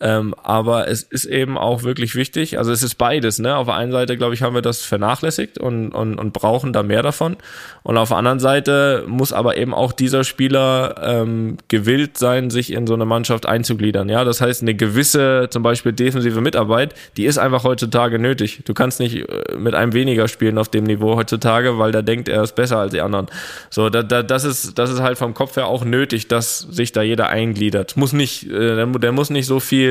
Ähm, 0.02 0.34
aber 0.42 0.88
es 0.88 1.02
ist 1.02 1.26
eben 1.26 1.58
auch 1.58 1.82
wirklich 1.82 2.14
wichtig. 2.14 2.56
Also 2.56 2.72
es 2.72 2.82
ist 2.82 2.94
beides. 2.94 3.38
Ne? 3.38 3.54
Auf 3.54 3.66
der 3.66 3.74
einen 3.74 3.92
Seite, 3.92 4.16
glaube 4.16 4.32
ich, 4.32 4.42
haben 4.42 4.54
wir 4.54 4.62
das 4.62 4.82
vernachlässigt 4.82 5.58
und, 5.58 5.90
und, 5.90 6.18
und 6.18 6.32
brauchen 6.32 6.72
da 6.72 6.82
mehr 6.82 7.02
davon. 7.02 7.36
Und 7.82 7.98
auf 7.98 8.08
der 8.08 8.16
anderen 8.16 8.40
Seite 8.40 9.04
muss 9.06 9.34
aber 9.34 9.58
eben 9.58 9.74
auch 9.74 9.92
dieser 9.92 10.24
Spieler 10.24 10.94
ähm, 11.02 11.58
gewillt 11.68 12.16
sein, 12.16 12.48
sich 12.48 12.72
in 12.72 12.86
so 12.86 12.94
eine 12.94 13.04
Mannschaft 13.04 13.44
einzugliedern. 13.44 14.08
Ja, 14.08 14.24
das 14.24 14.40
heißt, 14.40 14.62
eine 14.62 14.74
gewisse, 14.74 15.48
zum 15.50 15.62
Beispiel 15.62 15.92
defensive 15.92 16.40
Mitarbeit, 16.40 16.94
die 17.18 17.26
ist 17.26 17.36
einfach 17.36 17.64
heutzutage 17.64 18.18
nötig. 18.18 18.62
Du 18.64 18.72
kannst 18.72 19.00
nicht 19.00 19.28
äh, 19.28 19.54
mit 19.58 19.74
einem 19.74 19.92
weniger 19.92 20.28
spielen 20.28 20.56
auf 20.56 20.70
dem 20.70 20.84
Niveau 20.84 21.16
heutzutage, 21.16 21.78
weil 21.78 21.92
der 21.92 22.02
denkt, 22.02 22.30
er 22.30 22.42
ist 22.42 22.54
besser 22.54 22.78
als 22.78 22.92
die 22.92 23.02
anderen. 23.02 23.26
So, 23.68 23.90
da, 23.90 24.02
da, 24.02 24.22
das 24.22 24.44
ist, 24.44 24.78
das 24.78 24.90
ist 24.90 25.00
halt 25.00 25.18
vom 25.18 25.34
Kopf 25.34 25.56
her 25.56 25.66
auch 25.66 25.84
nötig, 25.84 26.28
dass 26.28 26.60
sich 26.60 26.92
da 26.92 27.02
jeder 27.02 27.28
eingliedert. 27.28 27.98
Muss 27.98 28.14
nicht, 28.14 28.46
äh, 28.46 28.76
der, 28.76 28.86
der 28.86 29.12
muss 29.12 29.28
nicht 29.28 29.46
so 29.46 29.60
viel 29.60 29.89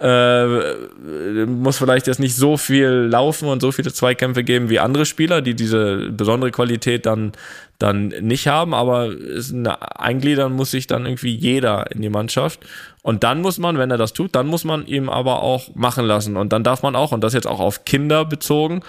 äh, 0.00 1.44
muss 1.46 1.76
vielleicht 1.76 2.06
jetzt 2.06 2.20
nicht 2.20 2.34
so 2.34 2.56
viel 2.56 2.88
laufen 2.88 3.48
und 3.48 3.60
so 3.60 3.70
viele 3.70 3.92
Zweikämpfe 3.92 4.44
geben 4.44 4.70
wie 4.70 4.78
andere 4.78 5.04
Spieler, 5.04 5.42
die 5.42 5.54
diese 5.54 6.10
besondere 6.10 6.50
Qualität 6.50 7.04
dann, 7.04 7.32
dann 7.78 8.08
nicht 8.08 8.48
haben, 8.48 8.72
aber 8.72 9.12
eingliedern 9.96 10.52
muss 10.52 10.70
sich 10.70 10.86
dann 10.86 11.04
irgendwie 11.04 11.34
jeder 11.34 11.90
in 11.90 12.00
die 12.00 12.08
Mannschaft. 12.08 12.60
Und 13.02 13.24
dann 13.24 13.42
muss 13.42 13.58
man, 13.58 13.76
wenn 13.76 13.90
er 13.90 13.98
das 13.98 14.14
tut, 14.14 14.34
dann 14.34 14.46
muss 14.46 14.64
man 14.64 14.86
ihm 14.86 15.10
aber 15.10 15.42
auch 15.42 15.74
machen 15.74 16.06
lassen. 16.06 16.36
Und 16.38 16.52
dann 16.54 16.64
darf 16.64 16.82
man 16.82 16.96
auch, 16.96 17.12
und 17.12 17.22
das 17.22 17.34
jetzt 17.34 17.46
auch 17.46 17.60
auf 17.60 17.84
Kinder 17.84 18.24
bezogen, 18.24 18.80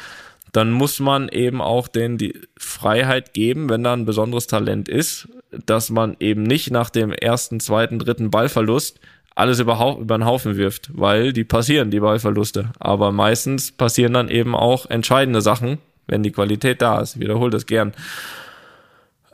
dann 0.54 0.72
muss 0.72 1.00
man 1.00 1.28
eben 1.30 1.62
auch 1.62 1.88
denen 1.90 2.18
die 2.18 2.40
Freiheit 2.58 3.34
geben, 3.34 3.70
wenn 3.70 3.84
da 3.84 3.94
ein 3.94 4.06
besonderes 4.06 4.48
Talent 4.48 4.88
ist, 4.88 5.28
dass 5.66 5.90
man 5.90 6.16
eben 6.20 6.44
nicht 6.44 6.72
nach 6.72 6.90
dem 6.90 7.12
ersten, 7.12 7.60
zweiten, 7.60 8.00
dritten 8.00 8.32
Ballverlust 8.32 9.00
alles 9.42 9.60
überhaupt 9.60 10.00
über 10.00 10.18
den 10.18 10.26
Haufen 10.26 10.56
wirft, 10.56 10.92
weil 10.94 11.34
die 11.34 11.44
passieren, 11.44 11.90
die 11.90 12.00
Ballverluste. 12.00 12.72
Aber 12.80 13.12
meistens 13.12 13.72
passieren 13.72 14.14
dann 14.14 14.30
eben 14.30 14.56
auch 14.56 14.86
entscheidende 14.86 15.42
Sachen, 15.42 15.80
wenn 16.06 16.22
die 16.22 16.32
Qualität 16.32 16.82
da 16.82 17.02
ist. 17.02 17.16
Ich 17.16 17.22
wiederhole 17.22 17.50
das 17.50 17.66
gern. 17.66 17.94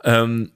Ähm, 0.04 0.50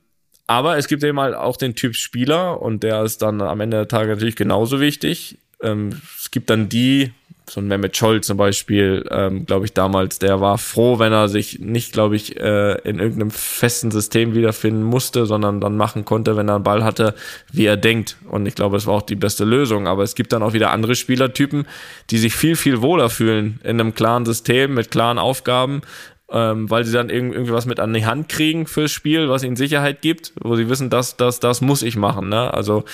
aber 0.46 0.78
es 0.78 0.88
gibt 0.88 1.04
eben 1.04 1.20
halt 1.20 1.34
auch 1.34 1.58
den 1.58 1.74
Typ 1.74 1.94
Spieler 1.96 2.62
und 2.62 2.82
der 2.82 3.02
ist 3.02 3.20
dann 3.20 3.42
am 3.42 3.60
Ende 3.60 3.76
der 3.76 3.88
Tage 3.88 4.08
natürlich 4.08 4.36
genauso 4.36 4.80
wichtig. 4.80 5.36
Ähm, 5.62 6.00
es 6.18 6.30
gibt 6.30 6.48
dann 6.48 6.70
die, 6.70 7.12
so 7.48 7.60
ein 7.60 7.66
Mehmet 7.66 7.96
Scholl 7.96 8.20
zum 8.20 8.36
Beispiel, 8.36 9.04
ähm, 9.10 9.46
glaube 9.46 9.64
ich 9.64 9.72
damals, 9.72 10.18
der 10.18 10.40
war 10.40 10.58
froh, 10.58 10.98
wenn 10.98 11.12
er 11.12 11.28
sich 11.28 11.58
nicht, 11.58 11.92
glaube 11.92 12.16
ich, 12.16 12.38
äh, 12.40 12.78
in 12.88 12.98
irgendeinem 12.98 13.30
festen 13.30 13.90
System 13.90 14.34
wiederfinden 14.34 14.82
musste, 14.82 15.26
sondern 15.26 15.60
dann 15.60 15.76
machen 15.76 16.04
konnte, 16.04 16.36
wenn 16.36 16.48
er 16.48 16.56
einen 16.56 16.64
Ball 16.64 16.84
hatte, 16.84 17.14
wie 17.52 17.66
er 17.66 17.76
denkt. 17.76 18.16
Und 18.28 18.46
ich 18.46 18.54
glaube, 18.54 18.76
es 18.76 18.86
war 18.86 18.94
auch 18.94 19.02
die 19.02 19.16
beste 19.16 19.44
Lösung. 19.44 19.86
Aber 19.86 20.02
es 20.02 20.14
gibt 20.14 20.32
dann 20.32 20.42
auch 20.42 20.52
wieder 20.52 20.70
andere 20.70 20.94
Spielertypen, 20.94 21.66
die 22.10 22.18
sich 22.18 22.34
viel, 22.34 22.56
viel 22.56 22.80
wohler 22.80 23.10
fühlen 23.10 23.60
in 23.64 23.80
einem 23.80 23.94
klaren 23.94 24.24
System 24.24 24.74
mit 24.74 24.90
klaren 24.90 25.18
Aufgaben, 25.18 25.82
ähm, 26.30 26.70
weil 26.70 26.84
sie 26.84 26.92
dann 26.92 27.10
irg 27.10 27.32
irgendwie 27.32 27.52
was 27.52 27.66
mit 27.66 27.80
an 27.80 27.92
die 27.92 28.06
Hand 28.06 28.28
kriegen 28.28 28.66
fürs 28.66 28.92
Spiel, 28.92 29.28
was 29.28 29.42
ihnen 29.42 29.56
Sicherheit 29.56 30.00
gibt, 30.00 30.32
wo 30.40 30.56
sie 30.56 30.68
wissen, 30.68 30.90
das, 30.90 31.16
das, 31.16 31.40
das 31.40 31.60
muss 31.60 31.82
ich 31.82 31.96
machen. 31.96 32.28
Ne? 32.28 32.54
Also 32.54 32.84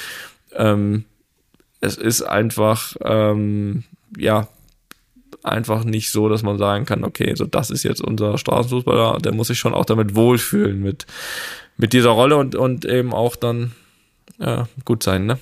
ähm, 0.55 1.05
es 1.81 1.97
ist 1.97 2.23
einfach, 2.23 2.97
ähm, 3.05 3.85
ja, 4.17 4.49
einfach 5.43 5.85
nicht 5.85 6.11
so, 6.11 6.29
dass 6.29 6.43
man 6.43 6.59
sagen 6.59 6.85
kann, 6.85 7.05
okay, 7.05 7.35
so 7.35 7.45
das 7.45 7.71
ist 7.71 7.83
jetzt 7.83 8.01
unser 8.01 8.39
Straßenfußballer, 8.39 9.19
der 9.19 9.35
muss 9.35 9.49
sich 9.49 9.59
schon 9.59 9.75
auch 9.75 9.85
damit 9.85 10.15
wohlfühlen 10.15 10.81
mit, 10.83 11.07
mit 11.77 11.93
dieser 11.93 12.11
Rolle 12.11 12.37
und, 12.37 12.55
und 12.55 12.85
eben 12.85 13.13
auch 13.13 13.37
dann 13.37 13.73
ja, 14.39 14.69
gut 14.85 15.03
sein, 15.03 15.27
ne? 15.27 15.39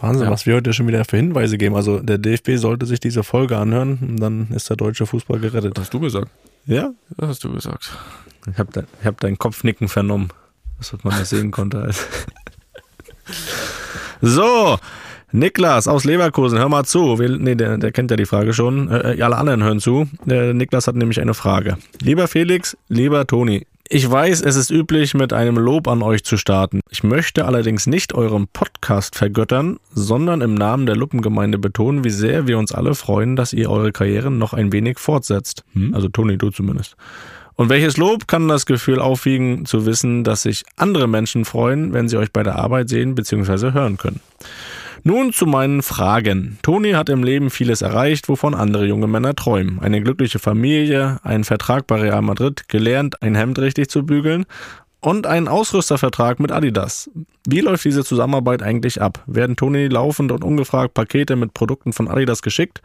Wahnsinn, 0.00 0.26
Ja. 0.26 0.30
was 0.30 0.46
wir 0.46 0.54
heute 0.54 0.72
schon 0.72 0.88
wieder 0.88 1.04
für 1.04 1.18
Hinweise 1.18 1.58
geben. 1.58 1.76
Also 1.76 2.00
der 2.00 2.16
DFB 2.16 2.52
sollte 2.56 2.86
sich 2.86 3.00
diese 3.00 3.22
Folge 3.22 3.58
anhören 3.58 3.98
und 4.00 4.16
dann 4.16 4.48
ist 4.52 4.70
der 4.70 4.76
deutsche 4.76 5.04
Fußball 5.04 5.38
gerettet. 5.40 5.76
Das 5.76 5.84
hast 5.84 5.94
du 5.94 6.00
gesagt. 6.00 6.28
Ja, 6.66 6.92
Das 7.18 7.28
hast 7.28 7.44
du 7.44 7.52
gesagt. 7.52 7.90
ich 8.50 8.58
habe 8.58 8.72
de 8.72 8.84
ich 9.00 9.06
hab 9.06 9.20
dein 9.20 9.38
Kopfnicken 9.38 9.88
vernommen, 9.88 10.28
das 10.78 10.92
man 11.02 11.18
das 11.18 11.30
sehen 11.30 11.50
konnte. 11.50 11.90
so, 14.22 14.78
Niklas 15.32 15.86
aus 15.86 16.04
Leverkusen, 16.04 16.58
hör 16.58 16.68
mal 16.68 16.84
zu. 16.84 17.18
Wir, 17.18 17.28
nee, 17.28 17.54
der, 17.54 17.78
der 17.78 17.92
kennt 17.92 18.10
ja 18.10 18.16
die 18.16 18.26
Frage 18.26 18.52
schon. 18.52 18.90
Äh, 18.90 19.20
alle 19.20 19.36
anderen 19.36 19.62
hören 19.62 19.80
zu. 19.80 20.08
Der 20.24 20.54
Niklas 20.54 20.86
hat 20.86 20.96
nämlich 20.96 21.20
eine 21.20 21.34
Frage. 21.34 21.76
Lieber 22.00 22.26
Felix, 22.28 22.76
lieber 22.88 23.26
Toni, 23.26 23.66
ich 23.92 24.08
weiß, 24.08 24.42
es 24.42 24.54
ist 24.54 24.70
üblich, 24.70 25.14
mit 25.14 25.32
einem 25.32 25.56
Lob 25.56 25.88
an 25.88 26.02
euch 26.02 26.22
zu 26.22 26.36
starten. 26.36 26.78
Ich 26.90 27.02
möchte 27.02 27.44
allerdings 27.44 27.88
nicht 27.88 28.14
euren 28.14 28.46
Podcast 28.46 29.16
vergöttern, 29.16 29.78
sondern 29.92 30.42
im 30.42 30.54
Namen 30.54 30.86
der 30.86 30.94
Luppengemeinde 30.94 31.58
betonen, 31.58 32.04
wie 32.04 32.10
sehr 32.10 32.46
wir 32.46 32.56
uns 32.56 32.70
alle 32.70 32.94
freuen, 32.94 33.34
dass 33.34 33.52
ihr 33.52 33.68
eure 33.68 33.90
Karrieren 33.90 34.38
noch 34.38 34.52
ein 34.52 34.72
wenig 34.72 35.00
fortsetzt. 35.00 35.64
Also 35.92 36.08
Toni, 36.08 36.38
du 36.38 36.50
zumindest. 36.50 36.96
Und 37.56 37.68
welches 37.68 37.96
Lob 37.96 38.28
kann 38.28 38.46
das 38.46 38.64
Gefühl 38.64 39.00
aufwiegen, 39.00 39.66
zu 39.66 39.84
wissen, 39.86 40.22
dass 40.22 40.42
sich 40.42 40.62
andere 40.76 41.08
Menschen 41.08 41.44
freuen, 41.44 41.92
wenn 41.92 42.08
sie 42.08 42.16
euch 42.16 42.32
bei 42.32 42.44
der 42.44 42.56
Arbeit 42.60 42.88
sehen 42.88 43.16
bzw. 43.16 43.72
hören 43.72 43.96
können? 43.96 44.20
Nun 45.02 45.32
zu 45.32 45.46
meinen 45.46 45.82
Fragen. 45.82 46.58
Toni 46.62 46.92
hat 46.92 47.08
im 47.08 47.22
Leben 47.22 47.48
vieles 47.48 47.80
erreicht, 47.80 48.28
wovon 48.28 48.54
andere 48.54 48.86
junge 48.86 49.06
Männer 49.06 49.34
träumen. 49.34 49.78
Eine 49.80 50.02
glückliche 50.02 50.38
Familie, 50.38 51.20
einen 51.22 51.44
Vertrag 51.44 51.86
bei 51.86 52.00
Real 52.00 52.20
Madrid, 52.20 52.68
gelernt, 52.68 53.22
ein 53.22 53.34
Hemd 53.34 53.58
richtig 53.58 53.88
zu 53.88 54.04
bügeln 54.04 54.44
und 55.00 55.26
einen 55.26 55.48
Ausrüstervertrag 55.48 56.38
mit 56.38 56.52
Adidas. 56.52 57.10
Wie 57.46 57.60
läuft 57.60 57.84
diese 57.86 58.04
Zusammenarbeit 58.04 58.62
eigentlich 58.62 59.00
ab? 59.00 59.22
Werden 59.26 59.56
Toni 59.56 59.88
laufend 59.88 60.32
und 60.32 60.44
ungefragt 60.44 60.92
Pakete 60.92 61.34
mit 61.36 61.54
Produkten 61.54 61.94
von 61.94 62.08
Adidas 62.08 62.42
geschickt? 62.42 62.82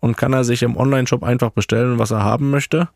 Und 0.00 0.16
kann 0.16 0.32
er 0.32 0.44
sich 0.44 0.62
im 0.62 0.76
Onlineshop 0.76 1.24
einfach 1.24 1.50
bestellen, 1.50 1.98
was 1.98 2.12
er 2.12 2.22
haben 2.22 2.50
möchte? 2.50 2.88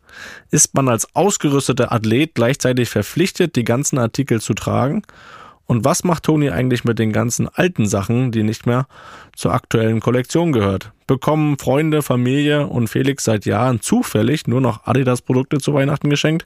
Ist 0.51 0.73
man 0.73 0.87
als 0.87 1.15
ausgerüsteter 1.15 1.91
Athlet 1.91 2.33
gleichzeitig 2.33 2.89
verpflichtet, 2.89 3.55
die 3.57 3.65
ganzen 3.65 3.97
Artikel 3.97 4.39
zu 4.39 4.53
tragen? 4.53 5.03
Und 5.65 5.85
was 5.85 6.03
macht 6.03 6.23
Toni 6.23 6.49
eigentlich 6.49 6.83
mit 6.83 6.99
den 6.99 7.13
ganzen 7.13 7.47
alten 7.47 7.85
Sachen, 7.85 8.31
die 8.31 8.43
nicht 8.43 8.65
mehr 8.65 8.85
zur 9.35 9.53
aktuellen 9.53 10.01
Kollektion 10.01 10.51
gehört? 10.51 10.91
Bekommen 11.07 11.57
Freunde, 11.57 12.01
Familie 12.01 12.67
und 12.67 12.87
Felix 12.87 13.23
seit 13.23 13.45
Jahren 13.45 13.81
zufällig 13.81 14.47
nur 14.47 14.61
noch 14.61 14.85
Adidas-Produkte 14.85 15.59
zu 15.59 15.73
Weihnachten 15.73 16.09
geschenkt? 16.09 16.45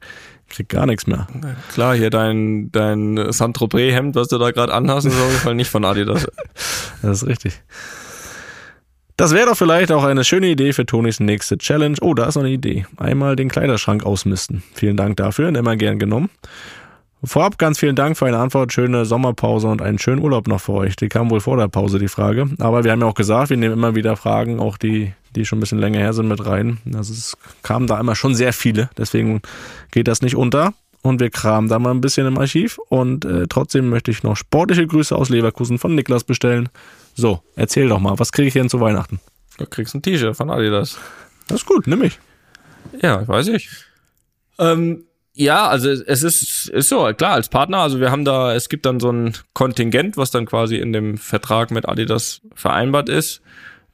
Kriegt 0.49 0.69
gar 0.69 0.85
nichts 0.85 1.07
mehr. 1.07 1.27
Klar, 1.73 1.95
hier 1.95 2.09
dein, 2.09 2.71
dein 2.71 3.31
Saint-Tropez-Hemd, 3.31 4.15
was 4.15 4.27
du 4.27 4.37
da 4.37 4.51
gerade 4.51 4.73
anhast, 4.73 5.07
ist 5.07 5.13
auf 5.13 5.27
jeden 5.27 5.39
Fall 5.41 5.55
nicht 5.55 5.69
von 5.69 5.83
Adidas. 5.83 6.27
Das 7.01 7.23
ist 7.23 7.27
richtig. 7.27 7.61
Das 9.17 9.33
wäre 9.33 9.47
doch 9.47 9.57
vielleicht 9.57 9.91
auch 9.91 10.03
eine 10.03 10.23
schöne 10.23 10.47
Idee 10.47 10.73
für 10.73 10.85
Tonis 10.85 11.19
nächste 11.19 11.57
Challenge. 11.57 11.97
Oh, 12.01 12.13
da 12.13 12.27
ist 12.27 12.35
noch 12.35 12.43
eine 12.43 12.51
Idee. 12.51 12.85
Einmal 12.97 13.35
den 13.35 13.49
Kleiderschrank 13.49 14.05
ausmisten. 14.05 14.61
Vielen 14.75 14.95
Dank 14.95 15.17
dafür 15.17 15.49
immer 15.49 15.75
gern 15.75 15.97
genommen. 15.97 16.29
Vorab 17.23 17.57
ganz 17.57 17.79
vielen 17.79 17.95
Dank 17.95 18.15
für 18.15 18.27
eine 18.27 18.37
Antwort, 18.37 18.71
schöne 18.71 19.05
Sommerpause 19.05 19.67
und 19.67 19.81
einen 19.81 19.97
schönen 19.97 20.21
Urlaub 20.21 20.47
noch 20.47 20.61
für 20.61 20.73
euch. 20.73 20.95
Die 20.95 21.09
kam 21.09 21.31
wohl 21.31 21.39
vor 21.39 21.57
der 21.57 21.67
Pause, 21.67 21.97
die 21.97 22.07
Frage. 22.07 22.47
Aber 22.59 22.83
wir 22.83 22.91
haben 22.91 23.01
ja 23.01 23.07
auch 23.07 23.15
gesagt, 23.15 23.49
wir 23.49 23.57
nehmen 23.57 23.73
immer 23.73 23.95
wieder 23.95 24.15
Fragen, 24.15 24.59
auch 24.59 24.77
die, 24.77 25.13
die 25.35 25.45
schon 25.45 25.57
ein 25.57 25.61
bisschen 25.61 25.79
länger 25.79 25.99
her 25.99 26.13
sind, 26.13 26.27
mit 26.27 26.45
rein. 26.45 26.77
Also 26.93 27.13
es 27.13 27.35
kamen 27.63 27.87
da 27.87 27.99
immer 27.99 28.15
schon 28.15 28.35
sehr 28.35 28.53
viele, 28.53 28.89
deswegen 28.97 29.41
geht 29.91 30.07
das 30.07 30.21
nicht 30.21 30.35
unter. 30.35 30.73
Und 31.01 31.19
wir 31.19 31.29
kramen 31.29 31.69
da 31.69 31.79
mal 31.79 31.91
ein 31.91 32.01
bisschen 32.01 32.27
im 32.27 32.37
Archiv. 32.37 32.79
Und 32.89 33.25
äh, 33.25 33.47
trotzdem 33.47 33.89
möchte 33.89 34.11
ich 34.11 34.23
noch 34.23 34.35
sportliche 34.35 34.85
Grüße 34.85 35.15
aus 35.15 35.29
Leverkusen 35.29 35.79
von 35.79 35.95
Niklas 35.95 36.23
bestellen. 36.23 36.69
So, 37.15 37.41
erzähl 37.55 37.87
doch 37.87 37.99
mal, 37.99 38.19
was 38.19 38.31
kriege 38.31 38.47
ich 38.47 38.53
denn 38.53 38.69
zu 38.69 38.79
Weihnachten? 38.79 39.19
Du 39.57 39.65
kriegst 39.65 39.95
ein 39.95 40.01
T-Shirt 40.01 40.35
von 40.35 40.51
Adidas. 40.51 40.99
Das 41.47 41.61
ist 41.61 41.65
gut, 41.65 41.87
nimm 41.87 42.03
ich. 42.03 42.19
Ja, 43.01 43.27
weiß 43.27 43.47
ich. 43.49 43.69
Ähm, 44.59 45.06
ja, 45.37 45.67
also 45.67 45.89
es 45.89 46.23
ist, 46.23 46.67
ist 46.69 46.89
so, 46.89 47.11
klar, 47.15 47.33
als 47.33 47.49
Partner, 47.49 47.77
also 47.77 47.99
wir 47.99 48.09
haben 48.11 48.25
da, 48.25 48.55
es 48.55 48.69
gibt 48.69 48.85
dann 48.85 48.99
so 48.99 49.11
ein 49.11 49.33
Kontingent, 49.53 50.17
was 50.17 50.31
dann 50.31 50.45
quasi 50.45 50.77
in 50.77 50.93
dem 50.93 51.17
Vertrag 51.17 51.69
mit 51.71 51.87
Adidas 51.87 52.41
vereinbart 52.55 53.07
ist. 53.07 53.41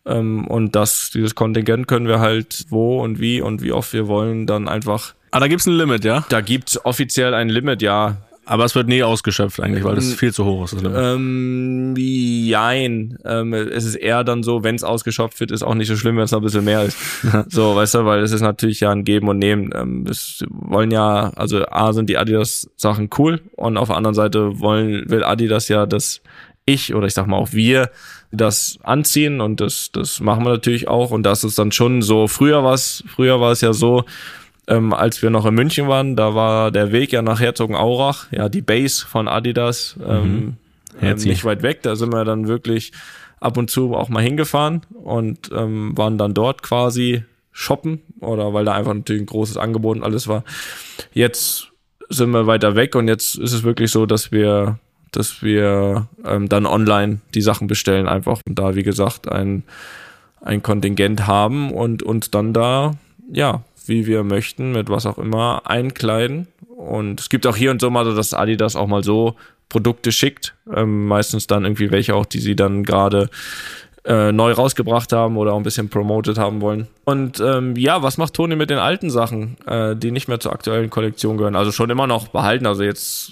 Ähm, 0.05 0.47
und 0.47 0.75
das, 0.75 1.11
dieses 1.13 1.35
Kontingent 1.35 1.87
können 1.87 2.07
wir 2.07 2.19
halt 2.19 2.65
wo 2.69 3.01
und 3.01 3.19
wie 3.19 3.41
und 3.41 3.61
wie 3.61 3.73
oft 3.73 3.91
wir 3.93 4.07
wollen 4.07 4.47
dann 4.47 4.67
einfach, 4.67 5.13
Ah, 5.31 5.39
da 5.39 5.47
gibt's 5.47 5.65
ein 5.65 5.75
Limit, 5.75 6.05
ja? 6.05 6.25
da 6.29 6.41
gibt's 6.41 6.83
offiziell 6.85 7.33
ein 7.33 7.49
Limit, 7.49 7.81
ja. 7.81 8.17
Aber 8.45 8.65
es 8.65 8.75
wird 8.75 8.89
nie 8.89 9.03
ausgeschöpft 9.03 9.61
eigentlich, 9.61 9.83
weil 9.85 9.95
das 9.95 10.13
viel 10.13 10.33
zu 10.33 10.43
hoch 10.43 10.65
ist. 10.65 10.75
Ähm, 10.83 11.93
jein. 11.97 13.17
Ähm, 13.23 13.53
es 13.53 13.85
ist 13.85 13.95
eher 13.95 14.23
dann 14.25 14.43
so, 14.43 14.63
wenn 14.63 14.75
es 14.75 14.83
ausgeschöpft 14.83 15.39
wird, 15.39 15.51
ist 15.51 15.63
auch 15.63 15.75
nicht 15.75 15.87
so 15.87 15.95
schlimm, 15.95 16.17
wenn 16.17 16.25
es 16.25 16.31
noch 16.31 16.39
ein 16.39 16.43
bisschen 16.43 16.65
mehr 16.65 16.83
ist. 16.83 16.97
so, 17.47 17.75
weißt 17.75 17.95
du, 17.95 18.05
weil 18.05 18.21
es 18.21 18.33
ist 18.33 18.41
natürlich 18.41 18.81
ja 18.81 18.91
ein 18.91 19.05
Geben 19.05 19.29
und 19.29 19.39
Nehmen. 19.39 19.71
Ähm, 19.73 20.05
es 20.09 20.43
wollen 20.49 20.91
ja, 20.91 21.31
also 21.35 21.65
A 21.67 21.93
sind 21.93 22.09
die 22.09 22.17
Adidas-Sachen 22.17 23.09
cool 23.17 23.39
und 23.55 23.77
auf 23.77 23.87
der 23.87 23.97
anderen 23.97 24.15
Seite 24.15 24.59
wollen, 24.59 25.09
will 25.09 25.23
Adidas 25.23 25.69
ja, 25.69 25.85
dass 25.85 26.21
ich 26.65 26.93
oder 26.93 27.07
ich 27.07 27.13
sag 27.13 27.27
mal 27.27 27.37
auch 27.37 27.53
wir 27.53 27.89
das 28.31 28.79
anziehen 28.83 29.41
und 29.41 29.61
das, 29.61 29.91
das 29.91 30.19
machen 30.19 30.43
wir 30.43 30.51
natürlich 30.51 30.87
auch 30.87 31.11
und 31.11 31.23
das 31.23 31.43
ist 31.43 31.59
dann 31.59 31.71
schon 31.71 32.01
so, 32.01 32.27
früher 32.27 32.63
war 32.63 32.73
es, 32.73 33.03
früher 33.07 33.39
war 33.39 33.51
es 33.51 33.61
ja 33.61 33.73
so, 33.73 34.05
ähm, 34.67 34.93
als 34.93 35.21
wir 35.21 35.29
noch 35.29 35.45
in 35.45 35.55
München 35.55 35.87
waren, 35.87 36.15
da 36.15 36.35
war 36.35 36.71
der 36.71 36.91
Weg 36.91 37.11
ja 37.11 37.21
nach 37.21 37.39
Herzogenaurach, 37.39 38.31
ja, 38.31 38.49
die 38.49 38.61
Base 38.61 39.05
von 39.05 39.27
Adidas, 39.27 39.97
ähm, 40.05 40.09
ähm, 40.09 40.57
Herzi. 40.99 41.27
nicht 41.27 41.43
weit 41.43 41.63
weg. 41.63 41.81
Da 41.83 41.95
sind 41.95 42.13
wir 42.13 42.23
dann 42.23 42.47
wirklich 42.47 42.91
ab 43.39 43.57
und 43.57 43.69
zu 43.69 43.93
auch 43.93 44.09
mal 44.09 44.23
hingefahren 44.23 44.81
und 44.93 45.51
ähm, 45.53 45.97
waren 45.97 46.17
dann 46.17 46.33
dort 46.33 46.63
quasi 46.63 47.23
shoppen 47.51 48.01
oder 48.19 48.53
weil 48.53 48.65
da 48.65 48.73
einfach 48.73 48.93
natürlich 48.93 49.21
ein 49.21 49.27
großes 49.27 49.57
Angebot 49.57 49.97
und 49.97 50.03
alles 50.03 50.27
war. 50.27 50.43
Jetzt 51.13 51.67
sind 52.09 52.31
wir 52.31 52.47
weiter 52.47 52.75
weg 52.75 52.95
und 52.95 53.07
jetzt 53.07 53.35
ist 53.35 53.53
es 53.53 53.63
wirklich 53.63 53.91
so, 53.91 54.05
dass 54.05 54.31
wir 54.31 54.79
dass 55.11 55.43
wir 55.43 56.07
ähm, 56.25 56.49
dann 56.49 56.65
online 56.65 57.19
die 57.35 57.41
Sachen 57.41 57.67
bestellen 57.67 58.07
einfach 58.07 58.41
und 58.47 58.57
da 58.57 58.75
wie 58.75 58.83
gesagt 58.83 59.31
ein 59.31 59.63
ein 60.41 60.63
Kontingent 60.63 61.27
haben 61.27 61.71
und 61.71 62.01
uns 62.01 62.31
dann 62.31 62.53
da 62.53 62.93
ja 63.31 63.63
wie 63.87 64.07
wir 64.07 64.23
möchten 64.23 64.71
mit 64.71 64.89
was 64.89 65.05
auch 65.05 65.17
immer 65.17 65.63
einkleiden 65.65 66.47
und 66.75 67.19
es 67.19 67.29
gibt 67.29 67.47
auch 67.47 67.55
hier 67.55 67.71
und 67.71 67.81
so 67.81 67.89
mal 67.89 68.05
so, 68.05 68.15
dass 68.15 68.33
Adidas 68.33 68.75
auch 68.75 68.87
mal 68.87 69.03
so 69.03 69.35
Produkte 69.69 70.11
schickt, 70.11 70.53
ähm, 70.73 71.07
meistens 71.07 71.47
dann 71.47 71.65
irgendwie 71.65 71.91
welche 71.91 72.15
auch, 72.15 72.25
die 72.25 72.39
sie 72.39 72.55
dann 72.55 72.83
gerade 72.83 73.29
äh, 74.05 74.31
neu 74.31 74.51
rausgebracht 74.51 75.13
haben 75.13 75.37
oder 75.37 75.53
auch 75.53 75.57
ein 75.57 75.63
bisschen 75.63 75.89
promoted 75.89 76.37
haben 76.37 76.61
wollen. 76.61 76.87
Und 77.05 77.39
ähm, 77.39 77.75
ja, 77.75 78.03
was 78.03 78.17
macht 78.17 78.33
Toni 78.33 78.55
mit 78.55 78.69
den 78.69 78.77
alten 78.77 79.09
Sachen, 79.09 79.57
äh, 79.65 79.95
die 79.95 80.11
nicht 80.11 80.27
mehr 80.27 80.39
zur 80.39 80.51
aktuellen 80.51 80.89
Kollektion 80.89 81.37
gehören? 81.37 81.55
Also 81.55 81.71
schon 81.71 81.89
immer 81.89 82.05
noch 82.05 82.27
behalten. 82.27 82.65
Also 82.65 82.83
jetzt 82.83 83.31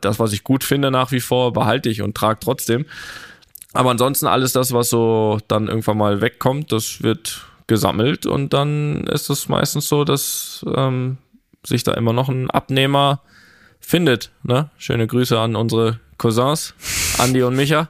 das, 0.00 0.18
was 0.18 0.32
ich 0.32 0.42
gut 0.42 0.64
finde 0.64 0.90
nach 0.90 1.12
wie 1.12 1.20
vor, 1.20 1.52
behalte 1.52 1.90
ich 1.90 2.02
und 2.02 2.16
trage 2.16 2.40
trotzdem. 2.40 2.86
Aber 3.72 3.90
ansonsten 3.90 4.26
alles 4.26 4.52
das, 4.52 4.72
was 4.72 4.88
so 4.88 5.38
dann 5.48 5.68
irgendwann 5.68 5.98
mal 5.98 6.20
wegkommt, 6.20 6.72
das 6.72 7.02
wird 7.02 7.46
gesammelt 7.70 8.26
und 8.26 8.52
dann 8.52 9.04
ist 9.04 9.30
es 9.30 9.48
meistens 9.48 9.88
so, 9.88 10.02
dass 10.02 10.66
ähm, 10.74 11.18
sich 11.64 11.84
da 11.84 11.94
immer 11.94 12.12
noch 12.12 12.28
ein 12.28 12.50
Abnehmer 12.50 13.20
findet. 13.78 14.32
Ne? 14.42 14.70
Schöne 14.76 15.06
Grüße 15.06 15.38
an 15.38 15.54
unsere 15.54 16.00
Cousins, 16.18 16.74
Andi 17.18 17.44
und 17.44 17.54
Micha. 17.54 17.88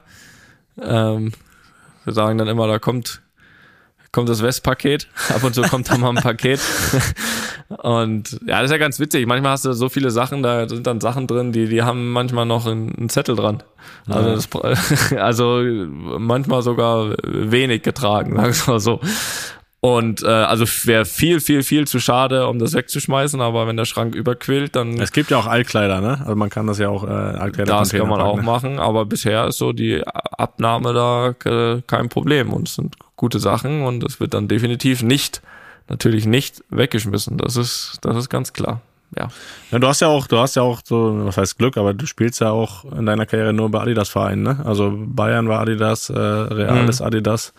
Ähm, 0.79 1.31
wir 2.03 2.13
sagen 2.13 2.37
dann 2.37 2.47
immer, 2.47 2.67
da 2.67 2.77
kommt, 2.77 3.23
kommt 4.11 4.29
das 4.29 4.43
Westpaket. 4.43 5.07
Ab 5.29 5.43
und 5.43 5.55
zu 5.55 5.63
kommt 5.63 5.89
da 5.89 5.97
mal 5.97 6.09
ein 6.09 6.23
Paket. 6.23 6.59
Und 7.77 8.37
ja, 8.45 8.57
das 8.57 8.65
ist 8.65 8.71
ja 8.71 8.77
ganz 8.77 8.99
witzig. 8.99 9.25
Manchmal 9.25 9.53
hast 9.53 9.63
du 9.63 9.71
so 9.71 9.87
viele 9.87 10.11
Sachen, 10.11 10.43
da 10.43 10.67
sind 10.67 10.85
dann 10.87 10.99
Sachen 10.99 11.25
drin, 11.25 11.53
die, 11.53 11.69
die 11.69 11.83
haben 11.83 12.11
manchmal 12.11 12.45
noch 12.45 12.67
einen, 12.67 12.93
einen 12.93 13.07
Zettel 13.07 13.37
dran. 13.37 13.63
Also, 14.09 14.35
das, 14.35 15.13
also 15.17 15.63
manchmal 15.63 16.63
sogar 16.63 17.15
wenig 17.23 17.81
getragen, 17.83 18.35
sag 18.35 18.49
ich 18.49 18.67
mal 18.67 18.81
so. 18.81 18.99
Und 19.83 20.21
äh, 20.21 20.27
also 20.27 20.63
wäre 20.85 21.05
viel, 21.05 21.39
viel, 21.39 21.63
viel 21.63 21.87
zu 21.87 21.99
schade, 21.99 22.47
um 22.47 22.59
das 22.59 22.73
wegzuschmeißen, 22.73 23.41
aber 23.41 23.65
wenn 23.65 23.77
der 23.77 23.85
Schrank 23.85 24.13
überquillt, 24.13 24.75
dann 24.75 24.99
Es 24.99 25.11
gibt 25.11 25.31
ja 25.31 25.37
auch 25.39 25.47
Altkleider, 25.47 26.01
ne? 26.01 26.19
Also 26.21 26.35
man 26.35 26.51
kann 26.51 26.67
das 26.67 26.77
ja 26.77 26.87
auch 26.89 27.03
äh, 27.03 27.07
Altkleider 27.07 27.79
das 27.79 27.89
kann 27.91 28.07
man 28.07 28.21
auch 28.21 28.35
packen, 28.35 28.45
ne? 28.45 28.51
machen, 28.51 28.79
aber 28.79 29.05
bisher 29.05 29.47
ist 29.47 29.57
so 29.57 29.73
die 29.73 30.03
Abnahme 30.05 30.93
da 30.93 31.29
äh, 31.49 31.81
kein 31.87 32.09
Problem 32.09 32.53
und 32.53 32.67
es 32.67 32.75
sind 32.75 32.95
gute 33.15 33.39
Sachen 33.39 33.81
und 33.81 34.03
es 34.03 34.19
wird 34.19 34.35
dann 34.35 34.47
definitiv 34.47 35.01
nicht, 35.01 35.41
natürlich 35.89 36.27
nicht 36.27 36.63
weggeschmissen. 36.69 37.39
Das 37.39 37.55
ist, 37.55 37.97
das 38.01 38.15
ist 38.15 38.29
ganz 38.29 38.53
klar. 38.53 38.81
Ja. 39.17 39.29
Ja, 39.71 39.79
du 39.79 39.87
hast 39.87 39.99
ja 40.01 40.09
auch, 40.09 40.27
du 40.27 40.37
hast 40.37 40.55
ja 40.55 40.61
auch 40.61 40.81
so, 40.83 41.25
was 41.25 41.37
heißt 41.37 41.57
Glück, 41.57 41.77
aber 41.77 41.95
du 41.95 42.05
spielst 42.05 42.39
ja 42.39 42.51
auch 42.51 42.85
in 42.93 43.07
deiner 43.07 43.25
Karriere 43.25 43.51
nur 43.51 43.71
bei 43.71 43.81
Adidas-Vereinen, 43.81 44.43
ne? 44.43 44.59
Also 44.63 44.93
Bayern 44.95 45.49
war 45.49 45.59
Adidas, 45.61 46.11
äh, 46.11 46.19
Real 46.19 46.83
Mhm. 46.83 46.89
ist 46.89 47.01
Adidas. 47.01 47.51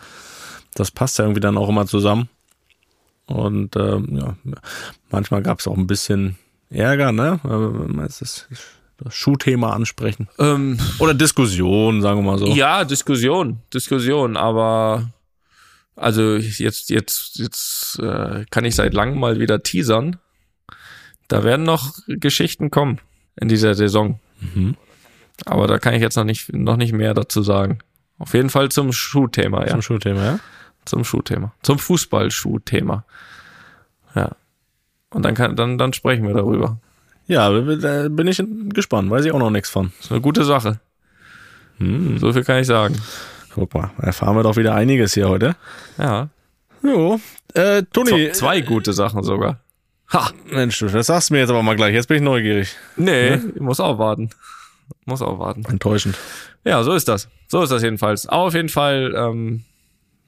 Das 0.73 0.91
passt 0.91 1.17
ja 1.19 1.25
irgendwie 1.25 1.41
dann 1.41 1.57
auch 1.57 1.69
immer 1.69 1.85
zusammen. 1.85 2.29
Und 3.25 3.75
ähm, 3.75 4.17
ja, 4.17 4.35
manchmal 5.09 5.43
gab 5.43 5.59
es 5.59 5.67
auch 5.67 5.77
ein 5.77 5.87
bisschen 5.87 6.37
Ärger, 6.69 7.11
ne? 7.11 7.39
Aber 7.43 7.87
wenn 7.87 7.97
das, 7.97 8.47
das 8.97 9.15
Schuhthema 9.15 9.73
ansprechen. 9.73 10.27
Ähm, 10.39 10.77
Oder 10.99 11.13
Diskussion, 11.13 12.01
sagen 12.01 12.19
wir 12.19 12.31
mal 12.31 12.37
so. 12.37 12.47
Ja, 12.47 12.83
Diskussion, 12.83 13.59
Diskussion, 13.73 14.37
aber 14.37 15.09
also 15.95 16.35
jetzt, 16.35 16.89
jetzt, 16.89 17.37
jetzt 17.37 17.99
äh, 17.99 18.45
kann 18.49 18.65
ich 18.65 18.75
seit 18.75 18.93
langem 18.93 19.19
mal 19.19 19.39
wieder 19.39 19.61
teasern. 19.63 20.17
Da 21.27 21.43
werden 21.43 21.65
noch 21.65 21.93
Geschichten 22.07 22.71
kommen 22.71 22.99
in 23.35 23.47
dieser 23.47 23.75
Saison. 23.75 24.19
Mhm. 24.39 24.75
Aber 25.45 25.67
da 25.67 25.79
kann 25.79 25.93
ich 25.93 26.01
jetzt 26.01 26.15
noch 26.15 26.23
nicht, 26.23 26.53
noch 26.53 26.77
nicht 26.77 26.93
mehr 26.93 27.13
dazu 27.13 27.41
sagen. 27.43 27.79
Auf 28.17 28.33
jeden 28.33 28.49
Fall 28.49 28.69
zum 28.69 28.91
Schuhthema, 28.93 29.61
ja. 29.61 29.71
Zum 29.71 29.81
Schuhthema, 29.81 30.23
ja? 30.23 30.39
Zum 30.85 31.03
Schuhthema. 31.03 31.53
Zum 31.61 31.79
Fußballschuhthema. 31.79 33.05
Ja. 34.15 34.35
Und 35.09 35.23
dann 35.23 35.35
kann, 35.35 35.55
dann, 35.55 35.77
dann 35.77 35.93
sprechen 35.93 36.27
wir 36.27 36.33
darüber. 36.33 36.77
Ja, 37.27 37.49
da 37.49 38.09
bin 38.09 38.27
ich 38.27 38.43
gespannt, 38.69 39.09
weiß 39.09 39.25
ich 39.25 39.31
auch 39.31 39.39
noch 39.39 39.49
nichts 39.49 39.69
von. 39.69 39.91
Das 39.97 40.05
ist 40.05 40.11
eine 40.11 40.21
gute 40.21 40.43
Sache. 40.43 40.79
Hm. 41.77 42.17
So 42.17 42.33
viel 42.33 42.43
kann 42.43 42.59
ich 42.59 42.67
sagen. 42.67 42.95
Guck 43.53 43.73
mal, 43.73 43.91
erfahren 43.99 44.35
wir 44.35 44.43
doch 44.43 44.57
wieder 44.57 44.75
einiges 44.75 45.13
hier 45.13 45.29
heute. 45.29 45.55
Ja. 45.97 46.29
Jo. 46.81 47.19
Äh, 47.53 47.83
Toni, 47.93 48.09
Zwei, 48.09 48.29
zwei 48.31 48.61
gute 48.61 48.93
Sachen 48.93 49.23
sogar. 49.23 49.59
Ha, 50.11 50.31
Mensch, 50.51 50.79
das 50.79 51.07
sagst 51.07 51.29
du 51.29 51.33
mir 51.35 51.41
jetzt 51.41 51.49
aber 51.49 51.63
mal 51.63 51.75
gleich. 51.75 51.93
Jetzt 51.93 52.07
bin 52.07 52.17
ich 52.17 52.23
neugierig. 52.23 52.75
Nee, 52.97 53.35
ich 53.35 53.61
muss 53.61 53.79
auch 53.79 53.97
warten. 53.99 54.29
Muss 55.05 55.21
auch 55.21 55.39
warten. 55.39 55.63
Enttäuschend. 55.65 56.17
Ja, 56.65 56.83
so 56.83 56.93
ist 56.93 57.07
das. 57.07 57.29
So 57.47 57.61
ist 57.63 57.71
das 57.71 57.83
jedenfalls. 57.83 58.27
Auf 58.27 58.53
jeden 58.53 58.69
Fall, 58.69 59.13
ähm, 59.15 59.63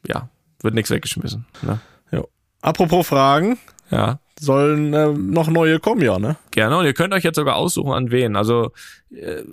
ja, 0.07 0.29
wird 0.65 0.73
nichts 0.73 0.91
weggeschmissen. 0.91 1.45
Ne? 1.61 1.79
Jo. 2.11 2.27
Apropos 2.61 3.07
Fragen, 3.07 3.57
Ja, 3.89 4.19
sollen 4.39 4.93
äh, 4.93 5.13
noch 5.13 5.47
neue 5.47 5.79
kommen, 5.79 6.01
ja, 6.01 6.19
ne? 6.19 6.35
gerne. 6.51 6.77
Und 6.77 6.85
ihr 6.85 6.93
könnt 6.93 7.13
euch 7.13 7.23
jetzt 7.23 7.37
sogar 7.37 7.55
aussuchen, 7.55 7.93
an 7.93 8.11
wen. 8.11 8.35
Also 8.35 8.73
äh, 9.11 9.43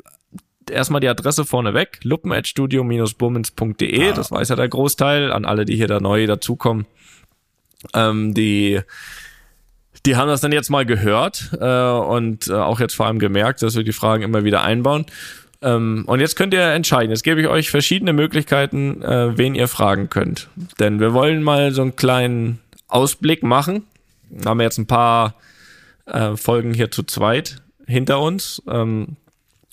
erstmal 0.69 1.01
die 1.01 1.09
Adresse 1.09 1.45
vorneweg, 1.45 2.01
luppen.studio-bummens.de. 2.03 4.13
Das 4.13 4.33
weiß 4.33 4.49
ja 4.49 4.57
der 4.57 4.69
Großteil. 4.69 5.33
An 5.33 5.45
alle, 5.45 5.65
die 5.65 5.77
hier 5.77 5.87
da 5.89 6.01
neu 6.01 6.27
dazukommen. 6.27 6.87
Ähm, 7.95 8.35
die 8.35 8.81
die 10.07 10.17
haben 10.17 10.29
das 10.29 10.41
dann 10.41 10.53
jetzt 10.53 10.71
mal 10.71 10.85
gehört 10.85 11.51
äh, 11.61 11.91
und 11.91 12.49
äh, 12.49 12.55
auch 12.55 12.81
jetzt 12.81 12.95
vor 12.95 13.07
allem 13.07 13.21
gemerkt, 13.21 13.63
dass 13.63 13.77
wir 13.77 13.85
die 13.85 13.93
Fragen 13.93 14.25
immer 14.25 14.43
wieder 14.43 14.63
einbauen. 14.63 15.07
Ähm, 15.63 16.05
und 16.07 16.21
jetzt 16.21 16.37
könnt 16.37 16.53
ihr 16.55 16.73
entscheiden. 16.73 17.11
Jetzt 17.11 17.23
gebe 17.23 17.41
ich 17.41 17.49
euch 17.49 17.71
verschiedene 17.71 18.13
Möglichkeiten, 18.13 19.03
äh, 19.03 19.37
wen 19.39 19.55
ihr 19.55 19.69
fragen 19.69 20.11
könnt. 20.11 20.49
Denn 20.81 21.01
wir 21.01 21.15
wollen 21.15 21.43
mal 21.43 21.73
so 21.73 21.83
einen 21.83 21.97
kleinen 21.97 22.59
Ausblick 22.89 23.43
machen. 23.43 23.85
Wir 24.29 24.51
haben 24.51 24.61
jetzt 24.61 24.79
ein 24.79 24.87
paar 24.87 25.35
äh, 26.07 26.37
Folgen 26.37 26.75
hier 26.75 26.91
zu 26.91 27.05
zweit 27.05 27.63
hinter 27.87 28.21
uns. 28.21 28.63
Ähm, 28.69 29.17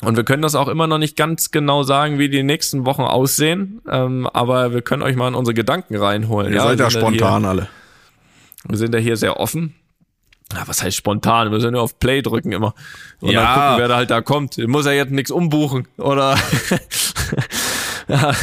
und 0.02 0.16
wir 0.16 0.24
können 0.24 0.42
das 0.42 0.56
auch 0.56 0.70
immer 0.70 0.88
noch 0.88 0.98
nicht 0.98 1.18
ganz 1.18 1.52
genau 1.52 1.84
sagen, 1.84 2.20
wie 2.20 2.30
die 2.30 2.44
nächsten 2.44 2.86
Wochen 2.86 3.02
aussehen. 3.02 3.82
Ähm, 3.90 4.28
aber 4.32 4.74
wir 4.74 4.82
können 4.82 5.02
euch 5.02 5.16
mal 5.16 5.28
in 5.28 5.36
unsere 5.36 5.54
Gedanken 5.54 5.96
reinholen. 5.96 6.54
Ihr 6.54 6.62
seid 6.62 6.78
wir 6.78 6.86
ja 6.86 6.92
spontan 6.92 7.46
alle. 7.46 7.64
Hier, 7.64 8.70
wir 8.70 8.78
sind 8.78 8.94
ja 8.94 9.00
hier 9.00 9.18
sehr 9.18 9.40
offen. 9.40 9.76
Ja, 10.54 10.64
was 10.68 10.82
heißt 10.84 10.98
spontan? 10.98 11.52
Wir 11.52 11.60
sind 11.60 11.74
nur 11.74 11.82
auf 11.84 12.00
Play 12.00 12.22
drücken 12.22 12.52
immer. 12.52 12.74
Und 13.20 13.32
Ja. 13.32 13.44
dann 13.44 13.54
gucken, 13.56 13.78
wer 13.82 13.88
da 13.88 13.96
halt 13.98 14.10
da 14.10 14.22
kommt. 14.22 14.58
Ich 14.58 14.68
muss 14.68 14.86
ja 14.86 14.92
jetzt 14.94 15.12
nichts 15.12 15.30
umbuchen. 15.32 15.88
Oder 15.98 16.36
Ja, 18.08 18.34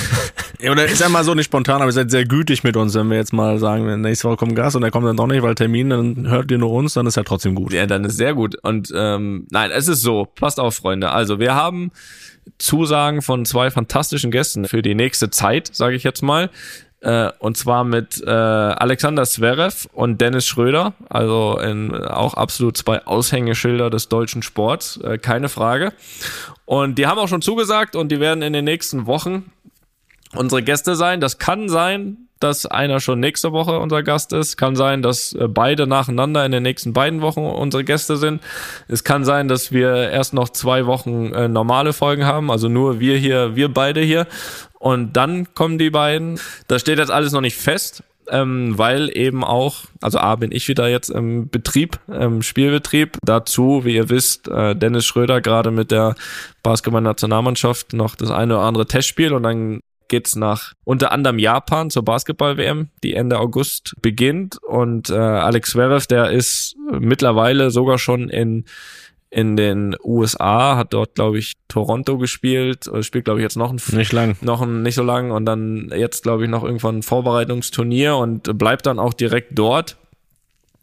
oder 0.71 0.87
ist 0.87 1.01
ja 1.01 1.09
mal 1.09 1.25
so 1.25 1.35
nicht 1.35 1.47
spontan, 1.47 1.77
aber 1.83 1.87
ihr 1.87 1.93
seid 1.93 2.11
sehr 2.11 2.25
gütig 2.25 2.63
mit 2.63 2.77
uns, 2.77 2.95
wenn 2.95 3.11
wir 3.11 3.17
jetzt 3.17 3.33
mal 3.33 3.59
sagen, 3.59 4.01
nächste 4.01 4.29
Woche 4.29 4.37
kommt 4.37 4.55
Gast 4.55 4.77
und 4.77 4.83
der 4.83 4.91
kommt 4.93 5.07
dann 5.07 5.17
doch 5.17 5.27
nicht, 5.27 5.43
weil 5.43 5.55
Termin, 5.57 5.91
dann 5.91 6.29
hört 6.29 6.51
ihr 6.53 6.59
nur 6.59 6.71
uns, 6.71 6.95
dann 6.95 7.07
ist 7.07 7.17
ja 7.17 7.25
trotzdem 7.25 7.55
gut. 7.57 7.73
Ja, 7.73 7.87
dann 7.87 8.05
ist 8.05 8.17
sehr 8.17 8.35
gut. 8.35 8.55
Und 8.63 8.93
ähm, 8.95 9.47
nein, 9.51 9.71
es 9.73 9.89
ist 9.89 10.03
so. 10.03 10.25
Passt 10.37 10.61
auf, 10.61 10.77
Freunde. 10.77 11.11
Also 11.11 11.41
wir 11.41 11.55
haben 11.55 11.91
Zusagen 12.59 13.23
von 13.23 13.45
zwei 13.45 13.71
fantastischen 13.73 14.31
Gästen 14.31 14.67
für 14.67 14.83
die 14.83 14.95
nächste 14.95 15.31
Zeit, 15.31 15.71
sage 15.75 15.97
ich 15.97 16.05
jetzt 16.05 16.23
mal. 16.23 16.49
Äh, 17.01 17.31
und 17.39 17.57
zwar 17.57 17.85
mit 17.85 18.23
äh, 18.27 18.31
Alexander 18.31 19.25
Zverev 19.25 19.89
und 19.93 20.21
Dennis 20.21 20.47
Schröder. 20.47 20.95
Also 21.09 21.59
in, 21.59 21.95
auch 21.95 22.35
absolut 22.35 22.77
zwei 22.77 23.05
Aushängeschilder 23.07 23.91
des 23.91 24.09
deutschen 24.09 24.43
Sports, 24.43 24.99
äh, 24.99 25.19
keine 25.19 25.49
Frage. 25.49 25.93
Und 26.65 26.97
die 26.99 27.07
haben 27.07 27.19
auch 27.19 27.29
schon 27.29 27.43
zugesagt 27.43 27.97
und 27.97 28.11
die 28.11 28.21
werden 28.21 28.43
in 28.43 28.53
den 28.53 28.65
nächsten 28.65 29.07
Wochen 29.07 29.51
unsere 30.35 30.63
Gäste 30.63 30.97
sein. 30.97 31.21
Das 31.21 31.39
kann 31.39 31.69
sein, 31.69 32.27
dass 32.41 32.67
einer 32.67 33.01
schon 33.01 33.21
nächste 33.21 33.53
Woche 33.53 33.79
unser 33.79 34.03
Gast 34.03 34.33
ist. 34.33 34.57
Kann 34.57 34.77
sein, 34.77 35.03
dass 35.03 35.33
äh, 35.33 35.49
beide 35.49 35.87
nacheinander 35.87 36.45
in 36.45 36.53
den 36.53 36.63
nächsten 36.63 36.93
beiden 36.93 37.23
Wochen 37.23 37.41
unsere 37.41 37.85
Gäste 37.85 38.17
sind. 38.17 38.43
Es 38.89 39.05
kann 39.05 39.25
sein, 39.25 39.49
dass 39.49 39.73
wir 39.73 40.11
erst 40.11 40.35
noch 40.35 40.51
zwei 40.51 40.87
Wochen 40.87 41.33
äh, 41.33 41.49
normale 41.49 41.93
Folgen 41.93 42.27
haben, 42.27 42.51
also 42.51 42.69
nur 42.69 43.01
wir 43.01 43.17
hier, 43.17 43.57
wir 43.57 43.73
beide 43.73 44.01
hier. 44.01 44.27
Und 44.87 45.16
dann 45.16 45.53
kommen 45.53 45.78
die 45.78 45.91
beiden. 45.91 46.39
Das 46.68 46.80
steht 46.80 47.01
jetzt 47.01 47.11
alles 47.11 47.32
noch 47.32 47.41
nicht 47.41 47.57
fest. 47.57 48.05
Ähm, 48.28 48.76
weil 48.76 49.16
eben 49.16 49.43
auch, 49.43 49.84
also 50.01 50.18
A 50.18 50.34
bin 50.37 50.53
ich 50.53 50.66
wieder 50.68 50.89
jetzt 50.89 51.11
im 51.11 51.49
Betrieb, 51.49 51.99
im 52.09 52.43
Spielbetrieb. 52.43 53.18
Dazu, 53.24 53.84
wie 53.84 53.97
ihr 53.97 54.11
wisst, 54.11 54.47
äh, 54.47 54.76
Dennis 54.76 55.05
Schröder 55.05 55.41
gerade 55.41 55.72
mit 55.72 55.91
der 55.91 56.14
Basketballnationalmannschaft 56.62 57.95
noch 57.95 58.14
das 58.14 58.30
eine 58.30 58.57
oder 58.59 58.64
andere 58.64 58.87
Testspiel 58.87 59.32
und 59.32 59.43
dann 59.43 59.80
geht's 60.09 60.37
nach 60.37 60.72
unter 60.84 61.11
anderem 61.11 61.41
Japan 61.41 61.91
zur 61.91 62.05
Basketball-WM, 62.05 62.91
die 63.03 63.14
Ende 63.14 63.41
August 63.41 63.95
beginnt. 64.03 64.59
Und 64.62 65.11
äh, 65.11 65.14
Alex 65.14 65.70
Zverev, 65.70 66.07
der 66.07 66.30
ist 66.30 66.76
mittlerweile 66.93 67.72
sogar 67.72 67.99
schon 67.99 68.28
in 68.28 68.66
in 69.31 69.57
den 69.57 69.97
USA, 70.03 70.77
hat 70.77 70.93
dort, 70.93 71.16
glaube 71.16 71.39
ich, 71.39 71.55
Toronto 71.68 72.16
gespielt, 72.18 72.89
oder 72.89 73.03
spielt, 73.03 73.24
glaube 73.24 73.41
ich, 73.41 73.45
jetzt 73.45 73.57
noch 73.57 73.72
ein 73.72 73.81
Nicht 73.97 74.12
lang. 74.12 74.37
noch 74.41 74.62
ein, 74.62 74.83
nicht 74.83 74.95
so 74.95 75.03
lang 75.03 75.31
und 75.31 75.45
dann 75.45 75.91
jetzt, 75.95 76.22
glaube 76.22 76.45
ich, 76.45 76.51
noch 76.51 76.64
irgendwann 76.64 76.99
ein 76.99 77.03
Vorbereitungsturnier 77.03 78.16
und 78.16 78.57
bleibt 78.57 78.87
dann 78.87 78.99
auch 78.99 79.14
direkt 79.14 79.59
dort, 79.59 79.97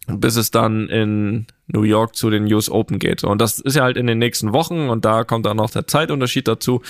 bis 0.08 0.36
es 0.36 0.52
dann 0.52 0.90
in 0.90 1.48
New 1.68 1.84
York 1.84 2.16
zu 2.16 2.30
den 2.30 2.52
US 2.54 2.70
Open 2.70 3.00
geht. 3.00 3.24
Und 3.24 3.40
das 3.40 3.60
ist 3.60 3.76
ja 3.76 3.84
halt 3.84 3.98
in 3.98 4.08
den 4.08 4.20
nächsten 4.20 4.52
Wochen 4.52 4.90
und 4.90 5.06
da 5.06 5.24
kommt 5.24 5.46
dann 5.46 5.58
noch 5.58 5.70
der 5.70 5.88
Zeitunterschied 5.88 6.48
dazu. 6.48 6.82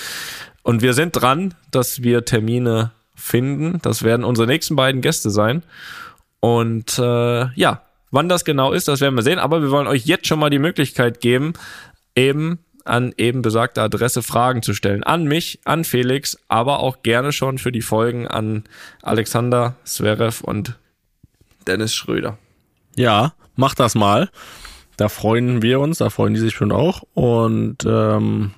Und 0.62 0.82
wir 0.82 0.94
sind 0.94 1.12
dran, 1.12 1.54
dass 1.70 2.02
wir 2.02 2.24
Termine 2.24 2.90
finden. 3.14 3.78
Das 3.82 4.02
werden 4.02 4.24
unsere 4.24 4.48
nächsten 4.48 4.76
beiden 4.76 5.00
Gäste 5.00 5.30
sein. 5.30 5.62
Und 6.40 6.98
äh, 6.98 7.46
ja, 7.54 7.82
wann 8.14 8.28
das 8.28 8.44
genau 8.44 8.72
ist, 8.72 8.88
das 8.88 9.00
werden 9.00 9.16
wir 9.16 9.22
sehen. 9.22 9.38
Aber 9.38 9.60
wir 9.60 9.70
wollen 9.70 9.86
euch 9.86 10.06
jetzt 10.06 10.26
schon 10.26 10.38
mal 10.38 10.50
die 10.50 10.58
Möglichkeit 10.58 11.20
geben, 11.20 11.52
eben 12.14 12.58
an 12.84 13.14
eben 13.16 13.42
besagte 13.42 13.82
Adresse 13.82 14.22
Fragen 14.22 14.62
zu 14.62 14.74
stellen. 14.74 15.02
An 15.02 15.24
mich, 15.24 15.60
an 15.64 15.84
Felix, 15.84 16.38
aber 16.48 16.80
auch 16.80 17.02
gerne 17.02 17.32
schon 17.32 17.58
für 17.58 17.72
die 17.72 17.82
Folgen 17.82 18.28
an 18.28 18.64
Alexander 19.02 19.74
Zverev 19.84 20.44
und 20.44 20.78
Dennis 21.66 21.94
Schröder. 21.94 22.38
Ja, 22.94 23.32
macht 23.56 23.80
das 23.80 23.94
mal. 23.94 24.30
Da 24.96 25.08
freuen 25.08 25.62
wir 25.62 25.80
uns, 25.80 25.98
da 25.98 26.10
freuen 26.10 26.34
die 26.34 26.40
sich 26.40 26.54
schon 26.54 26.72
auch. 26.72 27.02
Und 27.14 27.78
ähm, 27.84 28.52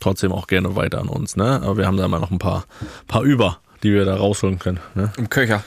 trotzdem 0.00 0.32
auch 0.32 0.46
gerne 0.46 0.76
weiter 0.76 1.00
an 1.00 1.08
uns, 1.08 1.36
ne? 1.36 1.62
Aber 1.62 1.78
wir 1.78 1.86
haben 1.86 1.96
da 1.96 2.08
mal 2.08 2.18
noch 2.18 2.32
ein 2.32 2.38
paar, 2.38 2.66
paar 3.06 3.22
über, 3.22 3.60
die 3.82 3.92
wir 3.92 4.04
da 4.04 4.16
rausholen 4.16 4.58
können. 4.58 4.80
Ne? 4.94 5.12
Im 5.16 5.30
Köcher. 5.30 5.64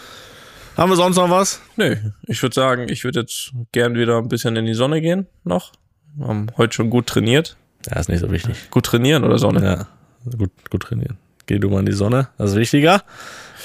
Haben 0.78 0.92
wir 0.92 0.98
sonst 0.98 1.16
noch 1.16 1.30
was? 1.30 1.62
Nö, 1.78 1.96
ich 2.28 2.42
würde 2.42 2.54
sagen, 2.54 2.90
ich 2.90 3.06
würde 3.06 3.22
jetzt 3.22 3.54
gern 3.72 3.96
wieder 3.96 4.18
ein 4.18 4.28
bisschen 4.28 4.58
in 4.58 4.66
die 4.66 4.74
Sonne 4.74 5.00
gehen 5.00 5.26
noch. 5.46 5.72
Wir 6.16 6.28
haben 6.28 6.48
heute 6.58 6.74
schon 6.74 6.90
gut 6.90 7.08
trainiert. 7.08 7.56
Ja, 7.90 7.98
ist 7.98 8.10
nicht 8.10 8.20
so 8.20 8.30
wichtig. 8.30 8.70
Gut 8.72 8.86
trainieren 8.86 9.24
oder 9.24 9.38
Sonne? 9.38 9.64
Ja, 9.64 9.88
gut, 10.38 10.52
gut 10.70 10.84
trainieren. 10.84 11.18
Geh 11.46 11.60
du 11.60 11.70
mal 11.70 11.80
in 11.80 11.86
die 11.86 11.94
Sonne, 11.94 12.28
das 12.38 12.52
ist 12.52 12.58
wichtiger. 12.58 13.04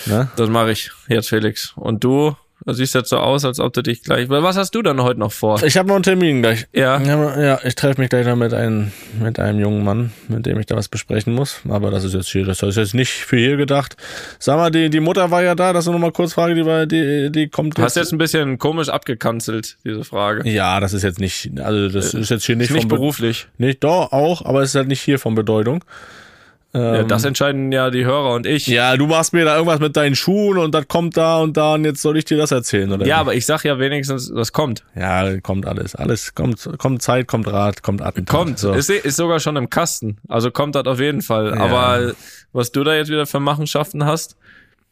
Ne? 0.07 0.31
Das 0.37 0.49
mache 0.51 0.71
ich 0.71 0.93
jetzt, 1.09 1.31
Felix. 1.31 1.73
Und 1.75 2.05
du, 2.05 2.37
du 2.67 2.73
siehst 2.73 2.95
jetzt 2.95 3.09
so 3.11 3.17
aus, 3.19 3.45
als 3.45 3.59
ob 3.61 3.73
du 3.73 3.83
dich 3.83 4.03
gleich. 4.03 4.29
Was 4.29 4.57
hast 4.57 4.75
du 4.75 4.83
dann 4.83 5.03
heute 5.03 5.21
noch 5.21 5.33
vor? 5.33 5.63
Ich 5.63 5.77
habe 5.77 5.89
noch 5.89 5.95
einen 5.97 6.03
Termin 6.05 6.43
gleich. 6.43 6.67
Ja. 6.73 7.01
Ja, 7.01 7.61
ich 7.65 7.75
treffe 7.75 8.01
mich 8.01 8.11
gleich 8.11 8.27
noch 8.27 8.37
mit 8.37 8.53
einem, 8.55 8.93
mit 9.21 9.39
einem 9.39 9.61
jungen 9.61 9.85
Mann, 9.85 10.13
mit 10.29 10.47
dem 10.47 10.59
ich 10.61 10.67
da 10.67 10.77
was 10.77 10.89
besprechen 10.89 11.35
muss. 11.35 11.61
Aber 11.69 11.91
das 11.91 12.05
ist 12.05 12.15
jetzt 12.15 12.29
hier, 12.29 12.45
das 12.45 12.63
ist 12.63 12.77
jetzt 12.77 12.95
nicht 12.95 13.11
für 13.13 13.37
hier 13.37 13.57
gedacht. 13.57 13.97
Sag 14.39 14.57
mal, 14.57 14.71
die, 14.71 14.91
die 14.91 15.01
Mutter 15.01 15.31
war 15.31 15.43
ja 15.43 15.55
da, 15.55 15.73
das 15.73 15.87
ist 15.87 15.93
noch 15.93 15.99
mal 15.99 16.13
kurz 16.13 16.33
Frage, 16.35 16.55
die 16.55 16.65
war, 16.67 16.87
die, 16.87 17.31
die 17.31 17.49
kommt 17.49 17.79
Du 17.79 17.83
hast 17.83 17.97
jetzt 17.97 18.13
ein 18.13 18.19
bisschen 18.19 18.59
komisch 18.59 18.89
abgekanzelt, 18.89 19.77
diese 19.85 20.05
Frage. 20.05 20.49
Ja, 20.49 20.81
das 20.81 20.93
ist 20.93 21.03
jetzt 21.03 21.21
nicht, 21.21 21.51
also 21.61 21.89
das 21.89 22.15
ist 22.15 22.31
jetzt 22.31 22.45
hier 22.45 22.57
nicht, 22.57 22.71
Ist 22.71 22.75
nicht 22.75 22.83
von 22.83 22.89
Be- 22.89 22.97
beruflich. 22.97 23.49
Nicht, 23.59 23.83
doch, 23.85 24.13
auch, 24.13 24.45
aber 24.45 24.63
es 24.63 24.71
ist 24.71 24.75
halt 24.75 24.89
nicht 24.89 25.01
hier 25.01 25.19
von 25.19 25.35
Bedeutung. 25.35 25.85
Ja, 26.73 27.03
das 27.03 27.25
entscheiden 27.25 27.73
ja 27.73 27.91
die 27.91 28.05
Hörer 28.05 28.33
und 28.35 28.47
ich. 28.47 28.69
Ähm. 28.69 28.75
Ja, 28.75 28.97
du 28.97 29.07
machst 29.07 29.33
mir 29.33 29.45
da 29.45 29.57
irgendwas 29.57 29.81
mit 29.81 29.97
deinen 29.97 30.15
Schuhen 30.15 30.57
und 30.57 30.73
das 30.73 30.87
kommt 30.87 31.17
da 31.17 31.39
und 31.39 31.57
da 31.57 31.75
und 31.75 31.85
jetzt 31.85 32.01
soll 32.01 32.17
ich 32.17 32.25
dir 32.25 32.37
das 32.39 32.53
erzählen, 32.53 32.93
oder? 32.93 33.07
Ja, 33.07 33.19
aber 33.19 33.35
ich 33.35 33.45
sag 33.45 33.65
ja 33.65 33.79
wenigstens, 33.81 34.33
das 34.33 34.53
kommt. 34.53 34.85
Ja, 34.95 35.41
kommt 35.41 35.67
alles. 35.67 35.97
Alles 35.97 36.35
kommt, 36.35 36.69
kommt 36.79 37.03
Zeit, 37.03 37.27
kommt 37.27 37.51
Rat, 37.53 37.83
kommt 37.83 38.03
Attentat. 38.03 38.37
Kommt. 38.37 38.59
So. 38.61 38.73
Ist, 38.73 38.89
ist 38.89 39.17
sogar 39.17 39.41
schon 39.41 39.57
im 39.57 39.69
Kasten. 39.69 40.19
Also 40.29 40.53
kommt 40.53 40.77
das 40.77 40.87
auf 40.87 41.01
jeden 41.01 41.23
Fall. 41.23 41.55
Aber 41.55 42.13
was 42.53 42.71
du 42.71 42.85
da 42.85 42.95
jetzt 42.95 43.11
wieder 43.11 43.27
für 43.27 43.41
Machenschaften 43.41 44.05
hast, 44.05 44.37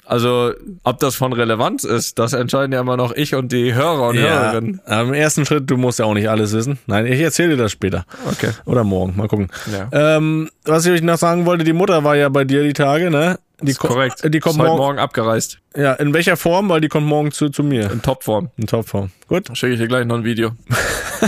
also 0.08 0.52
ob 0.84 0.98
das 1.00 1.14
von 1.14 1.32
Relevanz 1.32 1.84
ist, 1.84 2.18
das 2.18 2.32
entscheiden 2.32 2.72
ja 2.72 2.80
immer 2.80 2.96
noch 2.96 3.12
ich 3.14 3.34
und 3.34 3.52
die 3.52 3.74
Hörer 3.74 4.08
und 4.08 4.16
ja, 4.16 4.22
Hörerinnen. 4.22 4.80
am 4.86 5.12
ersten 5.12 5.44
Schritt, 5.46 5.70
du 5.70 5.76
musst 5.76 5.98
ja 5.98 6.06
auch 6.06 6.14
nicht 6.14 6.28
alles 6.28 6.52
wissen. 6.52 6.78
Nein, 6.86 7.06
ich 7.06 7.20
erzähle 7.20 7.50
dir 7.50 7.62
das 7.62 7.72
später. 7.72 8.06
Okay. 8.30 8.50
Oder 8.64 8.84
morgen, 8.84 9.16
mal 9.16 9.28
gucken. 9.28 9.48
Ja. 9.72 10.16
Ähm, 10.16 10.50
was 10.64 10.86
ich 10.86 10.92
euch 10.92 11.02
noch 11.02 11.18
sagen 11.18 11.46
wollte, 11.46 11.64
die 11.64 11.72
Mutter 11.72 12.04
war 12.04 12.16
ja 12.16 12.28
bei 12.28 12.44
dir 12.44 12.62
die 12.62 12.72
Tage, 12.72 13.10
ne? 13.10 13.38
Die 13.60 13.72
Ist 13.72 13.78
korrekt. 13.80 14.22
Die 14.22 14.38
kommt 14.38 14.54
ist 14.54 14.60
heute 14.60 14.68
morgen, 14.68 14.78
morgen 14.82 14.98
abgereist. 14.98 15.58
Ja, 15.76 15.92
in 15.94 16.14
welcher 16.14 16.36
Form? 16.36 16.68
Weil 16.68 16.80
die 16.80 16.88
kommt 16.88 17.06
morgen 17.06 17.32
zu, 17.32 17.48
zu 17.48 17.64
mir. 17.64 17.90
In 17.90 18.02
Topform. 18.02 18.50
In 18.56 18.66
Topform. 18.68 19.10
Gut. 19.26 19.48
Schicke 19.58 19.72
ich 19.72 19.80
dir 19.80 19.88
gleich 19.88 20.06
noch 20.06 20.16
ein 20.16 20.24
Video. 20.24 20.52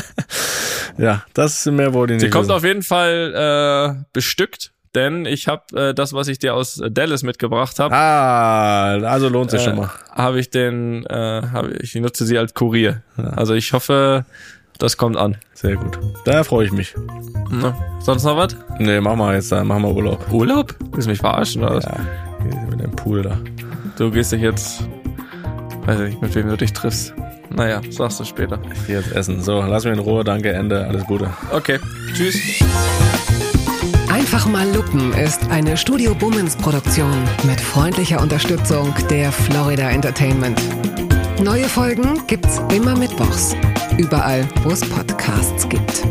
Ja, 0.99 1.25
das 1.33 1.67
ist 1.67 1.73
mehr 1.73 1.95
wollte 1.95 2.15
ich 2.15 2.21
Sie 2.21 2.27
nicht 2.27 2.33
kommt 2.33 2.49
wissen. 2.49 2.57
auf 2.57 2.65
jeden 2.65 2.83
Fall 2.83 3.97
äh, 3.99 4.05
bestückt, 4.13 4.73
denn 4.95 5.25
ich 5.27 5.49
habe 5.49 5.91
äh, 5.91 5.95
das, 5.95 6.13
was 6.13 6.29
ich 6.29 6.39
dir 6.39 6.55
aus 6.55 6.83
Dallas 6.91 7.23
mitgebracht 7.23 7.79
habe, 7.79 7.95
Ah, 7.95 8.93
also 9.09 9.29
lohnt 9.29 9.51
sich 9.51 9.61
äh, 9.61 9.65
schon 9.65 9.77
mal. 9.77 9.91
habe 10.13 10.41
ich 10.41 10.51
den, 10.51 11.05
äh, 11.07 11.43
hab, 11.53 11.69
ich 11.81 11.95
nutze 11.95 12.25
sie 12.27 12.39
als 12.39 12.55
Kurier. 12.55 13.03
Also 13.17 13.55
ich 13.55 13.73
hoffe, 13.73 14.25
das 14.79 14.97
kommt 14.97 15.17
an. 15.17 15.37
Sehr 15.55 15.77
gut. 15.77 15.99
Da 16.25 16.43
freue 16.45 16.67
ich 16.67 16.73
mich. 16.73 16.95
Ne? 17.51 17.75
Sonst 18.01 18.25
noch 18.25 18.37
was? 18.37 18.57
Nee, 18.79 19.01
machen 19.01 19.19
wir 19.19 19.35
jetzt, 19.35 19.53
dann 19.53 19.67
machen 19.67 19.83
wir 19.83 19.91
Urlaub. 19.95 20.31
Urlaub? 20.33 20.75
Willst 20.93 21.07
du 21.07 21.11
mich 21.11 21.21
verarschen 21.21 21.63
oder 21.63 21.77
was? 21.77 21.85
Ja, 21.85 21.97
mit 22.71 22.81
dem 22.81 22.93
Pool 22.93 23.23
da. 23.23 23.37
Du 23.99 24.11
gehst 24.11 24.33
dich 24.33 24.41
jetzt, 24.41 24.83
weiß 25.85 26.01
ich 26.01 26.09
nicht, 26.11 26.23
mit 26.23 26.35
wem 26.35 26.49
du 26.49 26.57
dich 26.57 26.73
triffst. 26.73 27.13
Naja, 27.51 27.81
sagst 27.91 28.21
du 28.21 28.25
später. 28.25 28.59
Ich 28.73 28.87
geh 28.87 28.93
jetzt 28.95 29.13
essen. 29.13 29.43
So, 29.43 29.61
lass 29.61 29.85
mich 29.85 29.93
in 29.95 29.99
Ruhe. 29.99 30.23
Danke, 30.25 30.51
Ende. 30.53 30.87
Alles 30.87 31.05
Gute. 31.05 31.29
Okay, 31.53 31.79
tschüss. 32.15 32.39
Einfach 34.21 34.45
mal 34.45 34.71
lupen 34.71 35.15
ist 35.15 35.49
eine 35.49 35.79
Studio 35.79 36.15
Bummens 36.15 36.55
Produktion 36.55 37.27
mit 37.45 37.59
freundlicher 37.59 38.21
Unterstützung 38.21 38.95
der 39.09 39.33
Florida 39.33 39.89
Entertainment. 39.89 40.61
Neue 41.43 41.65
Folgen 41.65 42.21
gibt's 42.27 42.61
immer 42.71 42.95
mittwochs. 42.95 43.57
Überall, 43.97 44.47
wo 44.63 44.73
es 44.73 44.87
Podcasts 44.87 45.67
gibt. 45.71 46.05